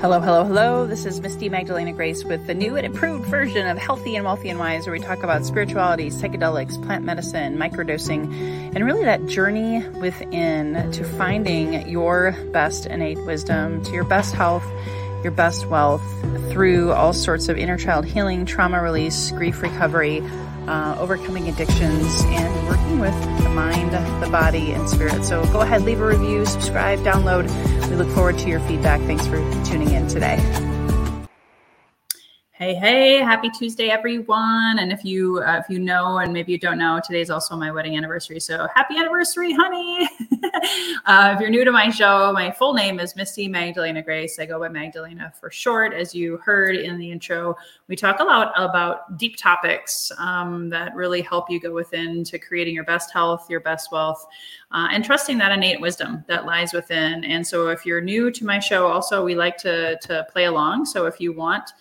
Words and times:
Hello, 0.00 0.18
hello, 0.18 0.44
hello. 0.44 0.86
This 0.86 1.04
is 1.04 1.20
Misty 1.20 1.50
Magdalena 1.50 1.92
Grace 1.92 2.24
with 2.24 2.46
the 2.46 2.54
new 2.54 2.74
and 2.74 2.86
improved 2.86 3.26
version 3.26 3.66
of 3.66 3.76
Healthy 3.76 4.16
and 4.16 4.24
Wealthy 4.24 4.48
and 4.48 4.58
Wise, 4.58 4.86
where 4.86 4.94
we 4.94 4.98
talk 4.98 5.22
about 5.22 5.44
spirituality, 5.44 6.08
psychedelics, 6.08 6.82
plant 6.86 7.04
medicine, 7.04 7.58
microdosing, 7.58 8.24
and 8.74 8.82
really 8.82 9.04
that 9.04 9.26
journey 9.26 9.86
within 9.98 10.90
to 10.92 11.04
finding 11.04 11.86
your 11.86 12.34
best 12.50 12.86
innate 12.86 13.22
wisdom, 13.26 13.84
to 13.84 13.92
your 13.92 14.04
best 14.04 14.34
health, 14.34 14.64
your 15.22 15.32
best 15.32 15.66
wealth 15.66 16.02
through 16.50 16.92
all 16.92 17.12
sorts 17.12 17.50
of 17.50 17.58
inner 17.58 17.76
child 17.76 18.06
healing, 18.06 18.46
trauma 18.46 18.82
release, 18.82 19.30
grief 19.32 19.60
recovery, 19.60 20.22
uh, 20.70 20.96
overcoming 21.00 21.48
addictions, 21.48 22.22
and 22.26 22.68
working 22.68 23.00
with 23.00 23.14
the 23.42 23.48
mind, 23.48 23.90
the 24.22 24.30
body, 24.30 24.70
and 24.70 24.88
spirit. 24.88 25.24
So 25.24 25.44
go 25.46 25.60
ahead, 25.60 25.82
leave 25.82 26.00
a 26.00 26.06
review, 26.06 26.46
subscribe, 26.46 27.00
download. 27.00 27.50
We 27.90 27.96
look 27.96 28.08
forward 28.10 28.38
to 28.38 28.48
your 28.48 28.60
feedback. 28.60 29.00
Thanks 29.00 29.26
for 29.26 29.38
tuning 29.64 29.90
in 29.90 30.06
today. 30.06 30.38
Hey, 32.60 32.74
hey, 32.74 33.16
happy 33.16 33.48
Tuesday, 33.48 33.88
everyone. 33.88 34.80
And 34.80 34.92
if 34.92 35.02
you 35.02 35.38
uh, 35.38 35.62
if 35.64 35.70
you 35.70 35.78
know 35.78 36.18
and 36.18 36.30
maybe 36.30 36.52
you 36.52 36.58
don't 36.58 36.76
know, 36.76 37.00
today 37.02 37.22
is 37.22 37.30
also 37.30 37.56
my 37.56 37.72
wedding 37.72 37.96
anniversary. 37.96 38.38
So 38.38 38.68
happy 38.74 38.98
anniversary, 38.98 39.54
honey. 39.54 40.06
uh, 41.06 41.32
if 41.34 41.40
you're 41.40 41.48
new 41.48 41.64
to 41.64 41.72
my 41.72 41.88
show, 41.88 42.30
my 42.34 42.50
full 42.50 42.74
name 42.74 43.00
is 43.00 43.16
Misty 43.16 43.48
Magdalena 43.48 44.02
Grace. 44.02 44.38
I 44.38 44.44
go 44.44 44.60
by 44.60 44.68
Magdalena 44.68 45.32
for 45.40 45.50
short. 45.50 45.94
As 45.94 46.14
you 46.14 46.36
heard 46.36 46.76
in 46.76 46.98
the 46.98 47.10
intro, 47.10 47.56
we 47.88 47.96
talk 47.96 48.20
a 48.20 48.24
lot 48.24 48.52
about 48.54 49.16
deep 49.16 49.38
topics 49.38 50.12
um, 50.18 50.68
that 50.68 50.94
really 50.94 51.22
help 51.22 51.48
you 51.48 51.60
go 51.60 51.72
within 51.72 52.24
to 52.24 52.38
creating 52.38 52.74
your 52.74 52.84
best 52.84 53.10
health, 53.10 53.48
your 53.48 53.60
best 53.60 53.90
wealth, 53.90 54.26
uh, 54.70 54.86
and 54.90 55.02
trusting 55.02 55.38
that 55.38 55.50
innate 55.50 55.80
wisdom 55.80 56.22
that 56.28 56.44
lies 56.44 56.74
within. 56.74 57.24
And 57.24 57.46
so 57.46 57.68
if 57.68 57.86
you're 57.86 58.02
new 58.02 58.30
to 58.32 58.44
my 58.44 58.58
show, 58.58 58.86
also 58.86 59.24
we 59.24 59.34
like 59.34 59.56
to 59.58 59.96
to 60.02 60.26
play 60.30 60.44
along. 60.44 60.84
So 60.84 61.06
if 61.06 61.22
you 61.22 61.32
want 61.32 61.72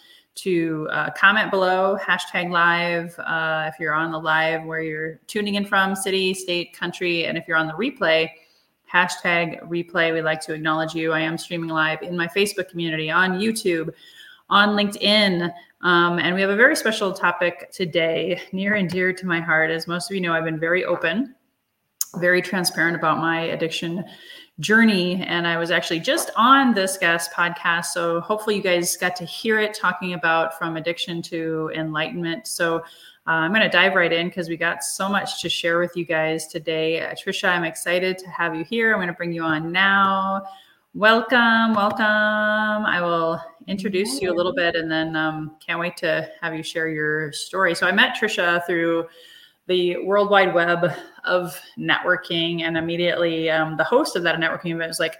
to 0.43 0.87
uh, 0.91 1.09
comment 1.11 1.51
below, 1.51 1.97
hashtag 2.01 2.49
live 2.49 3.17
uh, 3.19 3.69
if 3.71 3.79
you're 3.79 3.93
on 3.93 4.11
the 4.11 4.19
live 4.19 4.63
where 4.63 4.81
you're 4.81 5.15
tuning 5.27 5.55
in 5.55 5.65
from, 5.65 5.95
city, 5.95 6.33
state, 6.33 6.73
country. 6.73 7.25
And 7.25 7.37
if 7.37 7.47
you're 7.47 7.57
on 7.57 7.67
the 7.67 7.73
replay, 7.73 8.29
hashtag 8.91 9.61
replay. 9.67 10.13
We'd 10.13 10.21
like 10.21 10.41
to 10.41 10.53
acknowledge 10.53 10.95
you. 10.95 11.11
I 11.11 11.19
am 11.19 11.37
streaming 11.37 11.69
live 11.69 12.01
in 12.01 12.15
my 12.15 12.27
Facebook 12.27 12.69
community, 12.69 13.11
on 13.11 13.39
YouTube, 13.39 13.91
on 14.49 14.69
LinkedIn. 14.69 15.53
Um, 15.81 16.19
and 16.19 16.33
we 16.33 16.41
have 16.41 16.49
a 16.49 16.55
very 16.55 16.75
special 16.75 17.13
topic 17.13 17.71
today, 17.71 18.41
near 18.51 18.75
and 18.75 18.89
dear 18.89 19.13
to 19.13 19.25
my 19.25 19.39
heart. 19.39 19.71
As 19.71 19.87
most 19.87 20.09
of 20.09 20.15
you 20.15 20.21
know, 20.21 20.33
I've 20.33 20.45
been 20.45 20.59
very 20.59 20.85
open, 20.85 21.35
very 22.15 22.41
transparent 22.41 22.95
about 22.95 23.17
my 23.17 23.41
addiction 23.41 24.03
journey. 24.59 25.23
And 25.23 25.47
I 25.47 25.57
was 25.57 25.71
actually 25.71 26.01
just 26.01 26.31
on 26.35 26.73
this 26.73 26.97
guest 26.97 27.31
podcast. 27.31 27.85
So 27.87 28.19
hopefully 28.21 28.55
you 28.55 28.61
guys 28.61 28.97
got 28.97 29.15
to 29.17 29.25
hear 29.25 29.59
it 29.59 29.73
talking 29.73 30.13
about 30.13 30.57
from 30.57 30.75
addiction 30.75 31.21
to 31.23 31.71
enlightenment. 31.73 32.47
So 32.47 32.77
uh, 32.77 32.81
I'm 33.25 33.51
going 33.51 33.61
to 33.61 33.69
dive 33.69 33.95
right 33.95 34.11
in 34.11 34.27
because 34.27 34.49
we 34.49 34.57
got 34.57 34.83
so 34.83 35.07
much 35.07 35.41
to 35.41 35.49
share 35.49 35.79
with 35.79 35.95
you 35.95 36.03
guys 36.03 36.47
today. 36.47 37.01
Uh, 37.01 37.13
Tricia, 37.13 37.49
I'm 37.49 37.63
excited 37.63 38.17
to 38.17 38.29
have 38.29 38.55
you 38.55 38.63
here. 38.63 38.91
I'm 38.91 38.97
going 38.97 39.07
to 39.07 39.13
bring 39.13 39.31
you 39.31 39.43
on 39.43 39.71
now. 39.71 40.43
Welcome, 40.95 41.75
welcome. 41.75 42.03
I 42.85 42.99
will 42.99 43.39
introduce 43.67 44.19
you 44.19 44.33
a 44.33 44.35
little 44.35 44.53
bit 44.53 44.75
and 44.75 44.91
then 44.91 45.15
um, 45.15 45.55
can't 45.65 45.79
wait 45.79 45.95
to 45.97 46.27
have 46.41 46.55
you 46.55 46.63
share 46.63 46.89
your 46.89 47.31
story. 47.31 47.75
So 47.75 47.87
I 47.87 47.91
met 47.91 48.17
Tricia 48.17 48.65
through 48.65 49.05
the 49.67 49.97
World 49.97 50.31
Wide 50.31 50.53
Web 50.53 50.91
of 51.23 51.59
networking, 51.77 52.61
and 52.61 52.77
immediately 52.77 53.49
um, 53.49 53.77
the 53.77 53.83
host 53.83 54.15
of 54.15 54.23
that 54.23 54.39
networking 54.39 54.73
event 54.73 54.89
was 54.89 54.99
like, 54.99 55.17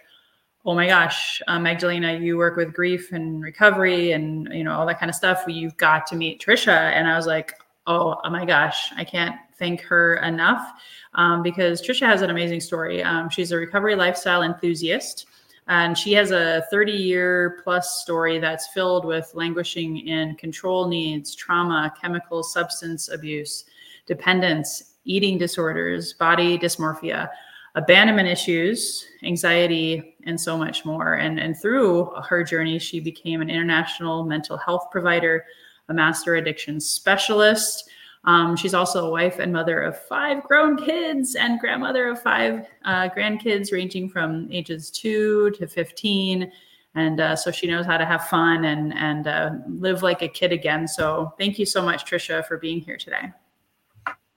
"Oh 0.66 0.74
my 0.76 0.88
gosh, 0.88 1.42
uh, 1.48 1.60
Magdalena, 1.60 2.18
you 2.18 2.38
work 2.38 2.56
with 2.56 2.74
grief 2.74 3.12
and 3.12 3.42
recovery, 3.42 4.12
and 4.12 4.48
you 4.52 4.64
know 4.64 4.74
all 4.74 4.86
that 4.88 5.00
kind 5.00 5.10
of 5.10 5.16
stuff. 5.16 5.44
You've 5.48 5.78
got 5.78 6.08
to 6.08 6.16
meet 6.16 6.42
Tricia." 6.42 6.92
And 6.94 7.08
I 7.08 7.16
was 7.16 7.28
like, 7.28 7.54
"Oh, 7.88 8.20
oh 8.24 8.30
my 8.30 8.46
gosh, 8.46 8.92
I 8.96 9.04
can't 9.04 9.36
thank 9.58 9.82
her 9.82 10.16
enough." 10.18 10.72
Um, 11.16 11.42
because 11.42 11.82
Tricia 11.82 12.06
has 12.06 12.22
an 12.22 12.30
amazing 12.30 12.60
story. 12.60 13.02
Um, 13.04 13.30
she's 13.30 13.52
a 13.52 13.58
recovery 13.58 13.96
lifestyle 13.96 14.44
enthusiast. 14.44 15.26
And 15.70 15.96
she 15.96 16.14
has 16.14 16.32
a 16.32 16.66
30 16.72 16.92
year 16.92 17.62
plus 17.64 18.02
story 18.02 18.40
that's 18.40 18.68
filled 18.70 19.06
with 19.06 19.32
languishing 19.36 20.08
in 20.08 20.34
control 20.36 20.88
needs, 20.88 21.36
trauma, 21.36 21.94
chemical 22.02 22.42
substance 22.42 23.10
abuse, 23.10 23.66
dependence, 24.08 24.89
eating 25.10 25.38
disorders, 25.38 26.14
body 26.14 26.58
dysmorphia, 26.58 27.30
abandonment 27.76 28.28
issues, 28.28 29.06
anxiety, 29.24 30.16
and 30.26 30.40
so 30.40 30.58
much 30.58 30.86
more. 30.86 31.16
And, 31.16 31.40
and 31.40 31.60
through 31.60 32.12
her 32.28 32.44
journey, 32.44 32.80
she 32.80 33.00
became 33.00 33.42
an 33.42 33.50
international 33.50 34.24
mental 34.24 34.58
health 34.58 34.88
provider, 34.92 35.46
a 35.90 35.94
master 35.94 36.36
addiction 36.36 36.80
specialist. 36.80 37.90
Um, 38.26 38.56
she's 38.56 38.74
also 38.74 39.08
a 39.08 39.12
wife 39.12 39.40
and 39.40 39.52
mother 39.52 39.82
of 39.82 39.98
five 40.06 40.44
grown 40.44 40.78
kids 40.78 41.36
and 41.36 41.60
grandmother 41.60 42.10
of 42.10 42.22
five 42.22 42.68
uh, 42.86 43.10
grandkids, 43.10 43.72
ranging 43.72 44.10
from 44.10 44.48
ages 44.52 44.92
two 44.92 45.52
to 45.52 45.68
15. 45.68 46.52
And 46.96 47.22
uh, 47.22 47.36
so 47.36 47.50
she 47.50 47.66
knows 47.68 47.86
how 47.86 47.98
to 47.98 48.06
have 48.06 48.28
fun 48.28 48.66
and, 48.66 48.94
and 48.94 49.28
uh, 49.28 49.52
live 49.68 50.04
like 50.04 50.22
a 50.22 50.28
kid 50.28 50.52
again. 50.52 50.88
So 50.88 51.34
thank 51.38 51.58
you 51.58 51.66
so 51.66 51.82
much, 51.82 52.06
Tricia, 52.06 52.46
for 52.46 52.58
being 52.58 52.82
here 52.82 52.98
today. 52.98 53.32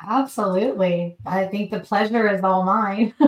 Absolutely. 0.06 1.16
I 1.24 1.46
think 1.46 1.70
the 1.70 1.80
pleasure 1.80 2.28
is 2.28 2.42
all 2.42 2.64
mine. 2.64 3.14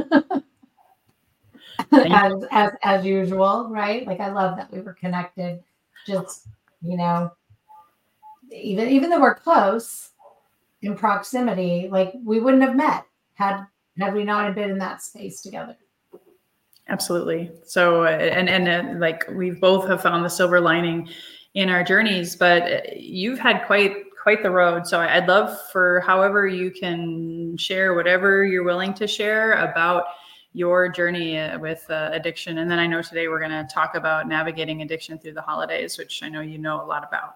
as, 1.93 2.33
as 2.51 2.73
as 2.83 3.05
usual, 3.05 3.69
right? 3.71 4.07
Like 4.07 4.21
I 4.21 4.31
love 4.31 4.57
that 4.57 4.73
we 4.73 4.81
were 4.81 4.95
connected. 4.95 5.63
Just, 6.07 6.47
you 6.83 6.97
know, 6.97 7.33
even 8.53 8.89
even 8.89 9.11
though 9.11 9.21
we're 9.21 9.35
close 9.35 10.11
in 10.83 10.97
proximity, 10.97 11.89
like 11.91 12.13
we 12.25 12.41
wouldn't 12.41 12.63
have 12.63 12.77
met 12.77 13.05
had 13.35 13.67
had 13.99 14.15
we 14.15 14.25
not 14.25 14.55
been 14.55 14.71
in 14.71 14.79
that 14.79 15.03
space 15.03 15.41
together. 15.41 15.77
Absolutely. 16.89 17.51
So 17.65 18.05
and 18.05 18.49
and 18.49 18.69
uh, 18.69 18.99
like 18.99 19.25
we 19.31 19.51
both 19.51 19.89
have 19.89 20.03
found 20.03 20.25
the 20.25 20.31
silver 20.31 20.61
lining 20.61 21.09
in 21.55 21.71
our 21.71 21.85
journeys, 21.85 22.37
but 22.37 22.97
you've 22.99 23.39
had 23.39 23.65
quite 23.65 24.04
quite 24.25 24.43
the 24.43 24.51
road. 24.51 24.87
So 24.87 25.01
I'd 25.01 25.29
love 25.29 25.61
for 25.71 26.01
however 26.01 26.47
you 26.47 26.71
can 26.71 27.59
share 27.59 27.95
whatever 27.95 28.47
you're 28.47 28.65
willing 28.65 28.95
to 28.95 29.07
share 29.07 29.53
about 29.53 30.07
your 30.55 30.89
journey 30.89 31.39
uh, 31.39 31.59
with 31.59 31.85
uh, 31.91 32.09
addiction. 32.11 32.57
And 32.57 32.71
then 32.71 32.79
I 32.79 32.87
know 32.87 33.03
today 33.03 33.29
we're 33.29 33.39
going 33.39 33.51
to 33.51 33.69
talk 33.71 33.97
about 33.97 34.27
navigating 34.27 34.81
addiction 34.81 35.19
through 35.19 35.35
the 35.35 35.43
holidays, 35.43 35.99
which 35.99 36.23
I 36.23 36.31
know 36.31 36.41
you 36.41 36.57
know 36.57 36.83
a 36.83 36.87
lot 36.87 37.07
about. 37.07 37.35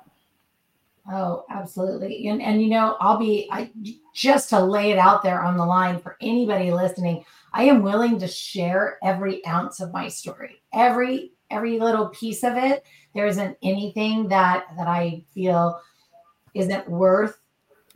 Oh, 1.13 1.45
absolutely. 1.51 2.29
And 2.29 2.41
and 2.41 2.63
you 2.63 2.69
know, 2.69 2.97
I'll 3.01 3.19
be 3.19 3.49
I 3.51 3.71
just 4.15 4.49
to 4.51 4.61
lay 4.61 4.91
it 4.91 4.99
out 4.99 5.23
there 5.23 5.43
on 5.43 5.59
the 5.59 5.67
line 5.67 5.99
for 5.99 6.17
anybody 6.23 6.71
listening. 6.71 7.23
I 7.53 7.65
am 7.65 7.83
willing 7.83 8.19
to 8.19 8.29
share 8.29 8.99
every 9.03 9.45
ounce 9.47 9.81
of 9.81 9.93
my 9.93 10.09
story. 10.09 10.63
Every 10.73 11.33
every 11.51 11.79
little 11.79 12.09
piece 12.09 12.45
of 12.45 12.57
it. 12.57 12.85
There 13.15 13.27
isn't 13.27 13.59
anything 13.63 14.29
that 14.29 14.67
that 14.79 14.87
I 14.87 15.23
feel 15.35 15.81
isn't 16.59 16.89
worth 16.89 17.39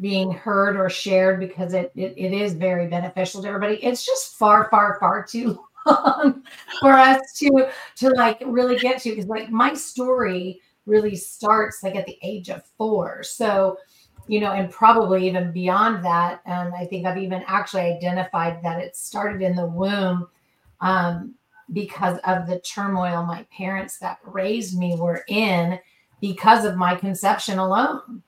being 0.00 0.32
heard 0.32 0.76
or 0.76 0.88
shared 0.88 1.38
because 1.38 1.74
it, 1.74 1.92
it, 1.94 2.14
it 2.16 2.32
is 2.32 2.54
very 2.54 2.88
beneficial 2.88 3.42
to 3.42 3.48
everybody. 3.48 3.76
It's 3.84 4.04
just 4.04 4.36
far, 4.36 4.68
far, 4.70 4.96
far 4.98 5.24
too 5.24 5.62
long 5.86 6.42
for 6.80 6.92
us 6.92 7.20
to 7.38 7.68
to 7.96 8.10
like 8.10 8.42
really 8.44 8.78
get 8.78 9.00
to 9.02 9.10
because 9.10 9.26
like 9.26 9.50
my 9.50 9.74
story 9.74 10.60
really 10.86 11.14
starts 11.14 11.82
like 11.82 11.94
at 11.94 12.06
the 12.06 12.18
age 12.22 12.50
of 12.50 12.64
four. 12.76 13.22
So, 13.22 13.78
you 14.26 14.40
know, 14.40 14.52
and 14.52 14.70
probably 14.70 15.26
even 15.28 15.52
beyond 15.52 16.04
that. 16.04 16.40
And 16.46 16.74
I 16.74 16.86
think 16.86 17.06
I've 17.06 17.18
even 17.18 17.44
actually 17.46 17.82
identified 17.82 18.62
that 18.62 18.80
it 18.80 18.96
started 18.96 19.42
in 19.42 19.54
the 19.54 19.66
womb 19.66 20.26
um, 20.80 21.34
because 21.72 22.18
of 22.24 22.46
the 22.46 22.60
turmoil 22.60 23.24
my 23.24 23.46
parents 23.56 23.98
that 23.98 24.18
raised 24.24 24.76
me 24.76 24.96
were 24.96 25.24
in 25.28 25.78
because 26.20 26.64
of 26.64 26.76
my 26.76 26.94
conception 26.94 27.58
alone. 27.58 28.22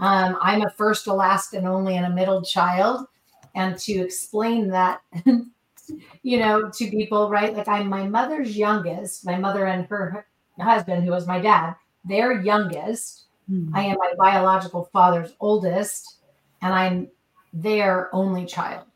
Um, 0.00 0.38
I'm 0.40 0.62
a 0.62 0.70
first, 0.70 1.06
a 1.06 1.12
last, 1.12 1.54
and 1.54 1.66
only, 1.66 1.96
and 1.96 2.06
a 2.06 2.10
middle 2.10 2.42
child. 2.42 3.06
And 3.54 3.76
to 3.78 3.92
explain 3.92 4.68
that, 4.68 5.00
you 6.22 6.38
know, 6.38 6.70
to 6.70 6.90
people, 6.90 7.28
right? 7.30 7.56
Like 7.56 7.68
I'm 7.68 7.88
my 7.88 8.06
mother's 8.06 8.56
youngest, 8.56 9.26
my 9.26 9.36
mother 9.36 9.66
and 9.66 9.86
her 9.86 10.26
husband, 10.60 11.04
who 11.04 11.10
was 11.10 11.26
my 11.26 11.40
dad, 11.40 11.74
their 12.04 12.40
youngest. 12.40 13.24
Mm-hmm. 13.50 13.74
I 13.74 13.84
am 13.84 13.96
my 13.98 14.12
biological 14.18 14.88
father's 14.92 15.32
oldest, 15.40 16.18
and 16.62 16.72
I'm 16.72 17.08
their 17.52 18.14
only 18.14 18.44
child. 18.46 18.86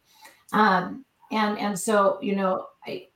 Um, 0.52 1.04
and 1.30 1.58
and 1.58 1.78
so 1.78 2.18
you 2.22 2.36
know, 2.36 2.66
I, 2.86 3.08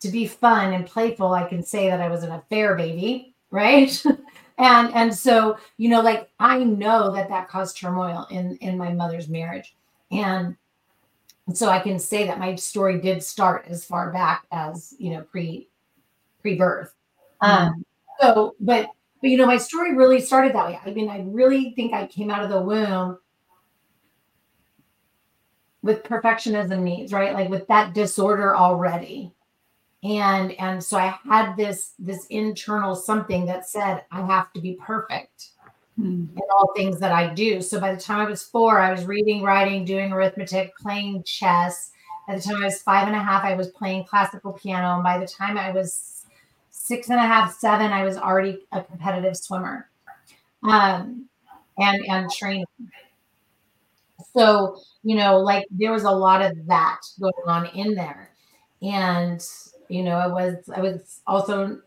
to 0.00 0.08
be 0.08 0.26
fun 0.26 0.72
and 0.72 0.86
playful, 0.86 1.32
I 1.32 1.48
can 1.48 1.62
say 1.62 1.88
that 1.90 2.00
I 2.00 2.08
was 2.08 2.24
an 2.24 2.32
affair 2.32 2.74
baby, 2.74 3.34
right? 3.50 4.02
and 4.58 4.92
and 4.94 5.14
so 5.14 5.56
you 5.76 5.88
know 5.88 6.00
like 6.00 6.30
i 6.38 6.62
know 6.62 7.12
that 7.12 7.28
that 7.28 7.48
caused 7.48 7.76
turmoil 7.76 8.26
in 8.30 8.56
in 8.56 8.76
my 8.76 8.92
mother's 8.92 9.28
marriage 9.28 9.74
and 10.10 10.56
so 11.52 11.68
i 11.68 11.78
can 11.78 11.98
say 11.98 12.26
that 12.26 12.38
my 12.38 12.54
story 12.54 13.00
did 13.00 13.22
start 13.22 13.64
as 13.68 13.84
far 13.84 14.12
back 14.12 14.46
as 14.52 14.94
you 14.98 15.10
know 15.10 15.22
pre 15.22 15.68
pre 16.42 16.56
birth 16.56 16.94
mm-hmm. 17.42 17.68
um 17.68 17.84
so, 18.20 18.56
but 18.60 18.90
but 19.20 19.30
you 19.30 19.36
know, 19.36 19.46
my 19.46 19.56
story 19.56 19.94
really 19.96 20.20
started 20.20 20.54
that 20.54 20.66
way. 20.66 20.80
I 20.84 20.90
mean, 20.90 21.08
I 21.08 21.22
really 21.26 21.72
think 21.74 21.92
I 21.92 22.06
came 22.06 22.30
out 22.30 22.44
of 22.44 22.50
the 22.50 22.60
womb 22.60 23.18
with 25.82 26.04
perfectionism 26.04 26.80
needs, 26.80 27.12
right? 27.12 27.34
Like 27.34 27.48
with 27.48 27.66
that 27.68 27.94
disorder 27.94 28.56
already. 28.56 29.32
And 30.04 30.52
and 30.52 30.82
so 30.82 30.96
I 30.96 31.18
had 31.24 31.56
this 31.56 31.94
this 31.98 32.26
internal 32.26 32.94
something 32.94 33.46
that 33.46 33.68
said 33.68 34.04
I 34.12 34.24
have 34.24 34.52
to 34.52 34.60
be 34.60 34.74
perfect 34.74 35.50
hmm. 35.96 36.26
in 36.36 36.42
all 36.52 36.72
things 36.76 37.00
that 37.00 37.10
I 37.10 37.34
do. 37.34 37.60
So 37.60 37.80
by 37.80 37.92
the 37.94 38.00
time 38.00 38.20
I 38.20 38.30
was 38.30 38.44
four, 38.44 38.78
I 38.78 38.92
was 38.92 39.06
reading, 39.06 39.42
writing, 39.42 39.84
doing 39.84 40.12
arithmetic, 40.12 40.76
playing 40.78 41.24
chess. 41.24 41.90
By 42.28 42.36
the 42.36 42.42
time 42.42 42.62
I 42.62 42.66
was 42.66 42.80
five 42.82 43.08
and 43.08 43.16
a 43.16 43.22
half, 43.22 43.42
I 43.42 43.54
was 43.54 43.68
playing 43.68 44.04
classical 44.04 44.52
piano. 44.52 44.94
And 44.94 45.02
by 45.02 45.18
the 45.18 45.26
time 45.26 45.58
I 45.58 45.72
was 45.72 46.24
six 46.70 47.08
and 47.08 47.18
a 47.18 47.22
half, 47.22 47.54
seven, 47.58 47.90
I 47.90 48.04
was 48.04 48.16
already 48.16 48.66
a 48.70 48.82
competitive 48.82 49.36
swimmer. 49.36 49.88
Um, 50.62 51.28
and 51.78 52.04
and 52.08 52.30
training. 52.30 52.66
So, 54.36 54.80
you 55.02 55.16
know, 55.16 55.38
like 55.38 55.66
there 55.70 55.92
was 55.92 56.04
a 56.04 56.10
lot 56.10 56.42
of 56.42 56.66
that 56.66 57.00
going 57.20 57.32
on 57.46 57.66
in 57.66 57.94
there. 57.94 58.30
And, 58.82 59.44
you 59.88 60.02
know, 60.02 60.16
I 60.16 60.26
was 60.26 60.68
I 60.74 60.80
was 60.80 61.20
also 61.26 61.80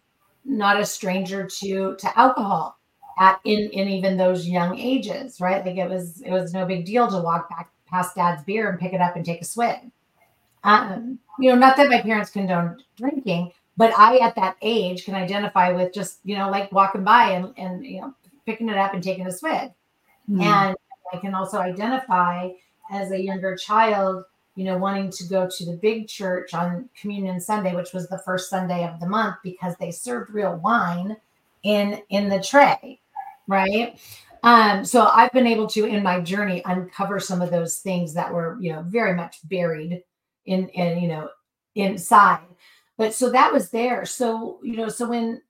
not 0.46 0.80
a 0.80 0.86
stranger 0.86 1.48
to 1.48 1.96
to 1.96 2.20
alcohol 2.20 2.78
at 3.20 3.40
in 3.44 3.70
in 3.72 3.88
even 3.90 4.18
those 4.18 4.48
young 4.48 4.78
ages, 4.78 5.40
right? 5.40 5.66
Like 5.66 5.78
it 5.78 5.90
was 5.90 6.22
it 6.22 6.32
was 6.32 6.54
no 6.54 6.66
big 6.66 6.86
deal 6.86 7.08
to 7.08 7.20
walk 7.20 7.50
back 7.50 7.72
past 7.88 8.16
dad's 8.16 8.44
beer 8.44 8.70
and 8.70 8.80
pick 8.80 8.94
it 8.94 9.02
up 9.02 9.16
and 9.16 9.26
take 9.26 9.42
a 9.42 9.46
swig. 9.46 9.92
Um, 10.64 11.20
you 11.40 11.52
know, 11.52 11.58
not 11.58 11.76
that 11.78 11.90
my 11.90 12.02
parents 12.02 12.30
condoned 12.30 12.84
drinking, 12.96 13.52
but 13.78 13.98
I 13.98 14.18
at 14.18 14.36
that 14.36 14.58
age 14.62 15.06
can 15.06 15.16
identify 15.16 15.72
with 15.72 15.94
just, 15.94 16.20
you 16.24 16.38
know, 16.38 16.50
like 16.50 16.72
walking 16.72 17.04
by 17.04 17.32
and 17.32 17.54
and 17.58 17.86
you 17.86 18.02
know, 18.02 18.14
picking 18.46 18.70
it 18.70 18.78
up 18.78 18.94
and 18.94 19.04
taking 19.04 19.28
a 19.28 19.32
swig. 19.32 19.72
Mm. 20.30 20.42
And 20.42 20.76
I 21.14 21.18
can 21.18 21.34
also 21.34 21.58
identify 21.58 22.50
as 22.92 23.12
a 23.12 23.22
younger 23.22 23.56
child, 23.56 24.26
you 24.56 24.66
know, 24.66 24.78
wanting 24.78 25.10
to 25.12 25.24
go 25.26 25.50
to 25.50 25.66
the 25.66 25.78
big 25.78 26.08
church 26.08 26.54
on 26.54 26.90
Communion 27.00 27.40
Sunday, 27.40 27.76
which 27.76 27.94
was 27.94 28.08
the 28.08 28.18
first 28.20 28.50
Sunday 28.50 28.88
of 28.88 29.00
the 29.00 29.08
month, 29.08 29.38
because 29.44 29.76
they 29.78 29.92
served 29.92 30.32
real 30.32 30.56
wine 30.58 31.16
in 31.64 32.02
in 32.10 32.30
the 32.30 32.42
tray, 32.42 33.00
right? 33.48 34.00
Um, 34.44 34.84
so 34.84 35.06
I've 35.06 35.32
been 35.32 35.48
able 35.48 35.68
to, 35.68 35.86
in 35.86 36.02
my 36.02 36.20
journey, 36.20 36.64
uncover 36.66 37.20
some 37.20 37.42
of 37.42 37.52
those 37.52 37.78
things 37.78 38.14
that 38.16 38.34
were, 38.34 38.58
you 38.60 38.74
know, 38.74 38.82
very 38.82 39.14
much 39.14 39.38
buried 39.48 40.04
in, 40.46 40.68
in 40.70 41.02
you 41.02 41.08
know, 41.08 41.30
inside. 41.76 42.40
But 42.98 43.14
so 43.14 43.30
that 43.30 43.54
was 43.54 43.70
there. 43.70 44.06
So 44.06 44.60
you 44.64 44.76
know, 44.78 44.90
so 44.90 45.10
when 45.10 45.42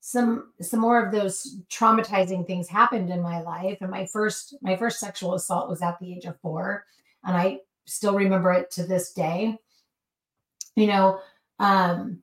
some 0.00 0.52
some 0.60 0.78
more 0.78 1.04
of 1.04 1.12
those 1.12 1.56
traumatizing 1.68 2.46
things 2.46 2.68
happened 2.68 3.10
in 3.10 3.20
my 3.20 3.40
life 3.42 3.78
and 3.80 3.90
my 3.90 4.06
first 4.06 4.54
my 4.62 4.76
first 4.76 5.00
sexual 5.00 5.34
assault 5.34 5.68
was 5.68 5.82
at 5.82 5.98
the 5.98 6.14
age 6.14 6.26
of 6.26 6.38
4 6.42 6.84
and 7.24 7.36
I 7.36 7.58
still 7.86 8.16
remember 8.16 8.52
it 8.52 8.70
to 8.72 8.84
this 8.84 9.12
day. 9.12 9.58
You 10.76 10.86
know 10.88 11.20
um 11.58 12.22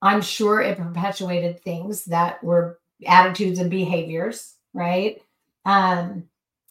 I'm 0.00 0.20
sure 0.20 0.60
it 0.60 0.78
perpetuated 0.78 1.62
things 1.62 2.04
that 2.06 2.42
were 2.42 2.80
attitudes 3.06 3.58
and 3.58 3.70
behaviors 3.70 4.54
right? 4.74 5.20
Um 5.64 6.28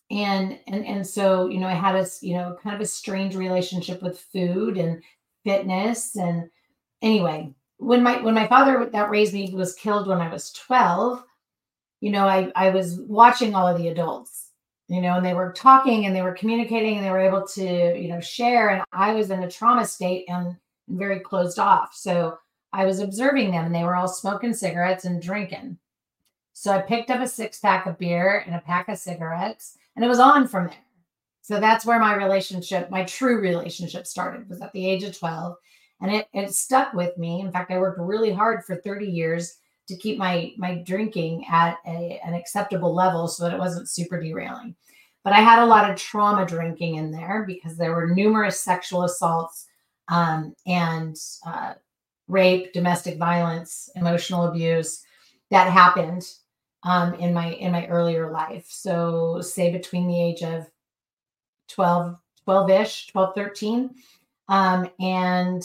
and 0.10 0.60
and 0.68 0.86
and 0.86 1.08
so 1.08 1.48
you 1.50 1.60
know 1.60 1.68
I 1.68 1.74
had 1.74 1.96
a 1.96 2.06
you 2.22 2.36
know 2.36 2.58
kind 2.62 2.76
of 2.76 2.82
a 2.82 2.86
strange 2.86 3.36
relationship 3.36 4.02
with 4.02 4.20
food 4.20 4.78
and 4.78 5.04
fitness. 5.46 6.16
And 6.16 6.50
anyway 7.02 7.54
when 7.78 8.04
my 8.04 8.22
when 8.22 8.36
my 8.36 8.48
father 8.48 8.90
that 8.92 9.10
raised 9.10 9.34
me 9.34 9.54
was 9.56 9.74
killed 9.76 10.08
when 10.08 10.22
I 10.22 10.30
was 10.32 10.52
12, 10.54 11.24
you 12.02 12.12
know, 12.12 12.28
I 12.28 12.52
I 12.56 12.70
was 12.70 13.00
watching 13.00 13.56
all 13.56 13.68
of 13.68 13.78
the 13.80 13.90
adults, 13.90 14.51
you 14.92 15.00
know, 15.00 15.16
and 15.16 15.26
they 15.26 15.34
were 15.34 15.54
talking 15.54 16.06
and 16.06 16.14
they 16.14 16.22
were 16.22 16.34
communicating 16.34 16.98
and 16.98 17.06
they 17.06 17.12
were 17.12 17.20
able 17.20 17.48
to, 17.48 17.98
you 17.98 18.10
know, 18.10 18.20
share 18.20 18.72
and 18.72 18.84
I 18.92 19.14
was 19.14 19.32
in 19.32 19.44
a 19.44 19.50
trauma 19.50 19.86
state 19.86 20.26
and, 20.28 20.56
very 20.88 21.22
closed 21.22 21.58
off. 21.58 21.96
So 21.96 22.38
I 22.74 22.84
was 22.84 23.00
observing 23.00 23.52
them 23.52 23.66
and 23.66 23.74
they 23.74 23.86
were 23.86 23.96
all 23.96 24.10
smoking 24.10 24.54
cigarettes 24.54 25.06
and 25.06 25.22
drinking. 25.22 25.78
So 26.52 26.72
I 26.72 26.82
picked 26.82 27.10
up 27.10 27.22
a 27.22 27.28
six 27.28 27.60
pack 27.60 27.86
of 27.86 27.98
beer 27.98 28.44
and 28.46 28.54
a 28.54 28.60
pack 28.60 28.90
of 28.90 28.98
cigarettes 28.98 29.78
and 29.96 30.04
it 30.04 30.10
was 30.10 30.20
on 30.20 30.50
from 30.50 30.68
there. 30.68 30.76
So 31.42 31.62
that's 31.62 31.86
where 31.86 32.00
my 32.00 32.14
relationship, 32.16 32.92
my 32.92 33.06
true 33.06 33.40
relationship 33.40 34.06
started 34.06 34.50
was 34.50 34.60
at 34.60 34.74
the 34.74 34.86
age 34.86 35.04
of 35.04 35.18
12 35.18 35.56
and 36.02 36.12
it, 36.12 36.28
it 36.34 36.54
stuck 36.54 36.94
with 36.94 37.18
me. 37.18 37.40
In 37.40 37.54
fact, 37.54 37.72
I 37.72 37.80
worked 37.80 38.02
really 38.02 38.34
hard 38.34 38.66
for 38.66 38.76
30 38.76 39.06
years 39.06 39.60
to 39.88 39.96
keep 39.96 40.18
my 40.18 40.52
my 40.58 40.76
drinking 40.86 41.46
at 41.50 41.78
a, 41.86 42.20
an 42.24 42.34
acceptable 42.34 42.94
level 42.94 43.28
so 43.28 43.44
that 43.44 43.54
it 43.54 43.60
wasn't 43.60 43.90
super 43.90 44.22
derailing. 44.22 44.76
But 45.24 45.34
I 45.34 45.42
had 45.42 45.60
a 45.60 45.66
lot 45.66 45.90
of 45.90 45.98
trauma 45.98 46.46
drinking 46.46 46.96
in 46.96 47.12
there 47.12 47.44
because 47.46 47.78
there 47.78 47.94
were 47.94 48.14
numerous 48.14 48.60
sexual 48.60 49.04
assaults 49.04 49.68
um, 50.08 50.56
and 50.66 51.16
uh, 51.46 51.74
rape, 52.28 52.74
domestic 52.74 53.18
violence, 53.18 53.90
emotional 53.96 54.46
abuse 54.46 55.04
that 55.52 55.72
happened 55.72 56.28
um, 56.84 57.14
in 57.16 57.34
my 57.34 57.52
in 57.54 57.72
my 57.72 57.86
earlier 57.88 58.32
life. 58.32 58.66
So 58.70 59.42
say 59.42 59.72
between 59.72 60.08
the 60.08 60.22
age 60.22 60.42
of 60.42 60.68
12, 61.70 62.18
12-ish, 62.48 63.08
12, 63.08 63.36
13 63.36 63.90
um, 64.50 64.90
and 65.00 65.64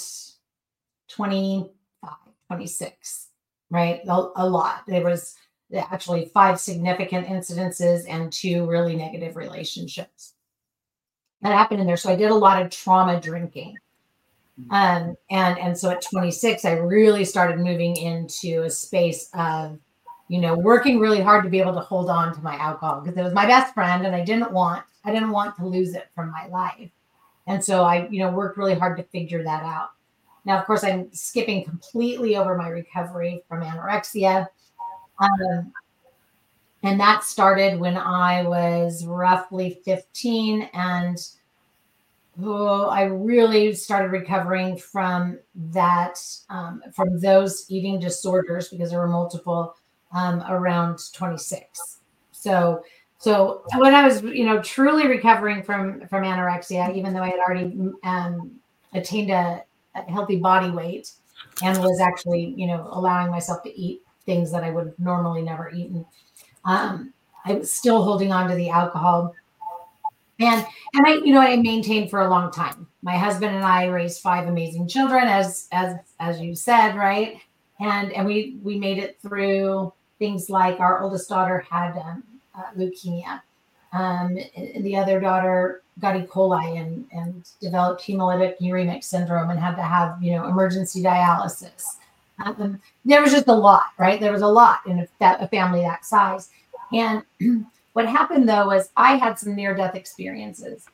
25, 1.09 2.13
26, 2.49 3.26
right? 3.71 4.01
A, 4.09 4.29
a 4.37 4.49
lot. 4.49 4.83
There 4.87 5.05
was 5.05 5.37
actually 5.75 6.27
five 6.27 6.61
significant 6.61 7.27
incidences 7.27 8.05
and 8.09 8.33
two 8.33 8.67
really 8.67 8.97
negative 8.97 9.37
relationships 9.37 10.35
that 11.43 11.53
happened 11.53 11.81
in 11.81 11.87
there. 11.87 11.97
So 11.97 12.11
I 12.11 12.17
did 12.17 12.31
a 12.31 12.35
lot 12.35 12.63
of 12.63 12.71
trauma 12.71 13.21
drinking. 13.21 13.77
Mm-hmm. 14.61 14.73
Um, 14.73 15.17
and 15.31 15.59
and 15.59 15.79
so 15.79 15.91
at 15.91 16.03
26, 16.03 16.65
I 16.65 16.73
really 16.73 17.25
started 17.25 17.59
moving 17.59 17.97
into 17.97 18.63
a 18.63 18.71
space 18.71 19.29
of, 19.35 19.79
you 20.29 20.41
know, 20.41 20.57
working 20.57 20.99
really 20.99 21.21
hard 21.21 21.45
to 21.45 21.51
be 21.51 21.61
able 21.61 21.75
to 21.75 21.81
hold 21.81 22.09
on 22.09 22.35
to 22.35 22.41
my 22.41 22.57
alcohol 22.57 23.01
because 23.01 23.19
it 23.19 23.23
was 23.23 23.35
my 23.35 23.47
best 23.47 23.75
friend 23.75 24.07
and 24.07 24.17
I 24.17 24.25
didn't 24.25 24.53
want 24.53 24.85
I 25.05 25.13
didn't 25.13 25.31
want 25.31 25.57
to 25.57 25.67
lose 25.67 25.95
it 25.95 26.09
from 26.15 26.31
my 26.31 26.47
life. 26.47 26.91
And 27.47 27.63
so 27.63 27.85
I, 27.85 28.09
you 28.09 28.19
know, 28.19 28.31
worked 28.31 28.59
really 28.59 28.75
hard 28.75 28.97
to 28.97 29.05
figure 29.05 29.43
that 29.45 29.63
out. 29.63 29.91
Now, 30.47 30.59
of 30.59 30.65
course, 30.65 30.85
I'm 30.85 31.13
skipping 31.13 31.65
completely 31.65 32.37
over 32.37 32.57
my 32.57 32.69
recovery 32.69 33.43
from 33.49 33.63
anorexia. 33.63 34.47
Um, 35.19 35.73
and 36.83 37.01
that 37.01 37.25
started 37.25 37.79
when 37.81 37.97
I 37.97 38.43
was 38.45 39.05
roughly 39.05 39.81
15. 39.85 40.71
And 40.73 41.19
oh, 42.43 42.87
I 42.87 43.03
really 43.03 43.75
started 43.75 44.13
recovering 44.13 44.79
from 44.79 45.39
that, 45.73 46.21
um, 46.49 46.83
from 46.95 47.21
those 47.21 47.67
eating 47.69 47.99
disorders 47.99 48.69
because 48.69 48.91
there 48.91 49.01
were 49.01 49.09
multiple 49.09 49.75
um, 50.13 50.45
around 50.49 51.01
26. 51.13 51.99
So 52.31 52.83
so 53.19 53.63
when 53.77 53.95
I 53.95 54.07
was, 54.07 54.23
you 54.23 54.45
know, 54.45 54.63
truly 54.63 55.09
recovering 55.09 55.63
from 55.63 56.07
from 56.07 56.23
anorexia, 56.23 56.95
even 56.95 57.15
though 57.15 57.23
I 57.23 57.31
had 57.31 57.39
already 57.41 57.77
um, 58.05 58.53
attained 58.93 59.31
a, 59.31 59.35
a, 59.35 59.65
healthy 60.03 60.37
body 60.37 60.71
weight 60.71 61.11
and 61.63 61.79
was 61.83 62.01
actually, 62.01 62.55
you 62.57 62.67
know, 62.67 62.89
allowing 62.91 63.31
myself 63.31 63.63
to 63.63 63.81
eat 63.81 64.03
things 64.25 64.51
that 64.53 64.65
I 64.65 64.71
would 64.71 64.87
have 64.87 64.99
normally 64.99 65.43
never 65.43 65.71
eaten, 65.71 66.05
um, 66.65 67.13
I 67.45 67.55
was 67.55 67.71
still 67.71 68.03
holding 68.03 68.33
on 68.33 68.51
to 68.51 68.57
the 68.57 68.71
alcohol. 68.71 69.35
And 70.39 70.67
and 70.93 71.07
I, 71.07 71.15
you 71.15 71.33
know, 71.33 71.41
I 71.41 71.57
maintained 71.57 72.11
for 72.11 72.21
a 72.21 72.29
long 72.29 72.51
time. 72.53 72.87
My 73.03 73.17
husband 73.17 73.55
and 73.55 73.65
I 73.65 73.87
raised 73.87 74.21
five 74.21 74.49
amazing 74.49 74.89
children, 74.89 75.29
as 75.29 75.69
as 75.73 75.97
as 76.21 76.41
you 76.41 76.55
said, 76.55 76.95
right? 76.97 77.41
And 77.81 78.13
and 78.13 78.27
we 78.27 78.59
we 78.63 78.79
made 78.79 78.99
it 78.99 79.19
through 79.23 79.93
things 80.19 80.51
like 80.51 80.81
our 80.81 81.03
oldest 81.03 81.29
daughter 81.29 81.65
had 81.71 81.97
um, 81.97 82.23
uh, 82.55 82.65
leukemia. 82.77 83.41
Um, 83.93 84.39
the 84.81 84.97
other 84.97 85.21
daughter 85.21 85.83
got 86.01 86.17
E. 86.17 86.23
coli 86.23 86.81
and, 86.81 87.07
and 87.13 87.49
developed 87.61 88.03
hemolytic 88.03 88.59
uremic 88.61 89.03
syndrome 89.03 89.51
and 89.51 89.59
had 89.59 89.77
to 89.77 89.83
have, 89.83 90.23
you 90.23 90.33
know, 90.33 90.47
emergency 90.47 91.03
dialysis. 91.03 91.97
Um, 92.45 92.81
there 93.05 93.23
was 93.23 93.33
just 93.33 93.49
a 93.49 93.55
lot, 93.55 93.87
right? 93.99 94.21
There 94.21 94.33
was 94.33 94.43
a 94.43 94.49
lot 94.49 94.81
in 94.87 95.01
a, 95.01 95.09
that, 95.21 95.43
a 95.43 95.49
family 95.49 95.81
that 95.81 96.05
size. 96.05 96.51
And 96.93 97.23
what 97.95 98.07
happened 98.07 98.49
though 98.49 98.67
was 98.67 98.91
I 98.97 99.17
had 99.17 99.39
some 99.39 99.55
near 99.55 99.75
death 99.75 99.95
experiences. 99.95 100.85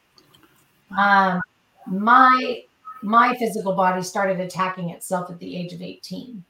Um, 0.96 1.40
my 1.86 2.62
my 3.02 3.34
physical 3.36 3.72
body 3.74 4.02
started 4.02 4.38
attacking 4.38 4.90
itself 4.90 5.28
at 5.28 5.38
the 5.40 5.56
age 5.56 5.72
of 5.72 5.82
18. 5.82 6.44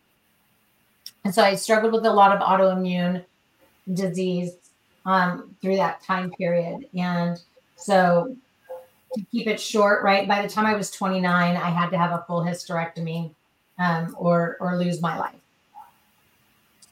And 1.24 1.34
so 1.34 1.42
I 1.42 1.54
struggled 1.54 1.94
with 1.94 2.04
a 2.04 2.12
lot 2.12 2.36
of 2.36 2.42
autoimmune 2.42 3.24
disease 3.94 4.52
um, 5.04 5.54
through 5.60 5.76
that 5.76 6.02
time 6.02 6.30
period. 6.32 6.86
And 6.94 7.40
so 7.76 8.36
to 9.14 9.24
keep 9.30 9.46
it 9.46 9.60
short, 9.60 10.02
right, 10.02 10.26
by 10.26 10.42
the 10.42 10.48
time 10.48 10.66
I 10.66 10.74
was 10.74 10.90
29, 10.90 11.24
I 11.56 11.70
had 11.70 11.90
to 11.90 11.98
have 11.98 12.12
a 12.12 12.24
full 12.26 12.42
hysterectomy 12.42 13.34
um, 13.78 14.14
or, 14.18 14.56
or 14.60 14.78
lose 14.78 15.00
my 15.00 15.18
life. 15.18 15.34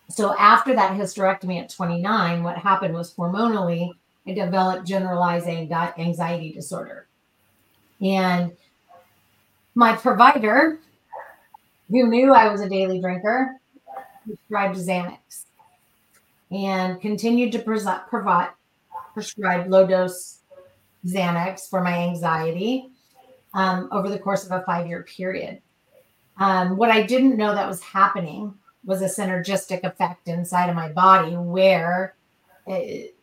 So 0.08 0.36
after 0.36 0.74
that 0.74 0.98
hysterectomy 0.98 1.60
at 1.60 1.70
29, 1.70 2.42
what 2.42 2.58
happened 2.58 2.94
was 2.94 3.14
hormonally, 3.14 3.92
I 4.26 4.32
developed 4.32 4.86
generalized 4.86 5.46
anxiety 5.46 6.52
disorder. 6.52 7.06
And 8.00 8.52
my 9.74 9.94
provider, 9.94 10.78
who 11.88 12.08
knew 12.08 12.32
I 12.32 12.50
was 12.50 12.60
a 12.60 12.68
daily 12.68 13.00
drinker, 13.00 13.56
prescribed 14.26 14.76
Xanax 14.76 15.46
and 16.50 17.00
continued 17.00 17.52
to 17.52 17.58
provide 17.58 18.50
prescribe 19.14 19.68
low 19.68 19.86
dose 19.86 20.40
Xanax 21.06 21.68
for 21.68 21.82
my 21.82 21.98
anxiety 21.98 22.90
um, 23.54 23.88
over 23.92 24.08
the 24.08 24.18
course 24.18 24.44
of 24.44 24.52
a 24.52 24.62
five 24.64 24.86
year 24.86 25.02
period. 25.02 25.60
Um, 26.38 26.76
what 26.76 26.90
I 26.90 27.02
didn't 27.02 27.36
know 27.36 27.54
that 27.54 27.68
was 27.68 27.82
happening 27.82 28.54
was 28.84 29.02
a 29.02 29.06
synergistic 29.06 29.84
effect 29.84 30.28
inside 30.28 30.70
of 30.70 30.76
my 30.76 30.88
body 30.88 31.36
where 31.36 32.14
it, 32.66 33.14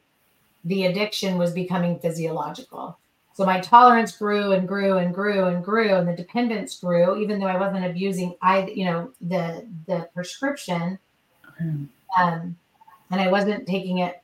the 0.65 0.85
addiction 0.85 1.37
was 1.37 1.51
becoming 1.51 1.99
physiological. 1.99 2.97
So 3.33 3.45
my 3.45 3.59
tolerance 3.59 4.17
grew 4.17 4.53
and 4.53 4.67
grew 4.67 4.97
and 4.97 5.13
grew 5.13 5.45
and 5.45 5.63
grew, 5.63 5.95
and 5.95 6.07
the 6.07 6.15
dependence 6.15 6.79
grew, 6.79 7.17
even 7.17 7.39
though 7.39 7.47
I 7.47 7.57
wasn't 7.57 7.85
abusing 7.85 8.35
I, 8.41 8.65
you 8.67 8.85
know, 8.85 9.11
the 9.21 9.67
the 9.85 10.09
prescription, 10.13 10.97
um, 12.19 12.55
and 13.11 13.21
I 13.21 13.29
wasn't 13.29 13.67
taking 13.67 13.99
it 13.99 14.21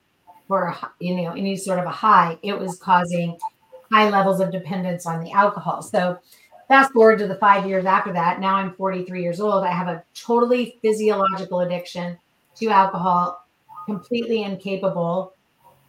for 0.48 0.76
you 1.00 1.16
know 1.16 1.32
any 1.32 1.56
sort 1.56 1.80
of 1.80 1.86
a 1.86 1.92
high. 1.92 2.38
It 2.42 2.58
was 2.58 2.78
causing 2.78 3.38
high 3.92 4.10
levels 4.10 4.40
of 4.40 4.52
dependence 4.52 5.06
on 5.06 5.24
the 5.24 5.32
alcohol. 5.32 5.82
So 5.82 6.20
fast 6.68 6.92
forward 6.94 7.20
to 7.20 7.28
the 7.28 7.36
five 7.36 7.68
years 7.68 7.86
after 7.86 8.12
that. 8.14 8.40
Now 8.40 8.56
I'm 8.56 8.74
43 8.74 9.22
years 9.22 9.40
old. 9.40 9.64
I 9.64 9.72
have 9.72 9.88
a 9.88 10.04
totally 10.14 10.78
physiological 10.82 11.62
addiction 11.62 12.18
to 12.56 12.70
alcohol, 12.70 13.46
completely 13.86 14.44
incapable 14.44 15.34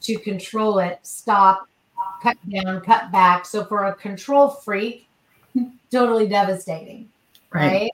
to 0.03 0.19
control 0.19 0.81
it, 0.81 0.99
stop, 1.03 1.67
cut 2.23 2.37
down, 2.51 2.81
cut 2.83 3.11
back. 3.11 3.47
So 3.47 3.65
for 3.65 3.87
a 3.87 3.95
control 3.95 4.51
freak, 4.51 5.09
totally 5.91 6.29
devastating, 6.29 7.09
right? 7.51 7.71
right? 7.71 7.91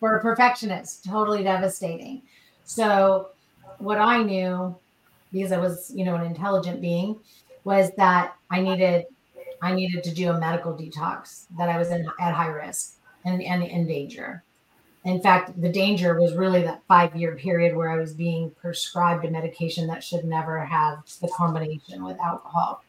For 0.00 0.16
a 0.16 0.22
perfectionist, 0.22 1.04
totally 1.04 1.42
devastating. 1.42 2.22
So 2.64 3.28
what 3.78 3.98
I 3.98 4.22
knew, 4.22 4.76
because 5.32 5.52
I 5.52 5.58
was, 5.58 5.92
you 5.94 6.04
know, 6.04 6.14
an 6.14 6.24
intelligent 6.24 6.80
being, 6.80 7.18
was 7.64 7.90
that 7.96 8.34
I 8.50 8.60
needed 8.60 9.06
I 9.62 9.72
needed 9.72 10.04
to 10.04 10.14
do 10.14 10.30
a 10.30 10.38
medical 10.38 10.74
detox, 10.74 11.46
that 11.56 11.70
I 11.70 11.78
was 11.78 11.88
in 11.88 12.06
at 12.20 12.34
high 12.34 12.48
risk 12.48 12.96
and, 13.24 13.42
and 13.42 13.62
in 13.62 13.86
danger. 13.86 14.42
In 15.04 15.20
fact, 15.20 15.58
the 15.60 15.70
danger 15.70 16.20
was 16.20 16.34
really 16.34 16.62
that 16.62 16.82
five 16.86 17.16
year 17.16 17.34
period 17.36 17.74
where 17.74 17.90
I 17.90 17.96
was 17.96 18.12
being 18.12 18.50
prescribed 18.60 19.24
a 19.24 19.30
medication 19.30 19.86
that 19.86 20.04
should 20.04 20.24
never 20.24 20.64
have 20.64 20.98
the 21.20 21.28
combination 21.28 22.04
with 22.04 22.18
alcohol. 22.20 22.82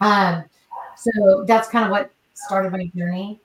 Um, 0.00 0.44
so 0.96 1.44
that's 1.46 1.68
kind 1.68 1.84
of 1.84 1.90
what 1.90 2.10
started 2.34 2.72
my 2.72 2.90
journey 2.96 3.40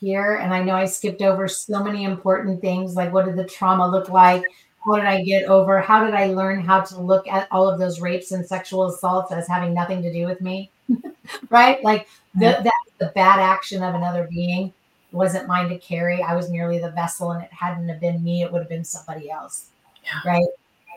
here. 0.00 0.36
And 0.36 0.52
I 0.52 0.62
know 0.62 0.74
I 0.74 0.84
skipped 0.84 1.22
over 1.22 1.48
so 1.48 1.82
many 1.82 2.04
important 2.04 2.60
things 2.60 2.94
like 2.94 3.12
what 3.12 3.24
did 3.24 3.36
the 3.36 3.44
trauma 3.44 3.86
look 3.88 4.08
like? 4.08 4.42
What 4.84 4.98
did 4.98 5.06
I 5.06 5.22
get 5.22 5.44
over? 5.44 5.80
How 5.80 6.04
did 6.04 6.14
I 6.14 6.26
learn 6.26 6.60
how 6.60 6.80
to 6.82 7.00
look 7.00 7.26
at 7.26 7.48
all 7.50 7.68
of 7.68 7.78
those 7.78 8.00
rapes 8.00 8.32
and 8.32 8.46
sexual 8.46 8.86
assaults 8.86 9.32
as 9.32 9.48
having 9.48 9.72
nothing 9.72 10.02
to 10.02 10.12
do 10.12 10.26
with 10.26 10.40
me? 10.40 10.70
right? 11.50 11.82
Like 11.82 12.08
the, 12.34 12.60
that 12.62 12.72
the 12.98 13.12
bad 13.14 13.40
action 13.40 13.82
of 13.82 13.94
another 13.94 14.28
being 14.30 14.72
wasn't 15.12 15.48
mine 15.48 15.68
to 15.70 15.78
carry. 15.78 16.22
I 16.22 16.34
was 16.34 16.50
merely 16.50 16.78
the 16.78 16.90
vessel, 16.90 17.30
and 17.30 17.42
it 17.42 17.52
hadn't 17.52 17.88
have 17.88 18.00
been 18.00 18.22
me, 18.22 18.42
it 18.42 18.52
would 18.52 18.60
have 18.60 18.68
been 18.68 18.84
somebody 18.84 19.30
else. 19.30 19.70
Yeah. 20.04 20.32
Right. 20.32 20.46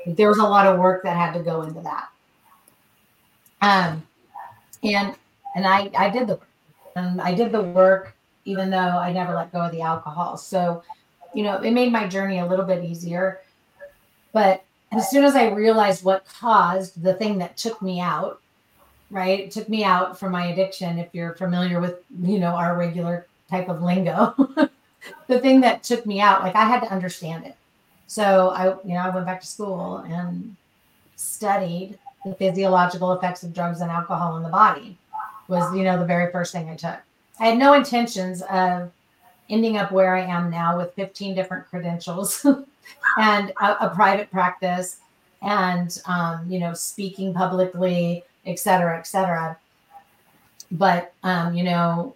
There 0.06 0.28
was 0.28 0.40
a 0.40 0.44
lot 0.44 0.68
of 0.68 0.80
work 0.80 1.04
that 1.04 1.16
had 1.16 1.34
to 1.34 1.44
go 1.44 1.62
into 1.62 1.82
that. 1.82 2.10
Um, 3.62 4.06
and 4.84 5.16
and 5.56 5.66
I 5.66 5.90
I 5.98 6.10
did 6.10 6.28
the 6.28 6.36
work. 6.36 6.48
and 6.96 7.22
I 7.22 7.34
did 7.34 7.52
the 7.52 7.62
work 7.62 8.16
even 8.48 8.70
though 8.70 8.78
I 8.78 9.12
never 9.12 9.36
let 9.36 9.52
go 9.52 9.60
of 9.60 9.74
the 9.74 9.82
alcohol. 9.82 10.38
So, 10.38 10.82
you 11.34 11.44
know, 11.44 11.58
it 11.58 11.72
made 11.72 11.92
my 11.92 12.08
journey 12.08 12.40
a 12.40 12.46
little 12.46 12.64
bit 12.64 12.84
easier. 12.84 13.42
But 14.38 14.64
as 14.92 15.10
soon 15.10 15.24
as 15.24 15.36
I 15.36 15.50
realized 15.50 16.04
what 16.04 16.28
caused 16.28 17.02
the 17.02 17.16
thing 17.16 17.40
that 17.40 17.58
took 17.58 17.82
me 17.82 18.00
out, 18.00 18.40
right? 19.10 19.40
It 19.40 19.50
took 19.50 19.68
me 19.68 19.84
out 19.84 20.20
from 20.20 20.32
my 20.32 20.46
addiction. 20.46 21.00
If 21.00 21.08
you're 21.12 21.34
familiar 21.34 21.82
with, 21.82 22.04
you 22.22 22.38
know, 22.38 22.54
our 22.54 22.78
regular 22.78 23.26
type 23.50 23.68
of 23.68 23.82
lingo, 23.82 24.36
the 25.28 25.40
thing 25.40 25.60
that 25.62 25.82
took 25.82 26.06
me 26.06 26.22
out, 26.22 26.44
like 26.44 26.56
I 26.56 26.66
had 26.66 26.82
to 26.82 26.94
understand 26.94 27.48
it. 27.48 27.56
So 28.06 28.50
I, 28.50 28.66
you 28.88 28.94
know, 28.94 29.00
I 29.00 29.10
went 29.10 29.26
back 29.26 29.42
to 29.42 29.48
school 29.48 30.06
and 30.08 30.56
studied 31.16 31.98
the 32.24 32.36
physiological 32.36 33.14
effects 33.14 33.42
of 33.42 33.56
drugs 33.56 33.82
and 33.82 33.90
alcohol 33.90 34.34
on 34.34 34.44
the 34.44 34.50
body 34.50 35.00
was, 35.48 35.76
you 35.76 35.82
know, 35.82 35.98
the 35.98 36.06
very 36.06 36.32
first 36.32 36.52
thing 36.52 36.70
I 36.70 36.76
took. 36.76 37.00
I 37.40 37.48
had 37.48 37.58
no 37.58 37.74
intentions 37.74 38.44
of 38.44 38.92
ending 39.50 39.78
up 39.78 39.92
where 39.92 40.16
I 40.16 40.22
am 40.22 40.52
now 40.52 40.78
with 40.78 40.94
15 40.94 41.34
different 41.34 41.66
credentials 41.72 42.46
and 43.18 43.52
a, 43.62 43.86
a, 43.86 43.90
private 43.96 44.30
practice 44.32 44.98
and, 45.42 46.02
um, 46.06 46.46
you 46.50 46.60
know, 46.60 46.74
speaking 46.74 47.34
publicly, 47.34 48.24
et 48.46 48.60
cetera, 48.60 48.98
et 48.98 49.08
cetera. 49.08 49.58
But, 50.72 51.14
um, 51.24 51.54
you 51.54 51.64
know, 51.64 52.16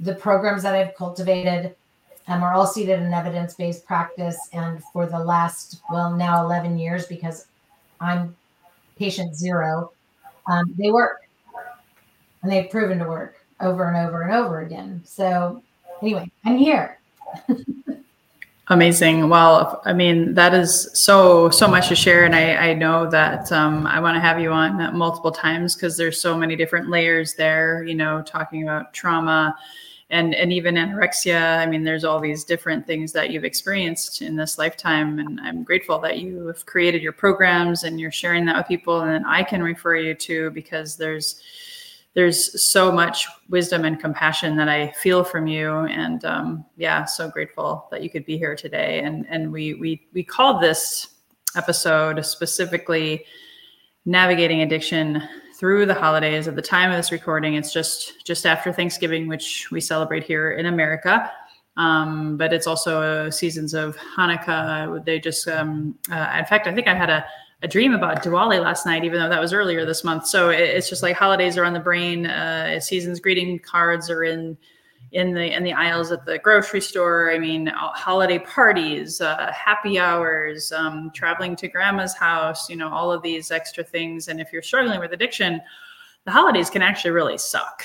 the 0.00 0.14
programs 0.14 0.62
that 0.62 0.74
I've 0.74 0.94
cultivated 0.94 1.74
um, 2.28 2.42
are 2.42 2.54
all 2.54 2.66
seated 2.66 3.00
in 3.00 3.12
evidence 3.12 3.54
based 3.54 3.86
practice. 3.86 4.38
And 4.52 4.82
for 4.92 5.06
the 5.06 5.18
last, 5.18 5.80
well, 5.90 6.14
now 6.14 6.44
11 6.44 6.78
years, 6.78 7.06
because 7.06 7.46
I'm 8.00 8.36
patient 8.96 9.34
zero, 9.34 9.92
um, 10.46 10.74
they 10.78 10.90
work. 10.90 11.22
And 12.42 12.52
they've 12.52 12.70
proven 12.70 12.98
to 12.98 13.04
work 13.04 13.44
over 13.60 13.88
and 13.88 13.96
over 13.96 14.22
and 14.22 14.32
over 14.32 14.60
again. 14.60 15.02
So, 15.04 15.62
anyway, 16.00 16.30
I'm 16.44 16.56
here. 16.56 16.98
Amazing. 18.70 19.30
Well, 19.30 19.80
I 19.86 19.94
mean, 19.94 20.34
that 20.34 20.52
is 20.52 20.90
so 20.92 21.48
so 21.48 21.66
much 21.66 21.88
to 21.88 21.96
share, 21.96 22.26
and 22.26 22.34
I, 22.34 22.70
I 22.70 22.74
know 22.74 23.08
that 23.08 23.50
um, 23.50 23.86
I 23.86 23.98
want 23.98 24.16
to 24.16 24.20
have 24.20 24.38
you 24.38 24.50
on 24.50 24.94
multiple 24.94 25.32
times 25.32 25.74
because 25.74 25.96
there's 25.96 26.20
so 26.20 26.36
many 26.36 26.54
different 26.54 26.90
layers 26.90 27.32
there. 27.32 27.82
You 27.84 27.94
know, 27.94 28.20
talking 28.20 28.62
about 28.64 28.92
trauma, 28.92 29.56
and 30.10 30.34
and 30.34 30.52
even 30.52 30.74
anorexia. 30.74 31.58
I 31.58 31.64
mean, 31.64 31.82
there's 31.82 32.04
all 32.04 32.20
these 32.20 32.44
different 32.44 32.86
things 32.86 33.10
that 33.12 33.30
you've 33.30 33.44
experienced 33.44 34.20
in 34.20 34.36
this 34.36 34.58
lifetime, 34.58 35.18
and 35.18 35.40
I'm 35.40 35.62
grateful 35.62 35.98
that 36.00 36.18
you 36.18 36.46
have 36.48 36.66
created 36.66 37.00
your 37.00 37.12
programs 37.12 37.84
and 37.84 37.98
you're 37.98 38.12
sharing 38.12 38.44
that 38.46 38.56
with 38.58 38.68
people, 38.68 39.00
and 39.00 39.26
I 39.26 39.44
can 39.44 39.62
refer 39.62 39.96
you 39.96 40.14
to 40.14 40.50
because 40.50 40.94
there's 40.94 41.40
there's 42.18 42.60
so 42.60 42.90
much 42.90 43.28
wisdom 43.48 43.84
and 43.84 44.00
compassion 44.00 44.56
that 44.56 44.68
I 44.68 44.90
feel 44.90 45.22
from 45.22 45.46
you, 45.46 45.70
and 45.70 46.24
um, 46.24 46.64
yeah, 46.76 47.04
so 47.04 47.30
grateful 47.30 47.86
that 47.92 48.02
you 48.02 48.10
could 48.10 48.26
be 48.26 48.36
here 48.36 48.56
today. 48.56 49.02
And 49.04 49.24
and 49.30 49.52
we 49.52 49.74
we 49.74 50.04
we 50.12 50.24
called 50.24 50.60
this 50.60 51.10
episode 51.54 52.26
specifically 52.26 53.24
navigating 54.04 54.62
addiction 54.62 55.22
through 55.60 55.86
the 55.86 55.94
holidays. 55.94 56.48
At 56.48 56.56
the 56.56 56.60
time 56.76 56.90
of 56.90 56.96
this 56.96 57.12
recording, 57.12 57.54
it's 57.54 57.72
just 57.72 58.26
just 58.26 58.46
after 58.46 58.72
Thanksgiving, 58.72 59.28
which 59.28 59.70
we 59.70 59.80
celebrate 59.80 60.24
here 60.24 60.50
in 60.50 60.66
America. 60.66 61.30
Um, 61.76 62.36
but 62.36 62.52
it's 62.52 62.66
also 62.66 63.30
seasons 63.30 63.74
of 63.74 63.96
Hanukkah. 63.96 65.04
They 65.04 65.20
just, 65.20 65.46
um, 65.46 65.96
uh, 66.10 66.34
in 66.36 66.46
fact, 66.46 66.66
I 66.66 66.74
think 66.74 66.88
I 66.88 66.96
had 66.96 67.10
a 67.10 67.24
a 67.62 67.68
dream 67.68 67.92
about 67.92 68.22
Diwali 68.22 68.62
last 68.62 68.86
night, 68.86 69.04
even 69.04 69.18
though 69.18 69.28
that 69.28 69.40
was 69.40 69.52
earlier 69.52 69.84
this 69.84 70.04
month. 70.04 70.26
So 70.26 70.50
it, 70.50 70.60
it's 70.60 70.88
just 70.88 71.02
like 71.02 71.16
holidays 71.16 71.58
are 71.58 71.64
on 71.64 71.72
the 71.72 71.80
brain. 71.80 72.26
Uh, 72.26 72.78
seasons 72.80 73.20
greeting 73.20 73.58
cards 73.58 74.10
are 74.10 74.24
in 74.24 74.56
in 75.12 75.32
the 75.32 75.56
in 75.56 75.64
the 75.64 75.72
aisles 75.72 76.12
at 76.12 76.24
the 76.24 76.38
grocery 76.38 76.80
store. 76.80 77.32
I 77.32 77.38
mean, 77.38 77.66
holiday 77.66 78.38
parties, 78.38 79.20
uh, 79.20 79.52
happy 79.52 79.98
hours, 79.98 80.70
um, 80.70 81.10
traveling 81.14 81.56
to 81.56 81.68
grandma's 81.68 82.14
house. 82.14 82.68
You 82.68 82.76
know, 82.76 82.90
all 82.90 83.10
of 83.10 83.22
these 83.22 83.50
extra 83.50 83.82
things. 83.82 84.28
And 84.28 84.40
if 84.40 84.52
you're 84.52 84.62
struggling 84.62 85.00
with 85.00 85.12
addiction, 85.12 85.60
the 86.24 86.30
holidays 86.30 86.70
can 86.70 86.82
actually 86.82 87.10
really 87.10 87.38
suck. 87.38 87.82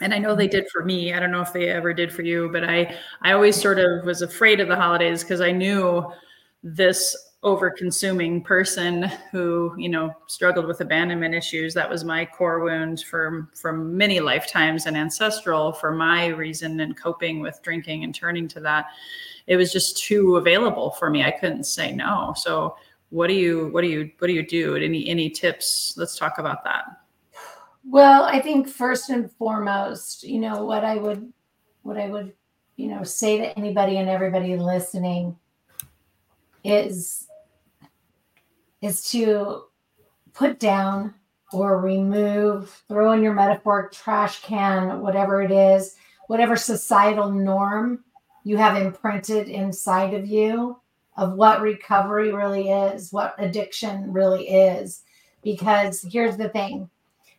And 0.00 0.12
I 0.12 0.18
know 0.18 0.34
they 0.34 0.48
did 0.48 0.68
for 0.72 0.84
me. 0.84 1.14
I 1.14 1.20
don't 1.20 1.30
know 1.30 1.42
if 1.42 1.52
they 1.52 1.68
ever 1.68 1.94
did 1.94 2.12
for 2.12 2.22
you, 2.22 2.48
but 2.52 2.64
I 2.64 2.96
I 3.20 3.30
always 3.30 3.60
sort 3.60 3.78
of 3.78 4.04
was 4.04 4.22
afraid 4.22 4.58
of 4.58 4.66
the 4.66 4.74
holidays 4.74 5.22
because 5.22 5.40
I 5.40 5.52
knew 5.52 6.04
this 6.64 7.14
over 7.44 7.70
consuming 7.70 8.40
person 8.40 9.02
who 9.32 9.74
you 9.76 9.88
know 9.88 10.12
struggled 10.26 10.66
with 10.66 10.80
abandonment 10.80 11.34
issues. 11.34 11.74
That 11.74 11.90
was 11.90 12.04
my 12.04 12.24
core 12.24 12.60
wound 12.60 13.02
from 13.02 13.48
from 13.54 13.96
many 13.96 14.20
lifetimes 14.20 14.86
and 14.86 14.96
ancestral 14.96 15.72
for 15.72 15.92
my 15.92 16.26
reason 16.26 16.80
and 16.80 16.96
coping 16.96 17.40
with 17.40 17.60
drinking 17.62 18.04
and 18.04 18.14
turning 18.14 18.46
to 18.48 18.60
that. 18.60 18.86
It 19.46 19.56
was 19.56 19.72
just 19.72 19.98
too 19.98 20.36
available 20.36 20.92
for 20.92 21.10
me. 21.10 21.24
I 21.24 21.32
couldn't 21.32 21.64
say 21.64 21.92
no. 21.92 22.32
So 22.36 22.76
what 23.10 23.26
do 23.26 23.34
you 23.34 23.68
what 23.68 23.82
do 23.82 23.88
you 23.88 24.10
what 24.18 24.28
do 24.28 24.34
you 24.34 24.46
do? 24.46 24.76
Any 24.76 25.08
any 25.08 25.28
tips? 25.28 25.94
Let's 25.96 26.16
talk 26.16 26.38
about 26.38 26.62
that. 26.64 26.84
Well 27.84 28.22
i 28.22 28.38
think 28.38 28.68
first 28.68 29.10
and 29.10 29.28
foremost 29.32 30.22
you 30.22 30.38
know 30.38 30.64
what 30.64 30.84
i 30.84 30.94
would 30.94 31.32
what 31.82 31.98
i 31.98 32.06
would 32.06 32.32
you 32.76 32.86
know 32.86 33.02
say 33.02 33.38
to 33.38 33.58
anybody 33.58 33.96
and 33.96 34.08
everybody 34.08 34.56
listening 34.56 35.36
is 36.62 37.26
is 38.82 39.10
to 39.10 39.64
put 40.34 40.60
down 40.60 41.14
or 41.52 41.80
remove, 41.80 42.82
throw 42.88 43.12
in 43.12 43.22
your 43.22 43.34
metaphoric 43.34 43.92
trash 43.92 44.42
can, 44.42 45.00
whatever 45.00 45.42
it 45.42 45.50
is, 45.50 45.96
whatever 46.26 46.56
societal 46.56 47.30
norm 47.30 48.04
you 48.44 48.56
have 48.56 48.76
imprinted 48.76 49.48
inside 49.48 50.14
of 50.14 50.26
you 50.26 50.78
of 51.16 51.34
what 51.34 51.60
recovery 51.60 52.32
really 52.32 52.70
is, 52.70 53.12
what 53.12 53.34
addiction 53.38 54.12
really 54.12 54.48
is. 54.48 55.02
Because 55.42 56.06
here's 56.10 56.36
the 56.36 56.48
thing 56.48 56.88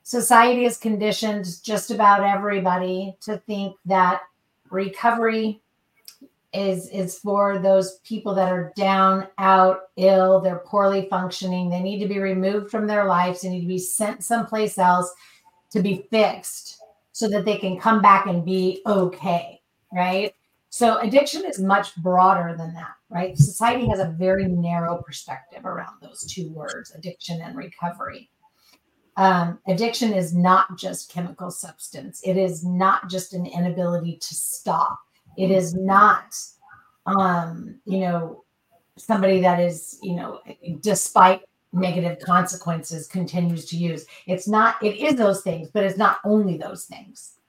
society 0.03 0.65
has 0.65 0.77
conditioned 0.77 1.47
just 1.63 1.89
about 1.89 2.21
everybody 2.21 3.15
to 3.21 3.37
think 3.47 3.75
that 3.85 4.21
recovery 4.69 5.62
is 6.53 6.87
is 6.89 7.17
for 7.17 7.57
those 7.57 7.99
people 7.99 8.35
that 8.35 8.51
are 8.51 8.71
down 8.75 9.27
out 9.37 9.81
ill 9.97 10.39
they're 10.39 10.63
poorly 10.65 11.07
functioning 11.09 11.69
they 11.69 11.81
need 11.81 11.99
to 11.99 12.07
be 12.07 12.19
removed 12.19 12.69
from 12.69 12.85
their 12.85 13.05
lives 13.05 13.41
they 13.41 13.49
need 13.49 13.61
to 13.61 13.67
be 13.67 13.79
sent 13.79 14.23
someplace 14.23 14.77
else 14.77 15.13
to 15.71 15.81
be 15.81 16.05
fixed 16.11 16.79
so 17.11 17.27
that 17.27 17.45
they 17.45 17.57
can 17.57 17.79
come 17.79 18.01
back 18.01 18.27
and 18.27 18.45
be 18.45 18.81
okay 18.85 19.59
right? 19.95 20.33
So 20.69 20.97
addiction 20.97 21.45
is 21.45 21.59
much 21.59 21.95
broader 21.97 22.55
than 22.57 22.73
that 22.73 22.93
right? 23.09 23.37
Society 23.37 23.87
has 23.87 23.99
a 23.99 24.15
very 24.17 24.45
narrow 24.45 25.01
perspective 25.01 25.65
around 25.65 26.01
those 26.01 26.23
two 26.25 26.49
words 26.51 26.91
addiction 26.95 27.41
and 27.41 27.55
recovery. 27.55 28.29
Um, 29.15 29.59
addiction 29.67 30.13
is 30.13 30.33
not 30.33 30.75
just 30.77 31.11
chemical 31.11 31.51
substance. 31.51 32.21
It 32.23 32.37
is 32.37 32.65
not 32.65 33.09
just 33.09 33.33
an 33.33 33.45
inability 33.45 34.17
to 34.17 34.33
stop 34.33 34.99
it 35.37 35.51
is 35.51 35.73
not, 35.73 36.35
um, 37.05 37.79
you 37.85 37.99
know, 37.99 38.43
somebody 38.97 39.41
that 39.41 39.59
is, 39.59 39.99
you 40.01 40.15
know, 40.15 40.39
despite 40.81 41.41
negative 41.71 42.19
consequences 42.19 43.07
continues 43.07 43.65
to 43.65 43.77
use. 43.77 44.05
It's 44.27 44.47
not, 44.47 44.81
it 44.83 44.97
is 44.97 45.15
those 45.15 45.41
things, 45.41 45.69
but 45.73 45.83
it's 45.83 45.97
not 45.97 46.19
only 46.23 46.57
those 46.57 46.85
things. 46.85 47.39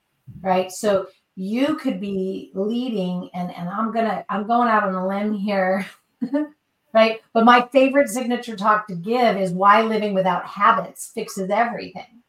Right. 0.40 0.72
So 0.72 1.08
you 1.36 1.76
could 1.76 2.00
be 2.00 2.50
leading 2.54 3.28
and 3.34 3.50
and 3.54 3.68
I'm 3.68 3.92
gonna 3.92 4.24
I'm 4.28 4.46
going 4.46 4.68
out 4.68 4.84
on 4.84 4.94
a 4.94 5.06
limb 5.06 5.34
here. 5.34 5.86
right. 6.94 7.20
But 7.32 7.44
my 7.44 7.68
favorite 7.72 8.08
signature 8.08 8.56
talk 8.56 8.86
to 8.88 8.94
give 8.94 9.36
is 9.36 9.52
why 9.52 9.82
living 9.82 10.14
without 10.14 10.46
habits 10.46 11.10
fixes 11.14 11.50
everything. 11.50 12.22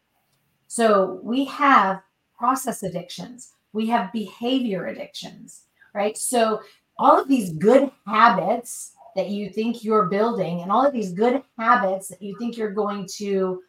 So 0.67 1.19
we 1.23 1.45
have 1.45 2.01
process 2.37 2.83
addictions 2.83 3.53
we 3.75 3.87
have 3.87 4.11
behavior 4.11 4.87
addictions, 4.87 5.63
right? 5.93 6.17
So 6.17 6.61
all 6.97 7.19
of 7.19 7.27
these 7.27 7.53
good 7.53 7.91
habits 8.07 8.93
that 9.15 9.29
you 9.29 9.49
think 9.49 9.83
you're 9.83 10.07
building 10.07 10.61
and 10.61 10.71
all 10.71 10.85
of 10.85 10.93
these 10.93 11.13
good 11.13 11.41
habits 11.57 12.07
that 12.07 12.21
you 12.21 12.37
think 12.37 12.57
you're 12.57 12.71
going 12.71 13.07
to 13.17 13.61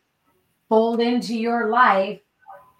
fold 0.68 1.00
into 1.00 1.36
your 1.36 1.70
life 1.70 2.20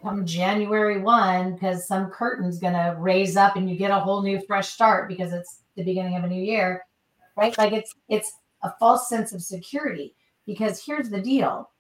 come 0.03 0.25
January 0.27 1.01
1 1.01 1.55
because 1.55 1.87
some 1.87 2.11
curtain's 2.11 2.59
going 2.59 2.75
to 2.75 2.97
raise 2.99 3.37
up 3.37 3.57
and 3.57 3.69
you 3.69 3.77
get 3.77 3.91
a 3.91 3.99
whole 3.99 4.23
new 4.23 4.41
fresh 4.47 4.69
start 4.69 5.09
because 5.09 5.33
it's 5.33 5.61
the 5.77 5.85
beginning 5.85 6.17
of 6.17 6.25
a 6.25 6.29
new 6.29 6.43
year 6.43 6.83
right? 7.37 7.57
Like 7.57 7.73
it's 7.73 7.95
it's 8.09 8.33
a 8.63 8.73
false 8.79 9.09
sense 9.09 9.33
of 9.33 9.43
security 9.43 10.15
because 10.47 10.85
here's 10.85 11.11
the 11.11 11.21
deal. 11.21 11.71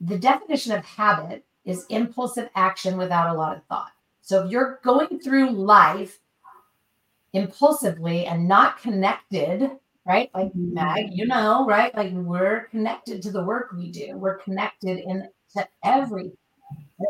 The 0.00 0.18
definition 0.18 0.72
of 0.72 0.84
habit 0.84 1.44
is 1.64 1.86
impulsive 1.88 2.50
action 2.56 2.98
without 2.98 3.34
a 3.34 3.38
lot 3.38 3.56
of 3.56 3.64
thought 3.66 3.92
so 4.22 4.44
if 4.44 4.50
you're 4.50 4.80
going 4.82 5.18
through 5.18 5.50
life 5.50 6.18
impulsively 7.32 8.26
and 8.26 8.46
not 8.46 8.80
connected, 8.80 9.70
right? 10.06 10.30
Like 10.34 10.48
mm-hmm. 10.48 10.74
Mag, 10.74 11.10
you 11.12 11.26
know, 11.26 11.66
right? 11.66 11.94
Like 11.94 12.12
we're 12.12 12.66
connected 12.68 13.22
to 13.22 13.30
the 13.30 13.44
work 13.44 13.72
we 13.76 13.90
do. 13.90 14.16
We're 14.16 14.38
connected 14.38 14.98
in 14.98 15.28
to 15.56 15.68
every 15.84 16.32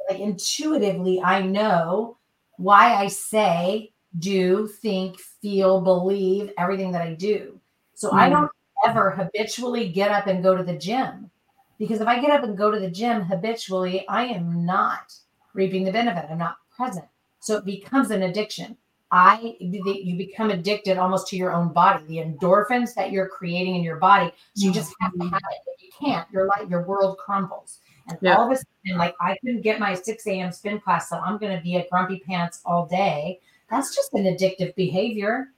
like 0.08 0.20
intuitively 0.20 1.20
I 1.20 1.42
know 1.42 2.16
why 2.56 2.94
I 2.94 3.08
say, 3.08 3.92
do, 4.18 4.66
think, 4.66 5.18
feel, 5.18 5.80
believe 5.80 6.50
everything 6.58 6.92
that 6.92 7.02
I 7.02 7.14
do. 7.14 7.58
So 7.94 8.10
mm. 8.10 8.14
I 8.14 8.28
don't 8.28 8.50
ever 8.86 9.10
habitually 9.10 9.88
get 9.88 10.10
up 10.10 10.26
and 10.26 10.42
go 10.42 10.56
to 10.56 10.62
the 10.62 10.76
gym 10.76 11.30
because 11.78 12.00
if 12.00 12.06
I 12.08 12.20
get 12.20 12.30
up 12.30 12.44
and 12.44 12.56
go 12.56 12.70
to 12.70 12.80
the 12.80 12.90
gym 12.90 13.22
habitually, 13.22 14.06
I 14.08 14.24
am 14.26 14.64
not 14.64 15.14
reaping 15.54 15.84
the 15.84 15.92
benefit. 15.92 16.26
I'm 16.30 16.38
not 16.38 16.56
present. 16.76 17.06
So 17.40 17.56
it 17.56 17.64
becomes 17.64 18.10
an 18.10 18.22
addiction. 18.22 18.76
I 19.10 19.56
you 19.60 20.16
become 20.16 20.50
addicted 20.50 20.96
almost 20.96 21.28
to 21.28 21.36
your 21.36 21.52
own 21.52 21.72
body, 21.72 22.04
the 22.06 22.16
endorphins 22.16 22.94
that 22.94 23.12
you're 23.12 23.28
creating 23.28 23.76
in 23.76 23.82
your 23.82 23.96
body. 23.96 24.32
So 24.54 24.64
you 24.64 24.70
mm-hmm. 24.70 24.78
just 24.78 24.94
have 25.00 25.12
to 25.12 25.24
have 25.24 25.40
it. 25.50 25.58
If 25.76 25.82
you 25.82 25.90
can't, 26.00 26.26
your 26.32 26.46
life, 26.46 26.70
your 26.70 26.86
world 26.86 27.18
crumbles. 27.18 27.80
And 28.08 28.18
yeah. 28.22 28.36
all 28.36 28.46
of 28.46 28.52
a 28.52 28.56
sudden, 28.56 28.98
like 28.98 29.14
I 29.20 29.36
couldn't 29.42 29.60
get 29.60 29.78
my 29.78 29.94
6 29.94 30.26
a.m. 30.26 30.50
spin 30.50 30.80
class, 30.80 31.10
so 31.10 31.18
I'm 31.18 31.36
going 31.36 31.54
to 31.54 31.62
be 31.62 31.76
at 31.76 31.90
grumpy 31.90 32.20
pants 32.26 32.62
all 32.64 32.86
day. 32.86 33.40
That's 33.70 33.94
just 33.94 34.14
an 34.14 34.24
addictive 34.24 34.74
behavior. 34.74 35.48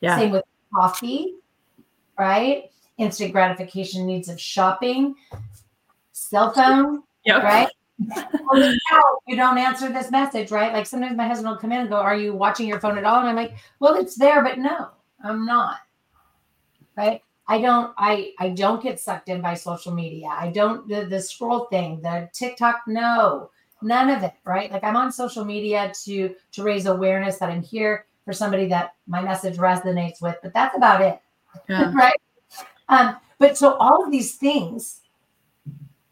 Yeah. 0.00 0.18
Same 0.18 0.32
with 0.32 0.44
coffee, 0.74 1.34
right? 2.18 2.70
Instant 2.98 3.32
gratification 3.32 4.06
needs 4.06 4.28
of 4.28 4.40
shopping, 4.40 5.14
cell 6.12 6.52
phone, 6.52 7.02
yep. 7.24 7.42
right? 7.42 7.68
You 7.98 9.36
don't 9.36 9.58
answer 9.58 9.88
this 9.88 10.10
message, 10.10 10.50
right? 10.50 10.72
Like 10.72 10.86
sometimes 10.86 11.16
my 11.16 11.26
husband 11.28 11.48
will 11.48 11.58
come 11.58 11.72
in 11.72 11.80
and 11.80 11.88
go, 11.88 11.96
Are 11.96 12.16
you 12.16 12.34
watching 12.34 12.66
your 12.66 12.80
phone 12.80 12.98
at 12.98 13.04
all? 13.04 13.20
And 13.20 13.28
I'm 13.28 13.36
like, 13.36 13.54
Well, 13.80 13.94
it's 13.94 14.16
there, 14.16 14.42
but 14.42 14.58
no, 14.58 14.88
I'm 15.22 15.46
not. 15.46 15.78
Right. 16.96 17.22
I 17.46 17.60
don't 17.60 17.92
I 17.98 18.32
I 18.38 18.50
don't 18.50 18.82
get 18.82 19.00
sucked 19.00 19.28
in 19.28 19.40
by 19.40 19.54
social 19.54 19.92
media. 19.92 20.28
I 20.28 20.50
don't 20.50 20.88
the, 20.88 21.04
the 21.04 21.20
scroll 21.20 21.66
thing, 21.66 22.00
the 22.00 22.28
TikTok, 22.32 22.82
no, 22.86 23.50
none 23.82 24.10
of 24.10 24.22
it, 24.22 24.32
right? 24.44 24.72
Like 24.72 24.84
I'm 24.84 24.96
on 24.96 25.12
social 25.12 25.44
media 25.44 25.92
to 26.04 26.34
to 26.52 26.62
raise 26.62 26.86
awareness 26.86 27.38
that 27.38 27.50
I'm 27.50 27.62
here 27.62 28.06
for 28.24 28.32
somebody 28.32 28.66
that 28.68 28.94
my 29.06 29.20
message 29.20 29.58
resonates 29.58 30.22
with, 30.22 30.36
but 30.42 30.54
that's 30.54 30.76
about 30.76 31.02
it. 31.02 31.20
Yeah. 31.68 31.92
right. 31.94 32.20
Um, 32.88 33.16
but 33.38 33.58
so 33.58 33.74
all 33.74 34.02
of 34.04 34.10
these 34.10 34.36
things 34.36 35.00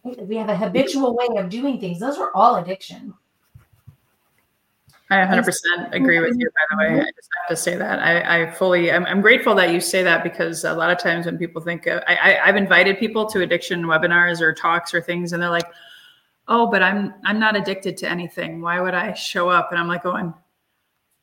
we 0.04 0.36
have 0.36 0.48
a 0.48 0.56
habitual 0.56 1.16
way 1.16 1.28
of 1.36 1.48
doing 1.48 1.78
things. 1.78 2.00
Those 2.00 2.18
are 2.18 2.30
all 2.34 2.56
addiction. 2.56 3.14
I 5.10 5.16
100% 5.26 5.92
agree 5.92 6.20
with 6.20 6.38
you, 6.38 6.48
by 6.48 6.60
the 6.70 6.76
way. 6.78 7.00
I 7.00 7.04
just 7.04 7.28
have 7.40 7.48
to 7.48 7.56
say 7.56 7.76
that. 7.76 7.98
I, 7.98 8.44
I 8.44 8.50
fully, 8.50 8.90
I'm, 8.90 9.04
I'm, 9.04 9.20
grateful 9.20 9.54
that 9.56 9.70
you 9.70 9.78
say 9.78 10.02
that 10.02 10.24
because 10.24 10.64
a 10.64 10.72
lot 10.72 10.90
of 10.90 10.98
times 10.98 11.26
when 11.26 11.36
people 11.36 11.60
think, 11.60 11.86
of, 11.86 12.02
I, 12.08 12.14
I, 12.16 12.48
I've 12.48 12.56
invited 12.56 12.98
people 12.98 13.26
to 13.26 13.42
addiction 13.42 13.82
webinars 13.82 14.40
or 14.40 14.54
talks 14.54 14.94
or 14.94 15.02
things, 15.02 15.34
and 15.34 15.42
they're 15.42 15.50
like, 15.50 15.70
oh, 16.48 16.66
but 16.66 16.82
I'm, 16.82 17.12
I'm 17.24 17.38
not 17.38 17.56
addicted 17.56 17.98
to 17.98 18.10
anything. 18.10 18.62
Why 18.62 18.80
would 18.80 18.94
I 18.94 19.12
show 19.12 19.50
up? 19.50 19.70
And 19.70 19.78
I'm 19.78 19.86
like 19.86 20.06
oh, 20.06 20.12
going, 20.12 20.34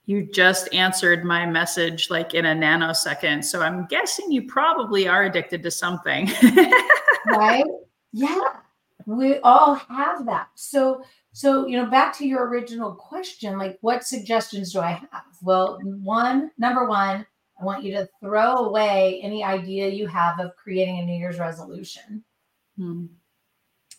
you 0.06 0.24
just 0.24 0.72
answered 0.72 1.26
my 1.26 1.48
message 1.48 2.12
like 2.12 2.36
in 2.36 2.46
a 2.46 2.54
nanosecond. 2.54 3.44
So 3.44 3.62
I'm 3.62 3.88
guessing 3.88 4.32
you 4.32 4.44
probably 4.44 5.08
are 5.08 5.24
addicted 5.24 5.64
to 5.64 5.72
something. 5.72 6.30
right? 7.26 7.66
Yeah 8.14 8.40
we 9.18 9.40
all 9.40 9.74
have 9.76 10.26
that. 10.28 10.50
So 10.56 11.02
so 11.32 11.66
you 11.66 11.78
know 11.78 11.90
back 11.90 12.16
to 12.18 12.28
your 12.28 12.48
original 12.48 12.94
question 12.94 13.58
like 13.58 13.78
what 13.82 14.04
suggestions 14.04 14.74
do 14.74 14.80
i 14.80 14.92
have? 14.92 15.24
Well 15.42 15.80
one 15.84 16.52
number 16.58 16.88
one 16.88 17.26
i 17.60 17.66
want 17.66 17.84
you 17.84 17.92
to 17.94 18.10
throw 18.20 18.68
away 18.68 19.20
any 19.24 19.44
idea 19.44 19.90
you 19.90 20.08
have 20.08 20.40
of 20.40 20.56
creating 20.56 21.00
a 21.00 21.06
new 21.06 21.18
year's 21.18 21.40
resolution. 21.40 22.24
Hmm. 22.78 23.08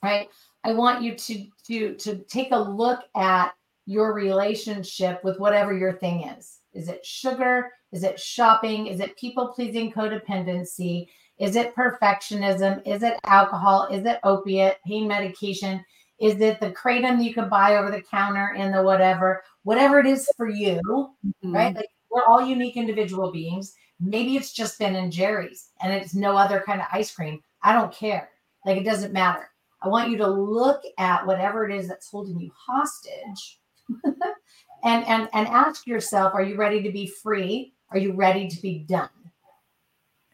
right? 0.03 0.29
I 0.65 0.73
want 0.73 1.03
you 1.03 1.15
to 1.17 1.47
to 1.67 1.95
to 1.97 2.19
take 2.25 2.53
a 2.53 2.59
look 2.59 3.01
at 3.17 3.53
your 3.87 4.15
relationship 4.15 5.25
with 5.25 5.41
whatever 5.41 5.77
your 5.77 5.95
thing 5.95 6.23
is. 6.23 6.61
Is 6.73 6.89
it 6.89 7.05
sugar? 7.05 7.73
Is 7.91 8.05
it 8.05 8.21
shopping? 8.21 8.87
Is 8.87 9.01
it 9.01 9.17
people 9.17 9.49
pleasing 9.49 9.91
codependency 9.91 11.09
is 11.41 11.57
it 11.57 11.75
perfectionism? 11.75 12.87
Is 12.87 13.03
it 13.03 13.19
alcohol? 13.25 13.89
Is 13.91 14.05
it 14.05 14.21
opiate, 14.25 14.77
pain 14.87 15.09
medication? 15.09 15.83
Is 16.21 16.39
it 16.39 16.61
the 16.61 16.71
kratom 16.73 17.25
you 17.25 17.33
can 17.33 17.49
buy 17.49 17.77
over 17.77 17.91
the 17.91 18.03
counter 18.03 18.55
in 18.57 18.71
the 18.71 18.83
whatever? 18.83 19.43
Whatever 19.63 19.99
it 19.99 20.07
is 20.07 20.29
for 20.37 20.51
you, 20.51 20.81
mm-hmm. 20.87 21.53
right? 21.53 21.75
Like 21.75 21.89
we're 22.11 22.27
all 22.27 22.45
unique 22.45 22.77
individual 22.77 23.33
beings. 23.33 23.75
Maybe 23.99 24.37
it's 24.37 24.53
just 24.53 24.79
Ben 24.79 24.97
and 24.97 25.11
Jerry's 25.11 25.71
and 25.83 25.93
it's 25.93 26.15
no 26.15 26.37
other 26.37 26.63
kind 26.65 26.83
of 26.83 26.89
ice 26.93 27.11
cream. 27.15 27.41
I 27.63 27.73
don't 27.73 27.93
care. 27.93 28.29
Like 28.67 28.77
it 28.77 28.85
doesn't 28.85 29.15
matter. 29.15 29.49
I 29.81 29.89
want 29.89 30.11
you 30.11 30.19
to 30.19 30.29
look 30.29 30.83
at 30.99 31.27
whatever 31.27 31.67
it 31.67 31.75
is 31.75 31.89
that's 31.89 32.11
holding 32.11 32.39
you 32.39 32.51
hostage 32.55 33.61
and 34.05 35.07
and 35.07 35.29
and 35.33 35.49
ask 35.49 35.87
yourself, 35.87 36.35
are 36.35 36.43
you 36.43 36.57
ready 36.57 36.83
to 36.83 36.93
be 36.93 37.07
free? 37.07 37.73
Are 37.91 37.99
you 37.99 38.13
ready 38.13 38.47
to 38.47 38.61
be 38.61 38.81
done? 38.81 39.09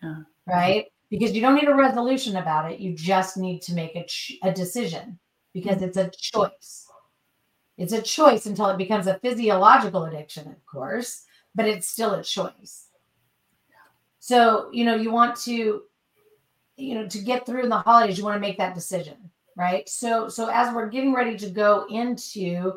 Yeah. 0.03 0.23
Right? 0.47 0.87
Because 1.11 1.33
you 1.33 1.41
don't 1.41 1.55
need 1.55 1.69
a 1.69 1.75
resolution 1.75 2.37
about 2.37 2.71
it. 2.71 2.81
You 2.81 2.95
just 2.95 3.37
need 3.37 3.63
to 3.63 3.75
make 3.75 3.95
a, 3.95 4.05
ch- 4.05 4.39
a 4.43 4.53
decision 4.53 5.19
because 5.53 5.83
it's 5.83 5.97
a 5.97 6.11
choice. 6.11 6.87
It's 7.79 7.93
a 7.93 8.03
choice 8.03 8.47
until 8.47 8.69
it 8.69 8.79
becomes 8.79 9.07
a 9.07 9.19
physiological 9.19 10.05
addiction, 10.05 10.49
of 10.49 10.65
course, 10.67 11.25
but 11.55 11.67
it's 11.67 11.89
still 11.89 12.15
a 12.15 12.23
choice. 12.23 12.89
So, 14.19 14.71
you 14.73 14.85
know, 14.85 14.97
you 14.97 15.11
want 15.11 15.37
to, 15.43 15.83
you 16.77 16.95
know, 16.95 17.07
to 17.07 17.19
get 17.19 17.47
through 17.47 17.69
the 17.69 17.79
holidays, 17.79 18.19
you 18.19 18.25
want 18.25 18.37
to 18.37 18.41
make 18.41 18.59
that 18.59 18.75
decision, 18.75 19.17
right? 19.57 19.89
So, 19.89 20.29
so 20.29 20.49
as 20.49 20.75
we're 20.75 20.89
getting 20.89 21.15
ready 21.15 21.37
to 21.37 21.51
go 21.51 21.87
into 21.91 22.75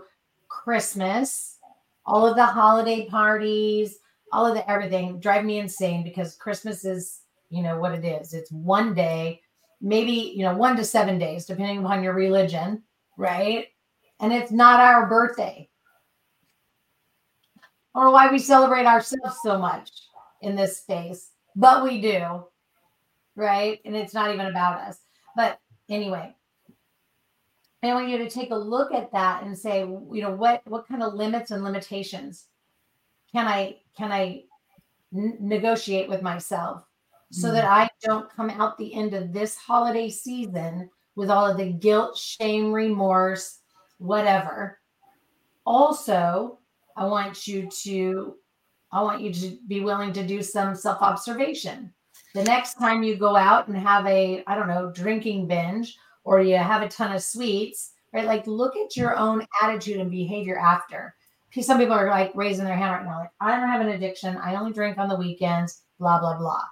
Christmas, 0.48 1.58
all 2.06 2.28
of 2.28 2.36
the 2.36 2.46
holiday 2.46 3.08
parties, 3.08 3.98
all 4.32 4.46
of 4.46 4.54
the 4.54 4.70
everything 4.70 5.20
drive 5.20 5.44
me 5.44 5.60
insane 5.60 6.04
because 6.04 6.36
Christmas 6.36 6.86
is, 6.86 7.18
you 7.49 7.63
know, 7.63 7.79
what 7.79 7.93
it 7.93 8.05
is. 8.05 8.33
It's 8.33 8.51
one 8.51 8.93
day, 8.93 9.41
maybe, 9.81 10.33
you 10.35 10.43
know, 10.43 10.55
one 10.55 10.75
to 10.77 10.83
seven 10.85 11.17
days, 11.17 11.45
depending 11.45 11.79
upon 11.79 12.03
your 12.03 12.13
religion, 12.13 12.83
right? 13.17 13.67
And 14.19 14.33
it's 14.33 14.51
not 14.51 14.79
our 14.79 15.07
birthday. 15.07 15.69
Or 17.95 18.12
why 18.12 18.31
we 18.31 18.39
celebrate 18.39 18.85
ourselves 18.85 19.38
so 19.41 19.57
much 19.57 19.89
in 20.41 20.55
this 20.55 20.77
space, 20.77 21.31
but 21.55 21.83
we 21.83 21.99
do, 21.99 22.43
right? 23.35 23.79
And 23.83 23.95
it's 23.95 24.13
not 24.13 24.31
even 24.33 24.45
about 24.45 24.79
us. 24.81 24.99
But 25.35 25.59
anyway, 25.89 26.33
I 27.81 27.93
want 27.93 28.09
you 28.09 28.17
to 28.19 28.29
take 28.29 28.51
a 28.51 28.55
look 28.55 28.93
at 28.93 29.12
that 29.13 29.43
and 29.43 29.57
say, 29.57 29.79
you 29.79 30.21
know, 30.21 30.31
what 30.31 30.62
what 30.67 30.88
kind 30.88 31.01
of 31.01 31.13
limits 31.13 31.51
and 31.51 31.63
limitations 31.63 32.45
can 33.31 33.47
I 33.47 33.77
can 33.97 34.12
I 34.12 34.43
n- 35.15 35.38
negotiate 35.39 36.09
with 36.09 36.21
myself 36.21 36.83
so 37.32 37.48
mm-hmm. 37.48 37.56
that 37.56 37.65
I 37.65 37.89
don't 38.02 38.30
come 38.30 38.50
out 38.50 38.78
the 38.78 38.94
end 38.94 39.13
of 39.13 39.34
this 39.34 39.56
holiday 39.56 40.10
season 40.10 40.89
with 41.15 41.30
all 41.30 41.46
of 41.46 41.58
the 41.58 41.72
guilt, 41.72 42.18
shame, 42.18 42.72
remorse, 42.72 43.60
whatever. 43.98 44.80
Also, 45.65 46.60
I 46.96 47.06
want 47.06 47.48
you 47.48 47.70
to 47.84 48.36
I 48.92 49.04
want 49.04 49.22
you 49.22 49.32
to 49.32 49.58
be 49.68 49.82
willing 49.82 50.13
to 50.13 50.26
do 50.26 50.42
some 50.42 50.74
self-observation. 50.76 51.94
The 52.34 52.44
next 52.44 52.76
time 52.76 53.04
you 53.04 53.15
go 53.15 53.36
out 53.36 53.68
and 53.68 53.78
have 53.78 54.06
a 54.08 54.44
I 54.48 54.56
don't 54.56 54.68
know, 54.68 54.92
drinking 54.92 55.48
binge 55.48 55.98
or 56.24 56.42
you 56.42 56.58
have 56.58 56.82
a 56.82 56.88
ton 56.88 57.15
of 57.15 57.22
sweets, 57.22 57.94
right? 58.13 58.26
Like 58.26 58.48
look 58.48 58.76
at 58.76 58.96
your 58.96 59.18
own 59.18 59.46
attitude 59.62 59.98
and 59.98 60.10
behavior 60.10 60.58
after 60.58 61.15
some 61.62 61.80
people 61.80 61.96
are 61.96 62.10
like 62.10 62.32
raising 62.36 62.65
their 62.65 62.76
hand 62.76 62.92
right 62.92 63.06
now, 63.06 63.20
like, 63.20 63.32
I 63.42 63.56
don't 63.56 63.68
have 63.68 63.82
an 63.82 63.89
addiction. 63.89 64.38
I 64.38 64.56
only 64.56 64.72
drink 64.72 64.98
on 64.98 65.10
the 65.10 65.15
weekends, 65.15 65.82
blah, 66.00 66.20
blah, 66.20 66.38
blah. 66.38 66.63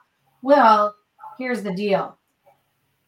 Well, 0.48 0.96
here's 1.38 1.62
the 1.62 1.74
deal. 1.74 2.18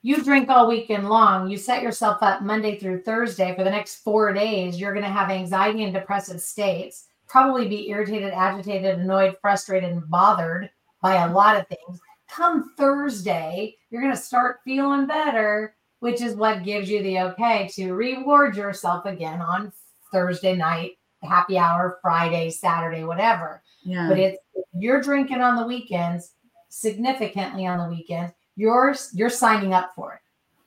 You 0.02 0.22
drink 0.22 0.50
all 0.50 0.68
weekend 0.68 1.08
long. 1.08 1.50
You 1.50 1.56
set 1.56 1.82
yourself 1.82 2.18
up 2.22 2.42
Monday 2.42 2.78
through 2.78 3.04
Thursday 3.04 3.56
for 3.56 3.64
the 3.64 3.70
next 3.70 4.04
four 4.04 4.34
days. 4.34 4.78
You're 4.78 4.92
going 4.92 5.06
to 5.06 5.10
have 5.10 5.30
anxiety 5.30 5.86
and 5.86 5.94
depressive 5.94 6.42
states, 6.42 7.08
probably 7.30 7.70
be 7.70 7.88
irritated, 7.88 8.34
agitated, 8.34 9.00
annoyed, 9.00 9.38
frustrated, 9.42 9.90
and 9.90 10.10
bothered 10.10 10.70
by 11.02 11.16
a 11.16 11.32
lot 11.32 11.56
of 11.56 11.66
things. 11.70 12.02
Come 12.28 12.74
Thursday, 12.76 13.78
you're 13.90 14.02
going 14.02 14.14
to 14.14 14.22
start 14.22 14.60
feeling 14.66 15.08
better, 15.08 15.78
which 16.02 16.22
is 16.22 16.36
what 16.36 16.66
gives 16.66 16.90
you 16.90 17.02
the 17.02 17.20
okay 17.20 17.70
to 17.76 17.94
reward 17.94 18.58
yourself 18.58 19.06
again 19.06 19.40
on 19.40 19.72
Thursday 20.12 20.58
night 20.58 20.98
happy 21.24 21.58
hour 21.58 22.00
Friday, 22.02 22.50
Saturday, 22.50 23.04
whatever. 23.04 23.62
Yeah. 23.84 24.08
But 24.10 24.20
it's 24.20 24.38
you're 24.78 25.02
drinking 25.02 25.42
on 25.42 25.56
the 25.56 25.68
weekends, 25.68 26.34
significantly 26.70 27.66
on 27.66 27.78
the 27.80 27.96
weekend, 27.96 28.34
you're 28.56 28.96
you're 29.14 29.30
signing 29.30 29.74
up 29.74 29.94
for 29.96 30.14
it. 30.14 30.20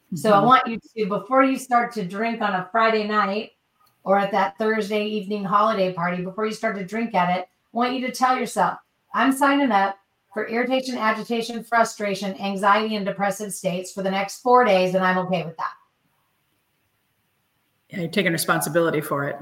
Mm-hmm. 0.07 0.17
So 0.17 0.33
I 0.33 0.37
mm-hmm. 0.37 0.47
want 0.47 0.67
you 0.67 0.79
to 0.79 1.09
before 1.09 1.45
you 1.45 1.59
start 1.59 1.93
to 1.95 2.05
drink 2.05 2.41
on 2.41 2.55
a 2.55 2.69
Friday 2.71 3.07
night 3.07 3.53
or 4.05 4.19
at 4.19 4.33
that 4.33 4.59
Thursday 4.59 5.05
evening 5.05 5.45
holiday 5.45 5.93
party, 5.93 6.23
before 6.23 6.47
you 6.47 6.53
start 6.53 6.77
to 6.77 6.85
drink 6.85 7.15
at 7.15 7.39
it, 7.39 7.43
I 7.43 7.77
want 7.77 7.95
you 7.95 8.07
to 8.07 8.13
tell 8.13 8.37
yourself, 8.37 8.79
I'm 9.15 9.33
signing 9.33 9.71
up 9.71 9.97
for 10.35 10.49
irritation, 10.49 10.97
agitation, 10.97 11.63
frustration, 11.63 12.39
anxiety, 12.41 12.97
and 12.97 13.07
depressive 13.07 13.53
states 13.53 13.93
for 13.93 14.03
the 14.03 14.11
next 14.11 14.41
four 14.41 14.65
days, 14.65 14.95
and 14.95 15.05
I'm 15.05 15.19
okay 15.19 15.45
with 15.45 15.57
that. 15.57 15.73
Yeah, 17.91 18.01
you're 18.01 18.11
taking 18.11 18.33
responsibility 18.33 19.03
for 19.03 19.29
it 19.29 19.37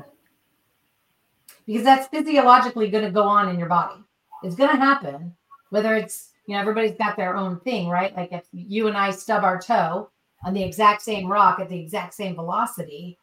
because 1.67 1.85
that's 1.85 2.09
physiologically 2.09 2.91
going 2.91 3.05
to 3.05 3.13
go 3.13 3.23
on 3.23 3.49
in 3.49 3.59
your 3.59 3.69
body. 3.69 4.03
It's 4.43 4.57
going 4.57 4.71
to 4.71 4.77
happen, 4.77 5.37
whether 5.69 5.95
it's, 5.95 6.30
you 6.51 6.57
know, 6.57 6.63
everybody's 6.63 6.97
got 6.97 7.17
their 7.17 7.37
own 7.37 7.61
thing, 7.61 7.89
right? 7.89 8.17
Like 8.17 8.33
if 8.33 8.43
you 8.51 8.89
and 8.89 8.97
I 8.97 9.13
stub 9.13 9.45
our 9.45 9.61
toe 9.61 10.11
on 10.45 10.53
the 10.53 10.65
exact 10.65 11.01
same 11.01 11.29
rock 11.29 11.61
at 11.61 11.69
the 11.69 11.79
exact 11.79 12.13
same 12.13 12.35
velocity, 12.35 13.17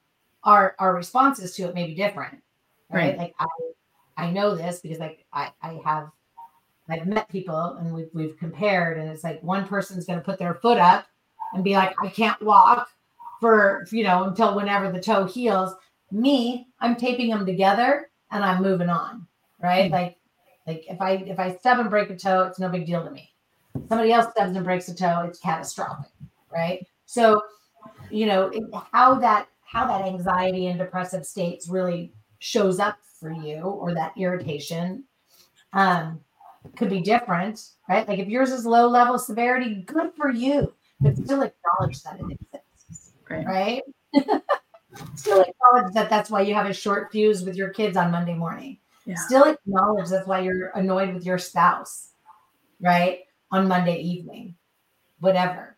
our 0.45 0.75
our 0.79 0.95
responses 0.95 1.53
to 1.55 1.63
it 1.63 1.75
may 1.75 1.85
be 1.87 1.93
different, 1.93 2.41
right? 2.89 3.09
right. 3.09 3.17
Like 3.17 3.35
I 3.37 3.47
I 4.15 4.31
know 4.31 4.55
this 4.55 4.79
because 4.79 4.99
like 4.99 5.25
I 5.33 5.51
I 5.61 5.81
have 5.83 6.09
I've 6.87 7.05
met 7.05 7.27
people 7.27 7.75
and 7.81 7.93
we've 7.93 8.09
we've 8.13 8.37
compared, 8.37 8.97
and 8.97 9.09
it's 9.09 9.25
like 9.25 9.43
one 9.43 9.67
person's 9.67 10.05
going 10.05 10.19
to 10.19 10.23
put 10.23 10.39
their 10.39 10.53
foot 10.53 10.77
up 10.77 11.05
and 11.53 11.65
be 11.65 11.73
like, 11.73 11.93
I 12.01 12.07
can't 12.07 12.41
walk 12.41 12.87
for 13.41 13.85
you 13.91 14.05
know 14.05 14.23
until 14.23 14.55
whenever 14.55 14.89
the 14.89 15.01
toe 15.01 15.25
heals. 15.25 15.75
Me, 16.11 16.65
I'm 16.79 16.95
taping 16.95 17.29
them 17.29 17.45
together 17.45 18.09
and 18.31 18.41
I'm 18.41 18.63
moving 18.63 18.87
on, 18.87 19.27
right? 19.61 19.91
Mm-hmm. 19.91 19.93
Like, 19.93 20.17
like 20.67 20.85
if 20.89 21.01
I 21.01 21.11
if 21.13 21.39
I 21.39 21.55
stub 21.55 21.79
and 21.79 21.89
break 21.89 22.09
a 22.09 22.15
toe, 22.15 22.43
it's 22.43 22.59
no 22.59 22.69
big 22.69 22.85
deal 22.85 23.03
to 23.03 23.11
me. 23.11 23.33
Somebody 23.87 24.11
else 24.11 24.27
stubs 24.31 24.55
and 24.55 24.65
breaks 24.65 24.89
a 24.89 24.95
toe, 24.95 25.23
it's 25.27 25.39
catastrophic, 25.39 26.11
right? 26.51 26.85
So, 27.05 27.41
you 28.09 28.25
know 28.25 28.51
how 28.91 29.15
that 29.15 29.47
how 29.63 29.87
that 29.87 30.05
anxiety 30.05 30.67
and 30.67 30.77
depressive 30.77 31.25
states 31.25 31.69
really 31.69 32.13
shows 32.39 32.79
up 32.79 32.97
for 33.19 33.31
you, 33.31 33.61
or 33.61 33.93
that 33.93 34.13
irritation, 34.17 35.05
um, 35.73 36.19
could 36.75 36.89
be 36.89 37.01
different, 37.01 37.61
right? 37.89 38.07
Like 38.07 38.19
if 38.19 38.27
yours 38.27 38.51
is 38.51 38.65
low 38.65 38.87
level 38.87 39.17
severity, 39.17 39.83
good 39.85 40.11
for 40.15 40.31
you, 40.31 40.73
but 40.99 41.17
still 41.17 41.41
acknowledge 41.41 42.03
that 42.03 42.19
it 42.19 42.37
exists, 42.39 43.13
right? 43.29 43.45
right? 43.45 43.83
Still 45.15 45.41
acknowledge 45.41 45.93
that 45.93 46.09
that's 46.09 46.31
why 46.31 46.41
you 46.41 46.55
have 46.55 46.65
a 46.65 46.73
short 46.73 47.11
fuse 47.11 47.43
with 47.43 47.55
your 47.55 47.69
kids 47.69 47.97
on 47.97 48.09
Monday 48.09 48.33
morning. 48.33 48.79
Yeah. 49.07 49.15
Still 49.15 49.43
acknowledge 49.45 50.09
that's 50.09 50.27
why 50.27 50.41
you're 50.41 50.67
annoyed 50.75 51.13
with 51.13 51.25
your 51.25 51.37
spouse, 51.37 52.09
right? 52.81 53.19
On 53.51 53.65
Monday 53.65 54.01
evening, 54.01 54.55
whatever. 55.21 55.77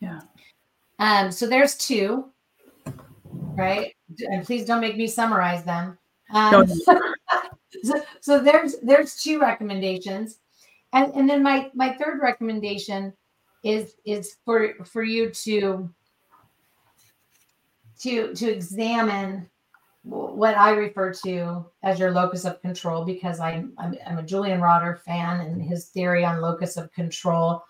Yeah. 0.00 0.20
Um, 0.98 1.30
so 1.30 1.46
there's 1.46 1.74
two, 1.76 2.30
right? 3.54 3.94
And 4.18 4.46
please 4.46 4.64
don't 4.64 4.80
make 4.80 4.96
me 4.96 5.06
summarize 5.06 5.62
them. 5.64 5.98
Um, 6.32 6.66
so, 7.82 8.02
so 8.20 8.38
there's 8.42 8.76
there's 8.82 9.22
two 9.22 9.38
recommendations. 9.38 10.38
And, 10.94 11.12
and 11.14 11.28
then 11.28 11.42
my 11.42 11.70
my 11.74 11.92
third 11.92 12.20
recommendation 12.22 13.12
is 13.62 13.94
is 14.06 14.36
for 14.46 14.72
for 14.86 15.02
you 15.02 15.30
to 15.30 15.90
to 18.00 18.34
to 18.34 18.50
examine 18.50 19.50
what 20.04 20.56
I 20.56 20.70
refer 20.70 21.12
to 21.24 21.64
as 21.82 21.98
your 21.98 22.10
locus 22.10 22.44
of 22.44 22.60
control 22.60 23.04
because 23.04 23.38
I'm, 23.38 23.72
I'm, 23.78 23.94
I'm 24.06 24.18
a 24.18 24.22
Julian 24.22 24.60
Rotter 24.60 25.00
fan 25.06 25.40
and 25.40 25.62
his 25.62 25.86
theory 25.86 26.24
on 26.24 26.40
locus 26.40 26.76
of 26.76 26.92
control 26.92 27.62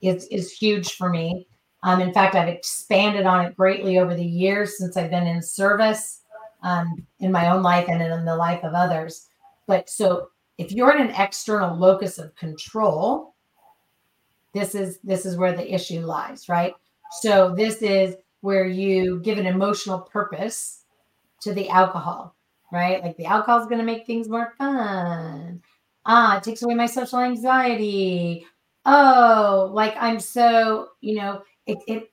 is 0.00 0.26
is 0.26 0.52
huge 0.52 0.92
for 0.94 1.08
me. 1.08 1.48
Um, 1.82 2.00
in 2.00 2.12
fact, 2.12 2.34
I've 2.34 2.48
expanded 2.48 3.24
on 3.24 3.44
it 3.44 3.56
greatly 3.56 3.98
over 3.98 4.14
the 4.14 4.24
years 4.24 4.78
since 4.78 4.96
I've 4.96 5.10
been 5.10 5.26
in 5.26 5.42
service 5.42 6.22
um, 6.62 7.06
in 7.20 7.32
my 7.32 7.50
own 7.50 7.62
life 7.62 7.86
and 7.88 8.02
in 8.02 8.24
the 8.24 8.36
life 8.36 8.62
of 8.64 8.74
others. 8.74 9.28
But 9.66 9.88
so 9.88 10.28
if 10.58 10.72
you're 10.72 10.94
in 10.94 11.06
an 11.06 11.14
external 11.14 11.76
locus 11.76 12.18
of 12.18 12.34
control, 12.36 13.34
this 14.52 14.74
is 14.74 14.98
this 15.02 15.24
is 15.24 15.36
where 15.36 15.52
the 15.52 15.72
issue 15.72 16.00
lies, 16.00 16.48
right? 16.48 16.74
So 17.22 17.54
this 17.54 17.80
is 17.80 18.16
where 18.40 18.66
you 18.66 19.20
give 19.20 19.38
an 19.38 19.46
emotional 19.46 20.00
purpose 20.00 20.84
to 21.42 21.54
the 21.54 21.68
alcohol, 21.68 22.34
right? 22.72 23.02
Like 23.02 23.16
the 23.16 23.26
alcohol 23.26 23.60
is 23.60 23.66
going 23.66 23.78
to 23.78 23.84
make 23.84 24.06
things 24.06 24.28
more 24.28 24.54
fun. 24.58 25.62
Ah, 26.06 26.38
it 26.38 26.42
takes 26.42 26.62
away 26.62 26.74
my 26.74 26.86
social 26.86 27.20
anxiety. 27.20 28.46
Oh, 28.84 29.70
like 29.72 29.94
I'm 29.98 30.20
so, 30.20 30.88
you 31.00 31.16
know, 31.16 31.42
it 31.66 31.78
it 31.86 32.10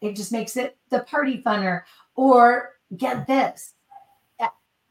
it 0.00 0.16
just 0.16 0.32
makes 0.32 0.56
it 0.56 0.76
the 0.90 1.00
party 1.00 1.42
funner. 1.44 1.82
Or 2.14 2.70
get 2.96 3.26
this, 3.26 3.74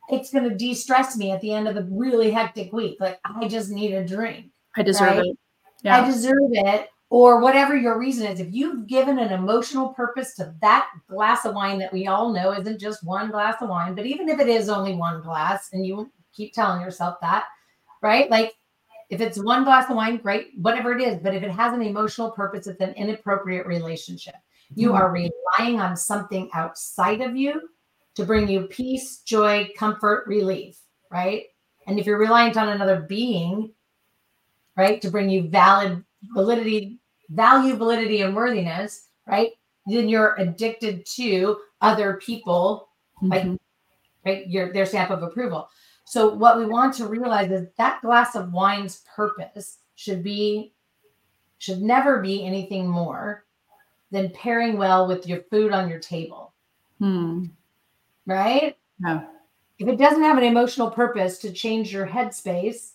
it's 0.09 0.31
going 0.31 0.49
to 0.49 0.55
de-stress 0.55 1.17
me 1.17 1.31
at 1.31 1.41
the 1.41 1.51
end 1.51 1.67
of 1.67 1.75
a 1.75 1.85
really 1.91 2.31
hectic 2.31 2.71
week. 2.71 2.97
Like 2.99 3.19
I 3.25 3.47
just 3.47 3.69
need 3.69 3.93
a 3.93 4.05
drink. 4.05 4.47
I 4.77 4.83
deserve 4.83 5.17
right? 5.17 5.25
it. 5.25 5.37
Yeah. 5.83 6.01
I 6.01 6.09
deserve 6.09 6.51
it 6.51 6.89
or 7.09 7.39
whatever 7.39 7.75
your 7.75 7.97
reason 7.97 8.27
is, 8.27 8.39
if 8.39 8.53
you've 8.53 8.85
given 8.87 9.19
an 9.19 9.31
emotional 9.31 9.89
purpose 9.89 10.35
to 10.35 10.53
that 10.61 10.89
glass 11.07 11.45
of 11.45 11.55
wine 11.55 11.79
that 11.79 11.93
we 11.93 12.07
all 12.07 12.33
know 12.33 12.51
isn't 12.51 12.79
just 12.79 13.05
one 13.05 13.31
glass 13.31 13.61
of 13.61 13.69
wine, 13.69 13.95
but 13.95 14.05
even 14.05 14.27
if 14.27 14.39
it 14.39 14.49
is 14.49 14.67
only 14.67 14.93
one 14.93 15.21
glass 15.21 15.69
and 15.71 15.85
you 15.85 16.11
keep 16.33 16.53
telling 16.53 16.81
yourself 16.81 17.17
that, 17.21 17.45
right? 18.01 18.29
Like 18.29 18.55
if 19.09 19.21
it's 19.21 19.41
one 19.41 19.63
glass 19.63 19.89
of 19.89 19.95
wine, 19.95 20.17
great, 20.17 20.51
whatever 20.57 20.93
it 20.93 21.01
is. 21.01 21.19
But 21.21 21.33
if 21.33 21.43
it 21.43 21.51
has 21.51 21.73
an 21.73 21.81
emotional 21.81 22.31
purpose, 22.31 22.67
it's 22.67 22.81
an 22.81 22.93
inappropriate 22.95 23.65
relationship. 23.65 24.35
You 24.75 24.89
mm-hmm. 24.89 24.97
are 24.97 25.11
relying 25.11 25.79
on 25.79 25.95
something 25.95 26.49
outside 26.53 27.21
of 27.21 27.37
you 27.37 27.69
to 28.15 28.25
bring 28.25 28.49
you 28.49 28.63
peace, 28.63 29.19
joy, 29.19 29.69
comfort, 29.77 30.25
relief, 30.27 30.79
right? 31.09 31.43
And 31.85 31.99
if 31.99 32.05
you're 32.05 32.17
reliant 32.17 32.57
on 32.57 32.67
another 32.67 32.99
being, 32.99 33.71
right? 34.75 35.01
To 35.01 35.09
bring 35.09 35.29
you 35.29 35.47
valid 35.47 36.03
validity, 36.33 36.99
value, 37.29 37.75
validity, 37.75 38.21
and 38.21 38.35
worthiness, 38.35 39.07
right? 39.25 39.51
Then 39.85 40.09
you're 40.09 40.35
addicted 40.35 41.05
to 41.15 41.57
other 41.81 42.15
people, 42.15 42.89
mm-hmm. 43.21 43.31
like 43.31 43.59
right, 44.25 44.47
your 44.47 44.73
their 44.73 44.85
stamp 44.85 45.11
of 45.11 45.23
approval. 45.23 45.69
So 46.05 46.33
what 46.33 46.57
we 46.57 46.65
want 46.65 46.93
to 46.95 47.07
realize 47.07 47.51
is 47.51 47.67
that 47.77 48.01
glass 48.01 48.35
of 48.35 48.53
wine's 48.53 49.03
purpose 49.13 49.79
should 49.95 50.23
be 50.23 50.73
should 51.59 51.81
never 51.81 52.21
be 52.21 52.45
anything 52.45 52.87
more 52.87 53.45
than 54.11 54.29
pairing 54.31 54.77
well 54.77 55.07
with 55.07 55.27
your 55.27 55.41
food 55.49 55.71
on 55.71 55.89
your 55.89 55.99
table. 55.99 56.53
Hmm. 56.99 57.45
Right? 58.25 58.77
Yeah. 59.03 59.25
If 59.79 59.87
it 59.87 59.97
doesn't 59.97 60.23
have 60.23 60.37
an 60.37 60.43
emotional 60.43 60.89
purpose 60.89 61.37
to 61.39 61.51
change 61.51 61.93
your 61.93 62.07
headspace, 62.07 62.93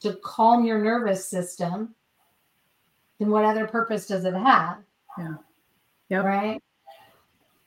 to 0.00 0.18
calm 0.24 0.64
your 0.64 0.82
nervous 0.82 1.26
system, 1.26 1.94
then 3.18 3.30
what 3.30 3.44
other 3.44 3.66
purpose 3.66 4.06
does 4.06 4.24
it 4.24 4.34
have? 4.34 4.78
Yeah. 5.18 5.34
Yep. 6.10 6.24
Right. 6.24 6.62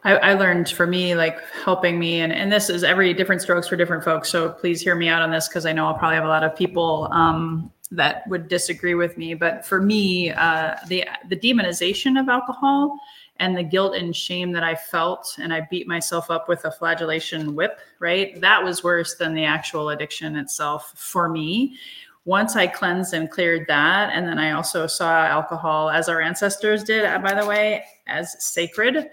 I, 0.03 0.15
I, 0.17 0.33
learned 0.33 0.69
for 0.69 0.85
me, 0.85 1.15
like 1.15 1.39
helping 1.65 1.99
me, 1.99 2.21
and, 2.21 2.31
and 2.31 2.51
this 2.51 2.69
is 2.69 2.83
every 2.83 3.13
different 3.13 3.41
strokes 3.41 3.67
for 3.67 3.75
different 3.75 4.03
folks. 4.03 4.29
So 4.29 4.49
please 4.49 4.79
hear 4.79 4.95
me 4.95 5.09
out 5.09 5.21
on 5.21 5.31
this 5.31 5.47
because 5.47 5.65
I 5.65 5.73
know 5.73 5.87
I'll 5.87 5.95
probably 5.95 6.15
have 6.15 6.23
a 6.23 6.29
lot 6.29 6.43
of 6.43 6.55
people 6.55 7.09
um, 7.11 7.71
that 7.91 8.27
would 8.27 8.47
disagree 8.47 8.93
with 8.93 9.17
me. 9.17 9.33
But 9.33 9.65
for 9.65 9.81
me, 9.81 10.31
uh, 10.31 10.75
the 10.87 11.05
the 11.29 11.35
demonization 11.35 12.19
of 12.19 12.29
alcohol 12.29 12.97
and 13.39 13.55
the 13.57 13.63
guilt 13.63 13.95
and 13.95 14.15
shame 14.15 14.51
that 14.51 14.63
I 14.63 14.75
felt, 14.75 15.35
and 15.39 15.53
I 15.53 15.67
beat 15.69 15.87
myself 15.87 16.31
up 16.31 16.47
with 16.47 16.65
a 16.65 16.71
flagellation 16.71 17.55
whip, 17.55 17.79
right? 17.99 18.39
That 18.41 18.63
was 18.63 18.83
worse 18.83 19.15
than 19.15 19.33
the 19.33 19.45
actual 19.45 19.89
addiction 19.89 20.35
itself 20.35 20.93
for 20.95 21.29
me. 21.29 21.77
Once 22.27 22.57
I 22.57 22.67
cleansed 22.67 23.13
and 23.13 23.31
cleared 23.31 23.65
that, 23.69 24.09
and 24.13 24.27
then 24.27 24.37
I 24.37 24.51
also 24.51 24.85
saw 24.85 25.25
alcohol, 25.25 25.89
as 25.89 26.09
our 26.09 26.19
ancestors 26.19 26.83
did, 26.83 27.05
uh, 27.05 27.19
by 27.19 27.33
the 27.33 27.47
way, 27.47 27.85
as 28.05 28.35
sacred 28.45 29.09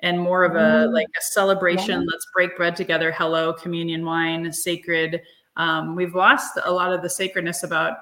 and 0.00 0.20
more 0.20 0.44
of 0.44 0.54
a 0.54 0.86
mm. 0.86 0.92
like 0.92 1.06
a 1.18 1.22
celebration. 1.22 2.02
Yeah. 2.02 2.06
Let's 2.06 2.26
break 2.34 2.58
bread 2.58 2.76
together. 2.76 3.10
Hello, 3.10 3.54
communion 3.54 4.04
wine, 4.04 4.52
sacred. 4.52 5.22
Um, 5.56 5.96
we've 5.96 6.14
lost 6.14 6.58
a 6.62 6.70
lot 6.70 6.92
of 6.92 7.00
the 7.00 7.08
sacredness 7.08 7.62
about 7.62 7.96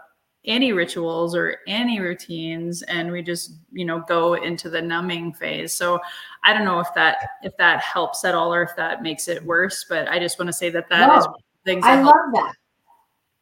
any 0.46 0.72
rituals 0.72 1.36
or 1.36 1.58
any 1.68 2.00
routines 2.00 2.82
and 2.82 3.10
we 3.10 3.22
just 3.22 3.52
you 3.72 3.84
know 3.84 4.00
go 4.06 4.34
into 4.34 4.70
the 4.70 4.80
numbing 4.80 5.32
phase 5.32 5.72
so 5.72 5.98
i 6.44 6.52
don't 6.52 6.64
know 6.64 6.78
if 6.78 6.86
that 6.94 7.16
if 7.42 7.56
that 7.56 7.80
helps 7.80 8.24
at 8.24 8.32
all 8.32 8.54
or 8.54 8.62
if 8.62 8.70
that 8.76 9.02
makes 9.02 9.26
it 9.26 9.44
worse 9.44 9.84
but 9.88 10.06
i 10.06 10.20
just 10.20 10.38
want 10.38 10.46
to 10.46 10.52
say 10.52 10.70
that 10.70 10.88
that 10.88 11.08
no, 11.08 11.18
is 11.18 11.26
things 11.64 11.84
i 11.84 12.00
love 12.00 12.14
that 12.32 12.54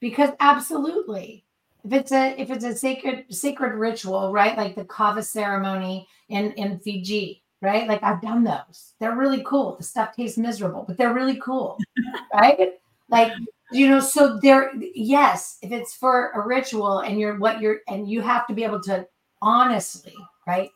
because 0.05 0.33
absolutely 0.41 1.43
if 1.83 1.93
it's 1.95 2.13
a 2.13 2.39
if 2.39 2.51
it's 2.51 2.63
a 2.63 2.77
sacred 2.77 3.25
sacred 3.31 3.73
ritual 3.73 4.31
right 4.31 4.55
like 4.55 4.75
the 4.75 4.85
kava 4.85 5.23
ceremony 5.23 6.07
in 6.29 6.53
in 6.53 6.79
fiji 6.81 7.43
right 7.63 7.89
like 7.89 8.03
i've 8.03 8.21
done 8.21 8.45
those. 8.45 8.93
They're 9.01 9.17
really 9.17 9.43
cool. 9.47 9.77
The 9.77 9.83
stuff 9.83 10.15
tastes 10.15 10.37
miserable 10.37 10.85
but 10.87 10.99
they're 10.99 11.15
really 11.15 11.41
cool 11.41 11.79
right? 12.35 12.75
Like 13.09 13.33
you 13.73 13.89
know 13.89 13.99
so 13.99 14.39
there 14.43 14.73
yes 14.95 15.57
if 15.63 15.73
it's 15.73 15.95
for 15.95 16.33
a 16.33 16.47
ritual 16.47 16.99
and 16.99 17.19
you're 17.19 17.39
what 17.39 17.63
you're 17.63 17.79
and 17.89 18.07
you 18.07 18.21
have 18.21 18.47
to 18.49 18.53
be 18.53 18.63
able 18.63 18.83
to 18.83 19.07
honestly 19.41 20.15
right 20.47 20.69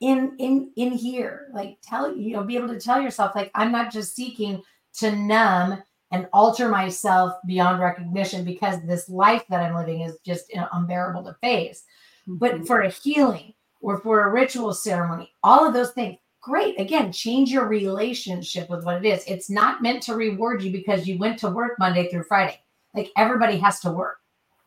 in 0.00 0.34
in 0.40 0.72
in 0.74 0.90
here 0.90 1.46
like 1.54 1.78
tell 1.82 2.16
you 2.16 2.32
know 2.32 2.42
be 2.42 2.56
able 2.56 2.66
to 2.66 2.80
tell 2.80 3.00
yourself 3.00 3.36
like 3.36 3.52
i'm 3.54 3.70
not 3.70 3.92
just 3.92 4.16
seeking 4.16 4.60
to 4.92 5.14
numb 5.14 5.80
and 6.12 6.28
alter 6.32 6.68
myself 6.68 7.34
beyond 7.46 7.80
recognition 7.80 8.44
because 8.44 8.76
this 8.82 9.08
life 9.08 9.44
that 9.48 9.62
i'm 9.62 9.74
living 9.74 10.02
is 10.02 10.18
just 10.24 10.52
unbearable 10.72 11.24
to 11.24 11.34
face 11.40 11.84
mm-hmm. 12.28 12.36
but 12.36 12.66
for 12.66 12.82
a 12.82 12.90
healing 12.90 13.52
or 13.80 13.98
for 13.98 14.24
a 14.24 14.32
ritual 14.32 14.72
ceremony 14.72 15.32
all 15.42 15.66
of 15.66 15.74
those 15.74 15.90
things 15.92 16.18
great. 16.42 16.78
Again, 16.78 17.12
change 17.12 17.50
your 17.50 17.66
relationship 17.66 18.68
with 18.68 18.84
what 18.84 18.96
it 18.96 19.08
is. 19.08 19.24
It's 19.26 19.48
not 19.48 19.80
meant 19.80 20.02
to 20.02 20.14
reward 20.14 20.62
you 20.62 20.70
because 20.70 21.06
you 21.06 21.16
went 21.16 21.38
to 21.38 21.48
work 21.48 21.78
Monday 21.78 22.10
through 22.10 22.24
Friday. 22.24 22.60
Like 22.94 23.10
everybody 23.16 23.56
has 23.58 23.80
to 23.80 23.92
work. 23.92 24.18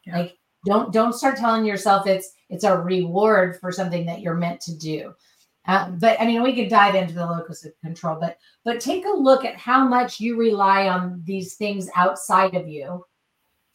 Yeah. 0.05 0.17
Like 0.17 0.37
don't 0.65 0.91
don't 0.91 1.13
start 1.13 1.37
telling 1.37 1.65
yourself 1.65 2.07
it's 2.07 2.31
it's 2.49 2.63
a 2.63 2.79
reward 2.79 3.59
for 3.59 3.71
something 3.71 4.05
that 4.07 4.21
you're 4.21 4.35
meant 4.35 4.61
to 4.61 4.75
do. 4.75 5.13
Uh, 5.67 5.89
but 5.91 6.19
I 6.21 6.25
mean, 6.25 6.43
we 6.43 6.55
could 6.55 6.69
dive 6.69 6.95
into 6.95 7.13
the 7.13 7.25
locus 7.25 7.65
of 7.65 7.79
control, 7.81 8.17
but 8.19 8.37
but 8.63 8.79
take 8.79 9.05
a 9.05 9.09
look 9.09 9.45
at 9.45 9.57
how 9.57 9.87
much 9.87 10.19
you 10.19 10.37
rely 10.37 10.87
on 10.87 11.21
these 11.25 11.55
things 11.55 11.89
outside 11.95 12.55
of 12.55 12.67
you 12.67 13.05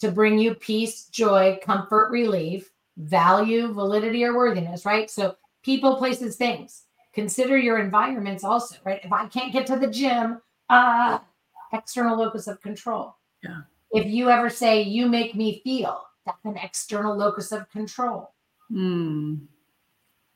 to 0.00 0.10
bring 0.10 0.38
you 0.38 0.54
peace, 0.54 1.06
joy, 1.06 1.58
comfort, 1.62 2.10
relief, 2.10 2.70
value, 2.96 3.72
validity, 3.72 4.24
or 4.24 4.36
worthiness. 4.36 4.84
Right? 4.84 5.10
So 5.10 5.34
people, 5.62 5.96
places, 5.96 6.36
things 6.36 6.84
consider 7.12 7.58
your 7.58 7.78
environments 7.78 8.44
also, 8.44 8.76
right? 8.84 9.00
If 9.02 9.12
I 9.12 9.26
can't 9.26 9.52
get 9.52 9.66
to 9.66 9.76
the 9.76 9.88
gym, 9.88 10.40
uh, 10.68 11.18
external 11.72 12.16
locus 12.16 12.46
of 12.46 12.60
control. 12.60 13.16
Yeah. 13.42 13.62
If 13.92 14.06
you 14.06 14.30
ever 14.30 14.48
say, 14.48 14.82
you 14.82 15.06
make 15.06 15.34
me 15.34 15.60
feel, 15.64 16.02
that's 16.24 16.44
an 16.44 16.56
external 16.56 17.16
locus 17.16 17.52
of 17.52 17.68
control. 17.70 18.32
Mm. 18.70 19.46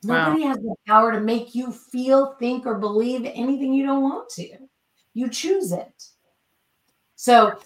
Nobody 0.05 0.43
wow. 0.43 0.47
has 0.49 0.57
the 0.57 0.75
power 0.87 1.11
to 1.11 1.19
make 1.19 1.55
you 1.55 1.71
feel, 1.71 2.35
think, 2.39 2.65
or 2.65 2.75
believe 2.75 3.25
anything 3.25 3.73
you 3.73 3.85
don't 3.85 4.03
want 4.03 4.29
to. 4.31 4.49
You 5.13 5.29
choose 5.29 5.71
it. 5.71 6.03
So 7.15 7.57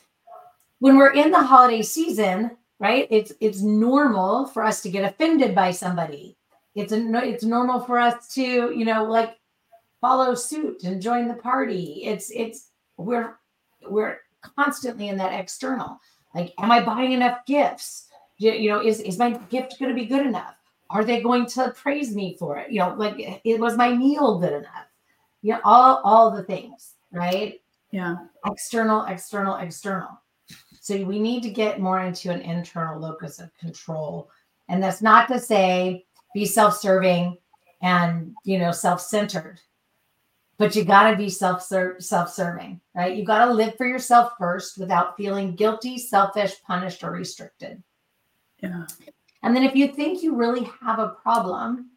when 0.79 0.97
we're 0.97 1.13
in 1.13 1.31
the 1.31 1.41
holiday 1.41 1.81
season, 1.81 2.51
right? 2.79 3.07
It's 3.09 3.33
it's 3.39 3.61
normal 3.61 4.45
for 4.47 4.63
us 4.63 4.81
to 4.81 4.89
get 4.89 5.03
offended 5.03 5.53
by 5.53 5.71
somebody 5.71 6.37
it's 6.75 6.91
a 6.91 7.27
it's 7.27 7.43
normal 7.43 7.79
for 7.79 7.97
us 7.97 8.33
to 8.33 8.41
you 8.41 8.85
know 8.85 9.03
like 9.03 9.37
follow 10.01 10.33
suit 10.33 10.83
and 10.83 11.01
join 11.01 11.27
the 11.27 11.33
party 11.33 12.01
it's 12.05 12.31
it's 12.31 12.69
we're 12.97 13.35
we're 13.89 14.17
constantly 14.55 15.09
in 15.09 15.17
that 15.17 15.37
external 15.37 15.99
like 16.33 16.53
am 16.59 16.71
i 16.71 16.83
buying 16.83 17.11
enough 17.11 17.39
gifts 17.45 18.07
you, 18.37 18.51
you 18.51 18.69
know 18.69 18.81
is 18.81 19.01
is 19.01 19.17
my 19.17 19.31
gift 19.49 19.77
going 19.79 19.89
to 19.89 19.99
be 19.99 20.05
good 20.05 20.25
enough 20.25 20.55
are 20.89 21.03
they 21.03 21.21
going 21.21 21.45
to 21.45 21.71
praise 21.71 22.15
me 22.15 22.35
for 22.37 22.57
it? 22.57 22.71
You 22.71 22.79
know 22.79 22.95
like 22.97 23.41
it 23.43 23.59
was 23.59 23.77
my 23.77 23.93
meal 23.93 24.39
good 24.39 24.53
enough? 24.53 24.87
You 25.41 25.53
know 25.53 25.61
all 25.63 26.01
all 26.03 26.31
the 26.31 26.43
things 26.43 26.95
right? 27.11 27.61
Yeah. 27.91 28.17
External 28.45 29.05
external 29.05 29.55
external. 29.57 30.21
So 30.81 31.03
we 31.03 31.19
need 31.19 31.43
to 31.43 31.49
get 31.49 31.79
more 31.79 32.01
into 32.01 32.31
an 32.31 32.41
internal 32.41 32.99
locus 32.99 33.39
of 33.39 33.55
control. 33.57 34.29
And 34.69 34.81
that's 34.81 35.01
not 35.01 35.27
to 35.27 35.39
say 35.39 36.05
be 36.33 36.45
self-serving 36.45 37.37
and 37.81 38.35
you 38.43 38.59
know 38.59 38.71
self-centered 38.71 39.59
but 40.57 40.75
you 40.75 40.83
got 40.83 41.09
to 41.09 41.15
be 41.15 41.29
self 41.29 41.63
self-serving 41.63 42.79
right? 42.93 43.15
You 43.15 43.23
got 43.23 43.45
to 43.45 43.53
live 43.53 43.75
for 43.77 43.87
yourself 43.87 44.33
first 44.37 44.77
without 44.77 45.15
feeling 45.15 45.55
guilty 45.55 45.97
selfish 45.97 46.61
punished 46.63 47.03
or 47.03 47.11
restricted. 47.11 47.81
Yeah 48.61 48.85
and 49.43 49.55
then 49.55 49.63
if 49.63 49.75
you 49.75 49.87
think 49.87 50.21
you 50.21 50.35
really 50.35 50.69
have 50.81 50.99
a 50.99 51.15
problem 51.21 51.91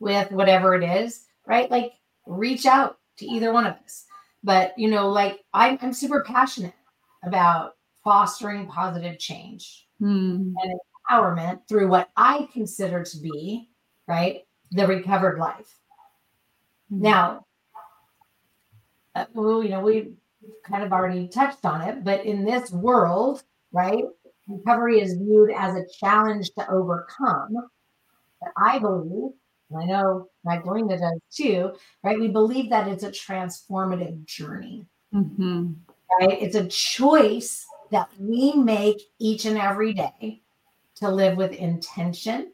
with 0.00 0.30
whatever 0.30 0.74
it 0.74 0.84
is 0.84 1.24
right 1.46 1.70
like 1.70 1.92
reach 2.26 2.66
out 2.66 2.98
to 3.16 3.26
either 3.26 3.52
one 3.52 3.66
of 3.66 3.74
us 3.84 4.04
but 4.44 4.72
you 4.78 4.88
know 4.88 5.08
like 5.08 5.40
i'm, 5.54 5.78
I'm 5.82 5.92
super 5.92 6.22
passionate 6.24 6.74
about 7.24 7.72
fostering 8.04 8.66
positive 8.66 9.18
change 9.18 9.86
hmm. 9.98 10.52
and 10.62 10.80
empowerment 11.10 11.66
through 11.68 11.88
what 11.88 12.10
i 12.16 12.48
consider 12.52 13.02
to 13.02 13.18
be 13.18 13.68
right? 14.08 14.46
The 14.72 14.86
recovered 14.86 15.38
life. 15.38 15.78
Mm-hmm. 16.92 17.02
Now, 17.02 17.46
uh, 19.14 19.26
well, 19.34 19.62
you 19.62 19.68
know, 19.68 19.80
we 19.80 20.14
kind 20.64 20.82
of 20.82 20.92
already 20.92 21.28
touched 21.28 21.64
on 21.64 21.82
it, 21.82 22.02
but 22.02 22.24
in 22.24 22.44
this 22.44 22.72
world, 22.72 23.44
right, 23.70 24.04
recovery 24.48 25.00
is 25.00 25.14
viewed 25.14 25.50
as 25.50 25.74
a 25.74 25.86
challenge 26.00 26.50
to 26.58 26.70
overcome. 26.70 27.68
But 28.40 28.52
I 28.56 28.78
believe, 28.78 29.32
and 29.70 29.82
I 29.82 29.84
know 29.84 30.28
Magdalena 30.44 30.98
does 30.98 31.20
too, 31.30 31.72
right? 32.02 32.18
We 32.18 32.28
believe 32.28 32.70
that 32.70 32.88
it's 32.88 33.04
a 33.04 33.10
transformative 33.10 34.24
journey. 34.26 34.86
Mm-hmm. 35.14 35.72
Right? 36.20 36.42
It's 36.42 36.56
a 36.56 36.66
choice 36.66 37.66
that 37.90 38.08
we 38.18 38.52
make 38.52 39.00
each 39.18 39.44
and 39.44 39.58
every 39.58 39.92
day 39.94 40.42
to 40.96 41.10
live 41.10 41.36
with 41.36 41.52
intention, 41.52 42.52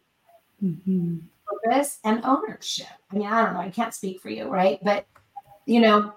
mm-hmm 0.63 1.19
purpose 1.65 1.99
and 2.05 2.25
ownership. 2.25 2.87
I 3.11 3.17
mean, 3.17 3.27
I 3.27 3.45
don't 3.45 3.55
know, 3.55 3.61
I 3.61 3.71
can't 3.71 3.95
speak 3.95 4.21
for 4.21 4.31
you, 4.31 4.49
right? 4.49 4.79
But 4.83 5.07
you 5.67 5.81
know, 5.81 6.13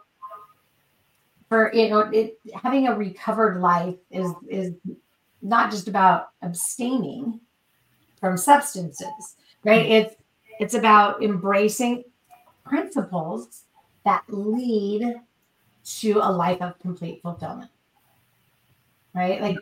for 1.49 1.73
you 1.73 1.89
know, 1.89 1.99
it 1.99 2.39
having 2.53 2.87
a 2.87 2.95
recovered 2.95 3.61
life 3.61 3.95
is 4.11 4.31
is 4.47 4.73
not 5.41 5.71
just 5.71 5.87
about 5.87 6.29
abstaining 6.41 7.39
from 8.19 8.37
substances, 8.37 9.35
right? 9.63 9.85
It's 9.85 10.15
it's 10.59 10.73
about 10.73 11.23
embracing 11.23 12.03
principles 12.65 13.63
that 14.03 14.23
lead 14.27 15.15
to 15.99 16.19
a 16.21 16.31
life 16.31 16.61
of 16.61 16.79
complete 16.79 17.21
fulfillment. 17.21 17.71
Right? 19.13 19.41
Like 19.41 19.57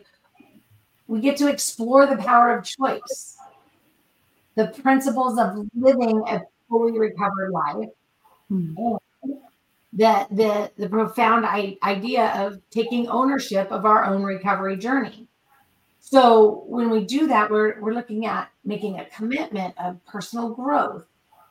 we 1.06 1.20
get 1.20 1.36
to 1.38 1.48
explore 1.48 2.06
the 2.06 2.16
power 2.16 2.56
of 2.56 2.64
choice 2.64 3.36
the 4.56 4.68
principles 4.68 5.38
of 5.38 5.68
living 5.74 6.22
a 6.26 6.40
fully 6.68 6.98
recovered 6.98 7.50
life. 7.52 7.88
Mm. 8.50 8.98
The, 9.92 10.26
the, 10.30 10.70
the 10.76 10.88
profound 10.88 11.46
I- 11.46 11.78
idea 11.82 12.32
of 12.34 12.60
taking 12.70 13.06
ownership 13.08 13.70
of 13.70 13.86
our 13.86 14.04
own 14.04 14.22
recovery 14.22 14.76
journey. 14.76 15.28
So 16.08 16.62
when 16.68 16.88
we 16.88 17.04
do 17.04 17.26
that, 17.26 17.50
we're, 17.50 17.80
we're 17.80 17.92
looking 17.92 18.26
at 18.26 18.48
making 18.64 19.00
a 19.00 19.06
commitment 19.06 19.74
of 19.76 19.98
personal 20.06 20.50
growth. 20.50 21.04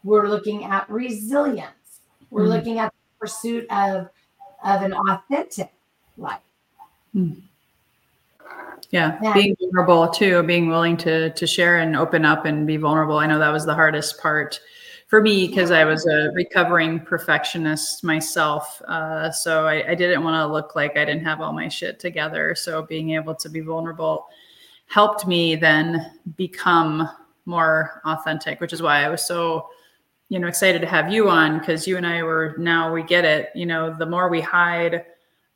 We're 0.06 0.30
looking 0.30 0.63
at 0.63 0.89
resilience. 0.89 2.00
We're 2.30 2.46
mm. 2.46 2.50
looking 2.50 2.80
at 2.80 2.94
the 2.94 3.20
pursuit 3.20 3.70
of, 3.70 4.10
of 4.63 4.82
an 4.82 4.94
authentic 4.94 5.74
life. 6.18 6.39
Mm. 7.13 7.41
Yeah, 8.91 9.20
yeah, 9.22 9.34
being 9.34 9.58
vulnerable 9.60 10.08
too, 10.08 10.41
being 10.44 10.70
willing 10.70 10.96
to 10.98 11.32
to 11.32 11.48
share 11.48 11.80
and 11.80 11.96
open 11.96 12.24
up 12.24 12.46
and 12.46 12.65
be 12.65 12.78
vulnerable. 12.78 13.18
I 13.18 13.26
know 13.26 13.39
that 13.39 13.50
was 13.50 13.65
the 13.65 13.74
hardest 13.74 14.20
part 14.22 14.62
for 15.08 15.22
me 15.22 15.48
because 15.48 15.72
I 15.72 15.84
was 15.84 16.06
a 16.06 16.32
recovering 16.34 17.00
perfectionist 17.00 18.04
myself. 18.04 18.82
Uh, 18.88 19.32
so 19.32 19.65
I, 19.65 19.91
I 19.91 19.96
didn't 19.96 20.24
want 20.24 20.36
to 20.36 20.48
look 20.48 20.76
like 20.76 20.98
I 20.98 21.04
didn't 21.04 21.26
have 21.26 21.41
all 21.41 21.52
my 21.52 21.68
shit 21.68 22.00
together. 22.00 22.56
So 22.56 22.84
being 22.84 23.12
able 23.12 23.36
to 23.36 23.50
be 23.50 23.60
vulnerable 23.60 24.28
helped 24.88 25.28
me 25.28 25.56
then 25.56 26.19
become 26.36 27.10
more 27.45 28.02
authentic, 28.06 28.60
which 28.62 28.74
is 28.74 28.82
why 28.82 29.04
I 29.04 29.10
was 29.10 29.26
so 29.26 29.69
you 30.30 30.39
know 30.39 30.48
excited 30.48 30.82
to 30.82 30.88
have 30.88 31.12
you 31.12 31.30
on 31.30 31.60
because 31.60 31.88
you 31.88 31.98
and 31.98 32.06
I 32.06 32.24
were 32.24 32.56
now 32.58 32.93
we 32.93 33.04
get 33.04 33.26
it. 33.26 33.50
You 33.56 33.65
know, 33.65 33.93
the 33.93 34.06
more 34.06 34.30
we 34.30 34.41
hide 34.41 35.06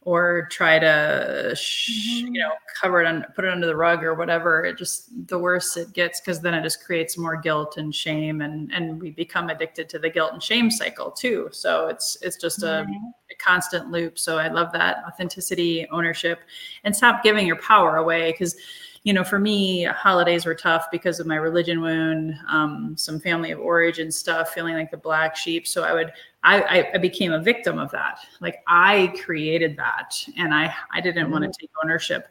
or 0.04 0.48
try 0.50 0.80
to 0.80 1.54
sh- 1.56 2.24
mm-hmm. 2.24 2.34
you 2.34 2.40
know 2.40 2.52
cover 2.82 3.02
it 3.02 3.08
and 3.08 3.26
put 3.36 3.44
it 3.44 3.52
under 3.52 3.68
the 3.68 3.76
rug 3.76 4.04
or 4.04 4.16
whatever 4.16 4.64
it 4.64 4.78
just 4.78 5.10
the 5.28 5.38
worse 5.38 5.76
it 5.76 5.92
gets 5.94 6.22
because 6.22 6.40
then 6.40 6.54
it 6.54 6.64
just 6.64 6.84
creates 6.84 7.18
more 7.18 7.36
guilt 7.36 7.78
and 7.78 7.94
shame 7.94 8.42
and 8.42 8.72
and 8.72 9.00
we 9.00 9.12
become 9.12 9.50
addicted 9.50 9.90
to 9.90 10.00
the 10.00 10.10
guilt 10.10 10.32
and 10.32 10.42
shame 10.42 10.72
cycle 10.72 11.12
too 11.12 11.50
so 11.52 11.88
it's 11.88 12.18
it's 12.22 12.38
just 12.38 12.64
a, 12.64 12.88
a 13.30 13.36
constant 13.40 13.92
loop 13.92 14.18
so 14.18 14.38
i 14.38 14.48
love 14.48 14.72
that 14.72 15.04
authenticity 15.06 15.86
ownership 15.92 16.40
and 16.86 16.96
stop 16.96 17.22
giving 17.22 17.46
your 17.46 17.58
power 17.58 17.98
away 17.98 18.32
because 18.32 18.56
you 19.04 19.14
know, 19.14 19.24
for 19.24 19.40
me, 19.40 19.84
holidays 19.84 20.46
were 20.46 20.56
tough 20.56 20.88
because 20.92 21.20
of 21.20 21.28
my 21.28 21.36
religion 21.36 21.82
wound, 21.82 22.36
um, 22.48 22.96
some 22.98 23.20
family 23.20 23.52
of 23.52 23.60
origin 23.60 24.12
stuff, 24.12 24.54
feeling 24.54 24.76
like 24.76 24.92
the 24.92 24.98
black 24.98 25.36
sheep. 25.36 25.68
So 25.68 25.84
I 25.84 25.94
would, 25.94 26.12
I, 26.44 26.90
I 26.94 26.98
became 26.98 27.32
a 27.32 27.42
victim 27.42 27.80
of 27.80 27.92
that. 27.92 28.20
Like 28.42 28.58
I 28.68 29.14
created 29.24 29.78
that, 29.78 30.22
and 30.38 30.54
I, 30.54 30.74
I 30.94 31.02
didn't 31.02 31.24
mm-hmm. 31.24 31.32
want 31.32 31.54
to 31.54 31.60
take 31.60 31.72
ownership. 31.84 32.28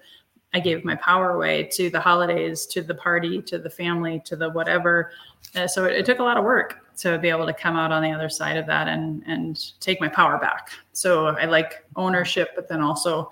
I 0.54 0.60
gave 0.60 0.84
my 0.84 0.94
power 0.96 1.30
away 1.30 1.68
to 1.72 1.90
the 1.90 2.00
holidays, 2.00 2.66
to 2.66 2.82
the 2.82 2.94
party, 2.94 3.42
to 3.42 3.58
the 3.58 3.70
family, 3.70 4.20
to 4.24 4.36
the 4.36 4.50
whatever. 4.50 5.12
Uh, 5.54 5.66
so 5.66 5.84
it, 5.84 5.92
it 5.92 6.06
took 6.06 6.20
a 6.20 6.22
lot 6.22 6.36
of 6.36 6.44
work 6.44 6.86
to 6.98 7.18
be 7.18 7.28
able 7.28 7.46
to 7.46 7.52
come 7.52 7.76
out 7.76 7.92
on 7.92 8.02
the 8.02 8.10
other 8.10 8.28
side 8.28 8.56
of 8.56 8.66
that 8.66 8.88
and 8.88 9.22
and 9.26 9.78
take 9.80 10.00
my 10.00 10.08
power 10.08 10.38
back. 10.38 10.70
So 10.92 11.26
I 11.26 11.44
like 11.44 11.84
ownership, 11.96 12.50
but 12.54 12.68
then 12.68 12.80
also 12.80 13.30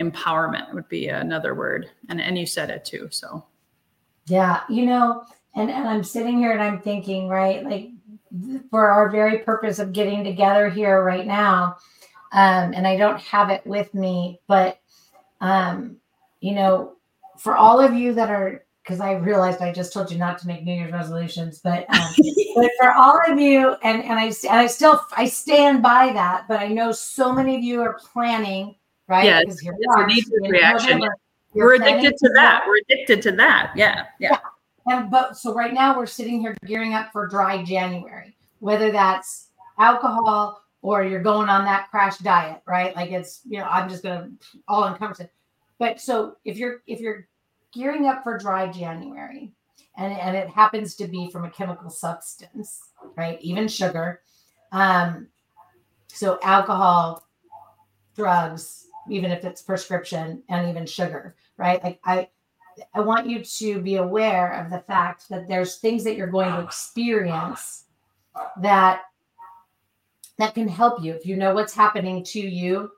empowerment 0.00 0.72
would 0.74 0.88
be 0.88 1.08
another 1.08 1.54
word. 1.54 1.90
And 2.08 2.20
and 2.20 2.38
you 2.38 2.46
said 2.46 2.70
it 2.70 2.84
too 2.84 3.08
so. 3.10 3.44
Yeah 4.26 4.60
you 4.68 4.86
know 4.86 5.24
and 5.54 5.70
and 5.70 5.88
i'm 5.88 6.04
sitting 6.04 6.38
here 6.38 6.52
and 6.52 6.62
i'm 6.62 6.80
thinking 6.80 7.28
right 7.28 7.64
like 7.64 7.90
for 8.70 8.88
our 8.88 9.10
very 9.10 9.38
purpose 9.38 9.78
of 9.78 9.92
getting 9.92 10.24
together 10.24 10.68
here 10.68 11.02
right 11.02 11.26
now 11.26 11.76
um 12.32 12.72
and 12.74 12.86
i 12.86 12.96
don't 12.96 13.20
have 13.20 13.50
it 13.50 13.66
with 13.66 13.92
me 13.94 14.40
but 14.46 14.80
um 15.40 15.96
you 16.40 16.52
know 16.52 16.94
for 17.38 17.56
all 17.56 17.80
of 17.80 17.94
you 17.94 18.14
that 18.14 18.30
are 18.30 18.64
because 18.82 19.00
I 19.00 19.12
realized 19.12 19.62
I 19.62 19.72
just 19.72 19.92
told 19.92 20.10
you 20.10 20.18
not 20.18 20.38
to 20.40 20.48
make 20.48 20.64
New 20.64 20.74
Year's 20.74 20.90
resolutions, 20.90 21.60
but 21.62 21.88
um, 21.94 22.12
but 22.56 22.68
for 22.80 22.92
all 22.92 23.20
of 23.28 23.38
you, 23.38 23.76
and 23.84 24.02
and 24.02 24.18
I 24.18 24.24
and 24.24 24.34
I 24.58 24.66
still 24.66 25.00
I 25.16 25.26
stand 25.26 25.84
by 25.84 26.12
that, 26.12 26.46
but 26.48 26.58
I 26.58 26.66
know 26.66 26.90
so 26.90 27.32
many 27.32 27.54
of 27.54 27.62
you 27.62 27.80
are 27.80 28.00
planning 28.12 28.74
right? 29.12 29.26
Yeah, 29.26 29.42
it's, 29.42 29.62
it's 29.62 30.30
a 30.30 30.50
reaction. 30.50 30.98
November, 30.98 31.14
we're 31.52 31.74
addicted 31.74 32.16
to 32.16 32.30
that. 32.34 32.64
We're 32.66 32.78
addicted 32.78 33.20
to 33.22 33.32
that. 33.32 33.72
Yeah, 33.76 34.06
yeah. 34.18 34.38
yeah. 34.86 34.92
And 34.94 35.10
but 35.10 35.36
so 35.36 35.52
right 35.52 35.74
now 35.74 35.96
we're 35.96 36.06
sitting 36.06 36.40
here 36.40 36.56
gearing 36.64 36.94
up 36.94 37.12
for 37.12 37.28
dry 37.28 37.62
January, 37.62 38.34
whether 38.60 38.90
that's 38.90 39.48
alcohol 39.78 40.62
or 40.80 41.04
you're 41.04 41.22
going 41.22 41.50
on 41.50 41.66
that 41.66 41.90
crash 41.90 42.18
diet, 42.18 42.62
right? 42.66 42.96
Like 42.96 43.10
it's 43.10 43.42
you 43.46 43.58
know 43.58 43.66
I'm 43.66 43.88
just 43.88 44.02
gonna 44.02 44.30
all 44.66 44.88
encompass 44.88 45.20
it. 45.20 45.32
But 45.78 46.00
so 46.00 46.36
if 46.46 46.56
you're 46.56 46.82
if 46.86 46.98
you're 46.98 47.28
gearing 47.74 48.06
up 48.06 48.22
for 48.22 48.38
dry 48.38 48.66
January, 48.72 49.52
and 49.98 50.12
and 50.14 50.34
it 50.34 50.48
happens 50.48 50.94
to 50.96 51.06
be 51.06 51.30
from 51.30 51.44
a 51.44 51.50
chemical 51.50 51.90
substance, 51.90 52.80
right? 53.14 53.38
Even 53.42 53.68
sugar. 53.68 54.22
Um, 54.72 55.28
so 56.08 56.38
alcohol, 56.42 57.26
drugs, 58.16 58.86
even 59.12 59.30
if 59.30 59.44
it's 59.44 59.62
prescription 59.62 60.42
and 60.48 60.68
even 60.68 60.86
sugar, 60.86 61.36
right? 61.56 61.82
Like 61.82 62.00
I 62.04 62.28
I 62.94 63.00
want 63.00 63.28
you 63.28 63.44
to 63.44 63.80
be 63.80 63.96
aware 63.96 64.52
of 64.52 64.70
the 64.70 64.78
fact 64.80 65.28
that 65.28 65.46
there's 65.46 65.76
things 65.76 66.04
that 66.04 66.16
you're 66.16 66.26
going 66.26 66.50
to 66.50 66.60
experience 66.60 67.84
that 68.60 69.02
that 70.38 70.54
can 70.54 70.66
help 70.66 71.02
you 71.02 71.12
if 71.12 71.26
you 71.26 71.36
know 71.36 71.54
what's 71.54 71.74
happening 71.74 72.24
to 72.24 72.40
you 72.40 72.90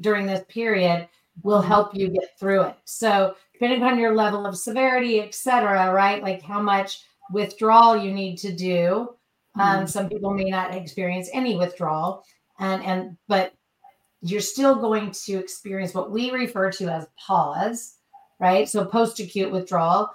during 0.00 0.26
this 0.26 0.44
period 0.48 1.08
will 1.42 1.62
help 1.62 1.94
you 1.94 2.08
get 2.08 2.38
through 2.38 2.62
it. 2.62 2.76
So 2.84 3.34
depending 3.52 3.82
on 3.82 3.98
your 3.98 4.14
level 4.14 4.46
of 4.46 4.56
severity, 4.56 5.20
etc., 5.20 5.92
right? 5.92 6.22
Like 6.22 6.42
how 6.42 6.60
much 6.60 7.00
withdrawal 7.30 7.96
you 7.96 8.12
need 8.12 8.36
to 8.38 8.52
do. 8.52 9.14
Um, 9.58 9.78
mm-hmm. 9.78 9.86
some 9.86 10.08
people 10.08 10.34
may 10.34 10.44
not 10.44 10.74
experience 10.74 11.30
any 11.32 11.56
withdrawal, 11.56 12.24
and 12.58 12.82
and 12.84 13.16
but 13.26 13.54
you're 14.30 14.40
still 14.40 14.76
going 14.76 15.10
to 15.24 15.38
experience 15.38 15.94
what 15.94 16.10
we 16.10 16.30
refer 16.30 16.70
to 16.72 16.88
as 16.92 17.06
PAWS, 17.26 17.96
right? 18.40 18.68
So 18.68 18.84
post-acute 18.84 19.50
withdrawal. 19.50 20.10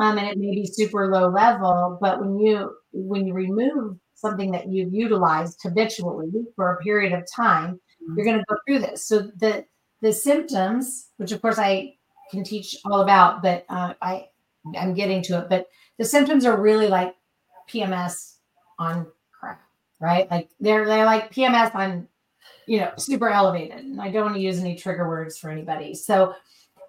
Um, 0.00 0.18
and 0.18 0.28
it 0.28 0.38
may 0.38 0.54
be 0.54 0.66
super 0.66 1.08
low 1.08 1.28
level, 1.28 1.98
but 2.00 2.20
when 2.20 2.38
you 2.38 2.70
when 2.92 3.26
you 3.26 3.34
remove 3.34 3.98
something 4.14 4.52
that 4.52 4.68
you've 4.68 4.94
utilized 4.94 5.58
habitually 5.62 6.30
for 6.54 6.74
a 6.74 6.78
period 6.78 7.12
of 7.12 7.24
time, 7.34 7.74
mm-hmm. 7.74 8.14
you're 8.16 8.24
going 8.24 8.38
to 8.38 8.44
go 8.48 8.56
through 8.66 8.78
this. 8.78 9.06
So 9.06 9.30
the 9.38 9.64
the 10.00 10.12
symptoms, 10.12 11.08
which 11.16 11.32
of 11.32 11.42
course 11.42 11.58
I 11.58 11.94
can 12.30 12.44
teach 12.44 12.76
all 12.84 13.00
about, 13.00 13.42
but 13.42 13.64
uh, 13.68 13.94
I 14.00 14.28
I'm 14.76 14.94
getting 14.94 15.22
to 15.24 15.38
it. 15.40 15.48
But 15.48 15.66
the 15.98 16.04
symptoms 16.04 16.44
are 16.44 16.60
really 16.60 16.88
like 16.88 17.14
PMS 17.68 18.36
on 18.78 19.06
crack, 19.38 19.60
right? 20.00 20.30
Like 20.30 20.50
they're 20.60 20.86
they're 20.86 21.06
like 21.06 21.32
PMS 21.32 21.74
on 21.74 22.06
you 22.66 22.80
know, 22.80 22.92
super 22.96 23.28
elevated. 23.28 23.78
And 23.78 24.00
I 24.00 24.10
don't 24.10 24.24
want 24.24 24.34
to 24.36 24.40
use 24.40 24.58
any 24.58 24.76
trigger 24.76 25.08
words 25.08 25.38
for 25.38 25.50
anybody. 25.50 25.94
So, 25.94 26.34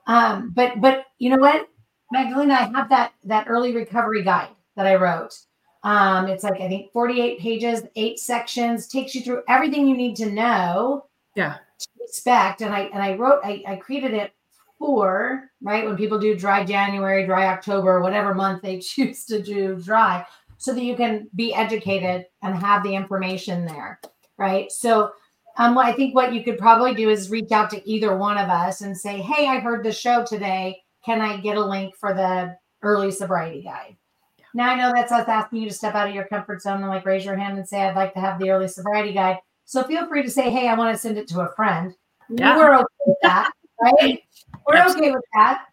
um, 0.07 0.51
but 0.55 0.81
but 0.81 1.05
you 1.19 1.29
know 1.29 1.37
what, 1.37 1.67
Magdalena, 2.11 2.53
I 2.53 2.71
have 2.75 2.89
that 2.89 3.13
that 3.25 3.47
early 3.49 3.75
recovery 3.75 4.23
guide 4.23 4.49
that 4.75 4.87
I 4.87 4.95
wrote. 4.95 5.37
Um, 5.83 6.27
it's 6.27 6.43
like 6.43 6.59
I 6.59 6.67
think 6.67 6.91
48 6.91 7.39
pages, 7.39 7.83
eight 7.95 8.19
sections, 8.19 8.87
takes 8.87 9.15
you 9.15 9.21
through 9.21 9.43
everything 9.47 9.87
you 9.87 9.95
need 9.95 10.15
to 10.17 10.29
know. 10.29 11.05
Yeah. 11.35 11.57
To 11.79 11.87
expect. 12.01 12.61
And 12.61 12.73
I 12.73 12.81
and 12.93 13.01
I 13.01 13.15
wrote, 13.15 13.39
I, 13.43 13.63
I 13.67 13.75
created 13.77 14.13
it 14.13 14.33
for 14.77 15.49
right 15.61 15.85
when 15.85 15.97
people 15.97 16.19
do 16.19 16.35
dry 16.35 16.63
January, 16.63 17.25
dry 17.25 17.47
October, 17.47 18.01
whatever 18.01 18.33
month 18.33 18.61
they 18.61 18.79
choose 18.79 19.25
to 19.25 19.41
do 19.41 19.75
dry, 19.75 20.25
so 20.57 20.73
that 20.73 20.83
you 20.83 20.95
can 20.95 21.29
be 21.35 21.53
educated 21.53 22.25
and 22.41 22.55
have 22.55 22.83
the 22.83 22.93
information 22.93 23.65
there. 23.65 23.99
Right. 24.37 24.71
So 24.71 25.11
um, 25.59 25.75
well, 25.75 25.85
I 25.85 25.91
think 25.91 26.15
what 26.15 26.33
you 26.33 26.41
could 26.41 26.57
probably 26.57 26.95
do 26.95 27.09
is 27.09 27.29
reach 27.29 27.51
out 27.51 27.69
to 27.71 27.87
either 27.87 28.15
one 28.15 28.37
of 28.37 28.49
us 28.49 28.79
and 28.79 28.97
say, 28.97 29.17
Hey, 29.17 29.45
I 29.45 29.59
heard 29.59 29.83
the 29.83 29.91
show 29.91 30.25
today. 30.25 30.81
Can 31.05 31.19
I 31.19 31.37
get 31.37 31.57
a 31.57 31.65
link 31.65 31.95
for 31.97 32.13
the 32.13 32.57
early 32.81 33.11
sobriety 33.11 33.61
guide? 33.61 33.97
Yeah. 34.37 34.45
Now 34.53 34.69
I 34.69 34.75
know 34.75 34.93
that's 34.93 35.11
us 35.11 35.27
asking 35.27 35.61
you 35.61 35.67
to 35.67 35.75
step 35.75 35.95
out 35.95 36.07
of 36.07 36.15
your 36.15 36.27
comfort 36.27 36.61
zone 36.61 36.77
and 36.77 36.87
like 36.87 37.05
raise 37.05 37.25
your 37.25 37.35
hand 37.35 37.57
and 37.57 37.67
say, 37.67 37.81
I'd 37.81 37.95
like 37.97 38.13
to 38.13 38.21
have 38.21 38.39
the 38.39 38.49
early 38.49 38.69
sobriety 38.69 39.11
guide. 39.11 39.39
So 39.65 39.83
feel 39.83 40.07
free 40.07 40.23
to 40.23 40.31
say, 40.31 40.49
Hey, 40.49 40.69
I 40.69 40.75
want 40.75 40.95
to 40.95 40.99
send 40.99 41.17
it 41.17 41.27
to 41.27 41.41
a 41.41 41.53
friend. 41.55 41.93
Yeah. 42.29 42.57
We're 42.57 42.75
okay 42.75 42.85
with 43.05 43.17
that, 43.23 43.51
right? 43.81 44.21
We're 44.65 44.77
Absolutely. 44.77 45.09
okay 45.09 45.15
with 45.15 45.25
that. 45.33 45.65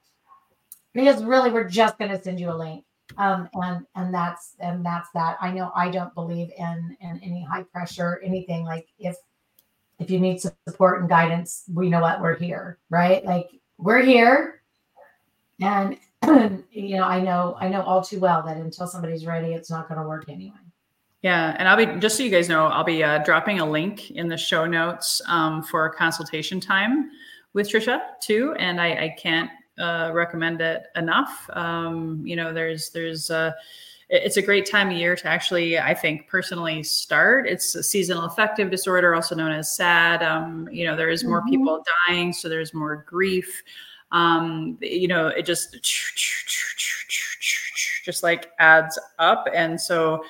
Because 0.95 1.23
really 1.23 1.53
we're 1.53 1.69
just 1.69 1.97
going 1.97 2.11
to 2.11 2.21
send 2.21 2.41
you 2.41 2.51
a 2.51 2.57
link. 2.57 2.85
Um, 3.19 3.49
and 3.55 3.87
and 3.95 4.13
that's 4.13 4.57
and 4.59 4.85
that's 4.85 5.09
that. 5.15 5.37
I 5.41 5.53
know 5.53 5.71
I 5.77 5.91
don't 5.91 6.13
believe 6.15 6.51
in 6.59 6.97
in 7.01 7.21
any 7.23 7.47
high 7.49 7.63
pressure 7.63 8.21
anything 8.25 8.65
like 8.65 8.89
if 8.99 9.17
if 9.99 10.11
you 10.11 10.21
need 10.21 10.41
some 10.41 10.53
support 10.69 11.01
and 11.01 11.09
guidance, 11.09 11.65
we 11.73 11.89
know 11.89 12.01
what 12.01 12.21
we're 12.21 12.37
here, 12.37 12.79
right? 12.91 13.25
Like 13.25 13.49
we're 13.79 14.03
here. 14.03 14.63
And 15.61 15.97
you 16.71 16.97
know, 16.97 17.05
I 17.05 17.21
know 17.21 17.57
I 17.59 17.69
know 17.69 17.83
all 17.83 18.03
too 18.03 18.21
well 18.21 18.43
that 18.43 18.57
until 18.57 18.87
somebody's 18.87 19.27
ready, 19.27 19.55
it's 19.55 19.71
not 19.71 19.89
going 19.89 20.01
to 20.01 20.07
work 20.07 20.29
anyway. 20.29 20.55
Yeah, 21.23 21.57
and 21.59 21.69
I'll 21.69 21.77
be 21.77 21.87
just 21.99 22.17
so 22.17 22.23
you 22.23 22.31
guys 22.31 22.49
know, 22.49 22.67
I'll 22.67 22.85
be 22.85 23.03
uh, 23.03 23.19
dropping 23.25 23.59
a 23.59 23.69
link 23.69 24.11
in 24.13 24.29
the 24.29 24.37
show 24.37 24.67
notes 24.67 25.21
um, 25.27 25.63
for 25.63 25.89
consultation 25.91 26.61
time 26.61 27.11
with 27.53 27.69
Tricia 27.69 28.01
too. 28.21 28.55
And 28.59 28.81
I, 28.81 28.89
I 28.89 29.17
can't 29.19 29.51
uh, 29.79 30.11
recommend 30.13 30.61
it 30.61 30.85
enough. 30.95 31.49
Um, 31.53 32.23
you 32.25 32.37
know, 32.37 32.53
there's 32.53 32.91
there's 32.91 33.31
uh, 33.31 33.53
it's 34.09 34.37
a 34.37 34.43
great 34.43 34.71
time 34.71 34.91
of 34.91 34.97
year 34.97 35.17
to 35.17 35.27
actually, 35.27 35.79
I 35.79 35.93
think, 35.93 36.29
personally 36.29 36.83
start. 36.83 37.49
It's 37.49 37.75
a 37.75 37.83
seasonal 37.83 38.25
affective 38.25 38.71
disorder, 38.71 39.15
also 39.15 39.35
known 39.35 39.51
as 39.51 39.75
SAD. 39.75 40.23
Um, 40.23 40.69
you 40.71 40.87
know, 40.87 40.97
there 40.97 41.11
is 41.11 41.25
more 41.25 41.41
mm-hmm. 41.41 41.51
people 41.51 41.85
dying, 42.07 42.33
so 42.33 42.49
there's 42.49 42.73
more 42.73 43.05
grief. 43.09 43.63
Um, 44.13 44.79
you 44.81 45.09
know, 45.09 45.29
it 45.29 45.45
just 45.45 45.77
just 48.05 48.23
like 48.23 48.53
adds 48.61 48.99
up, 49.19 49.49
and 49.53 49.81
so 49.81 50.25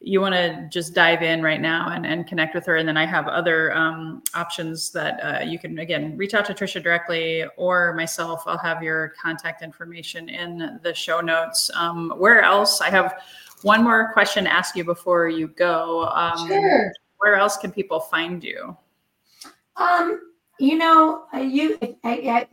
you 0.00 0.20
want 0.20 0.34
to 0.34 0.68
just 0.70 0.94
dive 0.94 1.22
in 1.22 1.42
right 1.42 1.60
now 1.60 1.88
and, 1.88 2.06
and 2.06 2.26
connect 2.26 2.54
with 2.54 2.66
her. 2.66 2.76
And 2.76 2.86
then 2.86 2.96
I 2.96 3.06
have 3.06 3.26
other 3.28 3.74
um, 3.74 4.22
options 4.34 4.90
that 4.92 5.20
uh, 5.22 5.42
you 5.44 5.58
can, 5.58 5.78
again, 5.78 6.16
reach 6.16 6.34
out 6.34 6.44
to 6.46 6.54
Tricia 6.54 6.82
directly 6.82 7.44
or 7.56 7.94
myself. 7.94 8.42
I'll 8.46 8.58
have 8.58 8.82
your 8.82 9.14
contact 9.20 9.62
information 9.62 10.28
in 10.28 10.78
the 10.82 10.92
show 10.92 11.20
notes. 11.20 11.70
Um, 11.74 12.12
where 12.18 12.42
else? 12.42 12.80
I 12.80 12.90
have 12.90 13.14
one 13.62 13.82
more 13.82 14.12
question 14.12 14.44
to 14.44 14.52
ask 14.52 14.76
you 14.76 14.84
before 14.84 15.28
you 15.28 15.48
go. 15.48 16.04
Um, 16.08 16.46
sure. 16.46 16.92
Where 17.18 17.36
else 17.36 17.56
can 17.56 17.72
people 17.72 17.98
find 17.98 18.44
you? 18.44 18.76
Um, 19.76 20.32
you 20.58 20.78
know, 20.78 21.24
you 21.34 21.78
I, 21.82 21.96
I, 22.04 22.48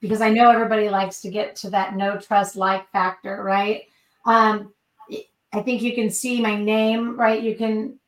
because 0.00 0.20
I 0.20 0.30
know 0.30 0.50
everybody 0.50 0.88
likes 0.88 1.20
to 1.22 1.30
get 1.30 1.56
to 1.56 1.70
that 1.70 1.96
no 1.96 2.18
trust 2.18 2.56
like 2.56 2.90
factor, 2.90 3.42
right? 3.42 3.82
Um, 4.26 4.72
I 5.52 5.62
think 5.62 5.82
you 5.82 5.94
can 5.94 6.10
see 6.10 6.40
my 6.40 6.56
name, 6.56 7.18
right? 7.18 7.42
You 7.42 7.56
can 7.56 7.98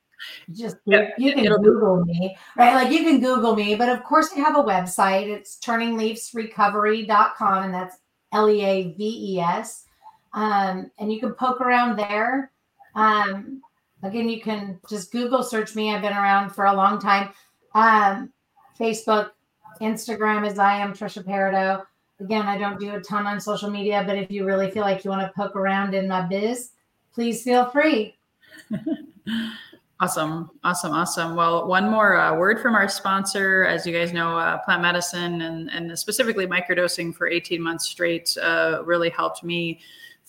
just 0.52 0.76
yep. 0.84 1.14
you 1.18 1.32
can 1.32 1.44
It'll 1.44 1.58
Google 1.58 2.04
me, 2.04 2.36
right? 2.56 2.74
Like 2.74 2.92
you 2.92 3.04
can 3.04 3.20
Google 3.20 3.56
me, 3.56 3.74
but 3.74 3.88
of 3.88 4.04
course 4.04 4.30
I 4.36 4.40
have 4.40 4.56
a 4.56 4.62
website. 4.62 5.28
It's 5.28 5.58
turningleavesrecovery.com 5.58 7.64
and 7.64 7.74
that's 7.74 7.96
L-E-A-V-E-S. 8.32 9.84
Um, 10.32 10.90
and 10.98 11.12
you 11.12 11.20
can 11.20 11.34
poke 11.34 11.60
around 11.60 11.98
there. 11.98 12.52
Um, 12.94 13.62
again, 14.02 14.28
you 14.28 14.40
can 14.40 14.78
just 14.88 15.12
Google 15.12 15.42
search 15.42 15.74
me. 15.74 15.94
I've 15.94 16.02
been 16.02 16.12
around 16.12 16.50
for 16.50 16.66
a 16.66 16.74
long 16.74 17.00
time. 17.00 17.30
Um, 17.74 18.32
Facebook, 18.78 19.30
Instagram 19.80 20.46
is 20.46 20.58
I 20.58 20.76
am 20.76 20.92
Tricia 20.92 21.24
Parido. 21.24 21.82
Again, 22.20 22.46
I 22.46 22.58
don't 22.58 22.78
do 22.78 22.94
a 22.94 23.00
ton 23.00 23.26
on 23.26 23.40
social 23.40 23.70
media, 23.70 24.04
but 24.06 24.18
if 24.18 24.30
you 24.30 24.44
really 24.44 24.70
feel 24.70 24.82
like 24.82 25.04
you 25.04 25.10
want 25.10 25.22
to 25.22 25.32
poke 25.34 25.56
around 25.56 25.94
in 25.94 26.06
my 26.06 26.20
biz, 26.20 26.72
please 27.12 27.42
feel 27.42 27.66
free. 27.70 28.16
Awesome, 30.02 30.50
awesome, 30.64 30.92
awesome. 30.92 31.36
Well, 31.36 31.68
one 31.68 31.90
more 31.90 32.16
uh, 32.16 32.34
word 32.34 32.58
from 32.58 32.74
our 32.74 32.88
sponsor. 32.88 33.66
As 33.66 33.84
you 33.84 33.92
guys 33.92 34.14
know, 34.14 34.38
uh, 34.38 34.56
plant 34.56 34.80
medicine 34.80 35.42
and, 35.42 35.70
and 35.70 35.98
specifically 35.98 36.46
microdosing 36.46 37.14
for 37.14 37.28
18 37.28 37.60
months 37.60 37.84
straight 37.84 38.34
uh, 38.40 38.80
really 38.86 39.10
helped 39.10 39.44
me 39.44 39.78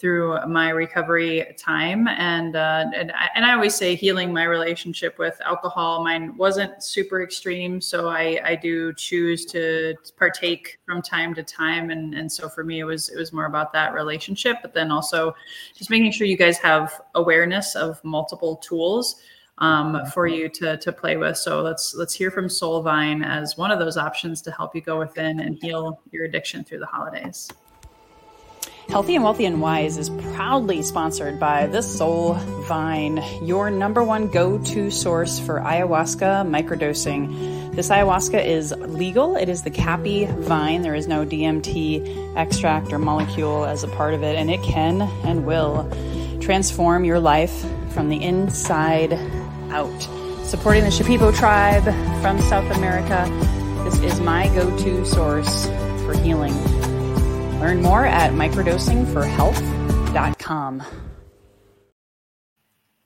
through 0.01 0.35
my 0.47 0.69
recovery 0.69 1.53
time 1.59 2.07
and 2.07 2.55
uh, 2.55 2.85
and 2.95 3.11
I, 3.11 3.29
and 3.35 3.45
I 3.45 3.53
always 3.53 3.75
say 3.75 3.93
healing 3.93 4.33
my 4.33 4.45
relationship 4.45 5.19
with 5.19 5.39
alcohol 5.45 6.03
mine 6.03 6.35
wasn't 6.35 6.83
super 6.83 7.21
extreme 7.21 7.79
so 7.79 8.09
I 8.09 8.41
I 8.43 8.55
do 8.55 8.93
choose 8.95 9.45
to 9.47 9.93
partake 10.17 10.79
from 10.87 11.03
time 11.03 11.35
to 11.35 11.43
time 11.43 11.91
and 11.91 12.15
and 12.15 12.29
so 12.29 12.49
for 12.49 12.63
me 12.63 12.79
it 12.79 12.83
was 12.83 13.09
it 13.09 13.17
was 13.17 13.31
more 13.31 13.45
about 13.45 13.71
that 13.73 13.93
relationship 13.93 14.57
but 14.63 14.73
then 14.73 14.91
also 14.91 15.35
just 15.77 15.91
making 15.91 16.11
sure 16.11 16.25
you 16.25 16.37
guys 16.37 16.57
have 16.57 16.99
awareness 17.13 17.75
of 17.75 18.03
multiple 18.03 18.55
tools 18.57 19.21
um, 19.59 20.03
for 20.07 20.25
you 20.25 20.49
to 20.49 20.77
to 20.77 20.91
play 20.91 21.17
with. 21.17 21.37
So 21.37 21.61
let's 21.61 21.93
let's 21.93 22.15
hear 22.15 22.31
from 22.31 22.47
Soulvine 22.47 23.23
as 23.23 23.55
one 23.57 23.69
of 23.69 23.77
those 23.77 23.95
options 23.95 24.41
to 24.41 24.51
help 24.51 24.75
you 24.75 24.81
go 24.81 24.97
within 24.97 25.39
and 25.39 25.57
heal 25.61 26.01
your 26.11 26.25
addiction 26.25 26.63
through 26.63 26.79
the 26.79 26.87
holidays. 26.87 27.47
Healthy 28.91 29.15
and 29.15 29.23
Wealthy 29.23 29.45
and 29.45 29.61
Wise 29.61 29.95
is 29.95 30.09
proudly 30.33 30.81
sponsored 30.81 31.39
by 31.39 31.65
the 31.65 31.81
Soul 31.81 32.33
Vine, 32.67 33.23
your 33.41 33.71
number 33.71 34.03
one 34.03 34.27
go 34.27 34.57
to 34.57 34.91
source 34.91 35.39
for 35.39 35.61
ayahuasca 35.61 36.45
microdosing. 36.45 37.73
This 37.73 37.87
ayahuasca 37.87 38.45
is 38.45 38.73
legal. 38.79 39.37
It 39.37 39.47
is 39.47 39.63
the 39.63 39.71
caapi 39.71 40.37
vine. 40.39 40.81
There 40.81 40.93
is 40.93 41.07
no 41.07 41.25
DMT 41.25 42.35
extract 42.35 42.91
or 42.91 42.99
molecule 42.99 43.63
as 43.63 43.85
a 43.85 43.87
part 43.87 44.13
of 44.13 44.23
it, 44.23 44.35
and 44.35 44.51
it 44.51 44.61
can 44.61 45.03
and 45.23 45.45
will 45.45 45.89
transform 46.41 47.05
your 47.05 47.21
life 47.21 47.65
from 47.93 48.09
the 48.09 48.21
inside 48.21 49.13
out. 49.69 50.01
Supporting 50.43 50.83
the 50.83 50.89
Shipibo 50.89 51.33
tribe 51.33 51.85
from 52.21 52.41
South 52.41 52.69
America, 52.75 53.25
this 53.85 53.99
is 54.01 54.19
my 54.19 54.47
go 54.47 54.77
to 54.79 55.05
source 55.05 55.67
for 56.03 56.13
healing. 56.17 56.51
Learn 57.61 57.81
more 57.83 58.07
at 58.07 58.31
microdosingforhealth.com. 58.31 60.83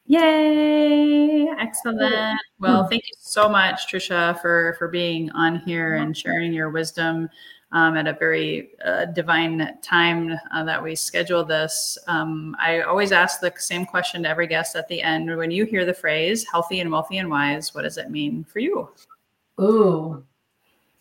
Yay! 0.05 1.49
Excellent. 1.59 2.39
Well, 2.59 2.87
thank 2.87 3.03
you 3.03 3.13
so 3.19 3.49
much, 3.49 3.91
Tricia, 3.91 4.39
for 4.39 4.77
for 4.79 4.87
being 4.87 5.29
on 5.31 5.59
here 5.59 5.95
and 5.95 6.15
sharing 6.15 6.53
your 6.53 6.69
wisdom 6.69 7.29
um, 7.73 7.97
at 7.97 8.07
a 8.07 8.13
very 8.13 8.69
uh, 8.85 9.03
divine 9.05 9.77
time 9.81 10.39
uh, 10.53 10.63
that 10.63 10.81
we 10.81 10.95
schedule 10.95 11.43
this. 11.43 11.97
Um, 12.07 12.55
I 12.57 12.83
always 12.83 13.11
ask 13.11 13.41
the 13.41 13.51
same 13.57 13.85
question 13.85 14.23
to 14.23 14.29
every 14.29 14.47
guest 14.47 14.77
at 14.77 14.87
the 14.87 15.01
end. 15.01 15.35
When 15.35 15.51
you 15.51 15.65
hear 15.65 15.83
the 15.83 15.93
phrase 15.93 16.45
"healthy 16.49 16.79
and 16.79 16.89
wealthy 16.89 17.17
and 17.17 17.29
wise," 17.29 17.75
what 17.75 17.81
does 17.81 17.97
it 17.97 18.09
mean 18.09 18.45
for 18.45 18.59
you? 18.59 18.87
Ooh, 19.59 20.23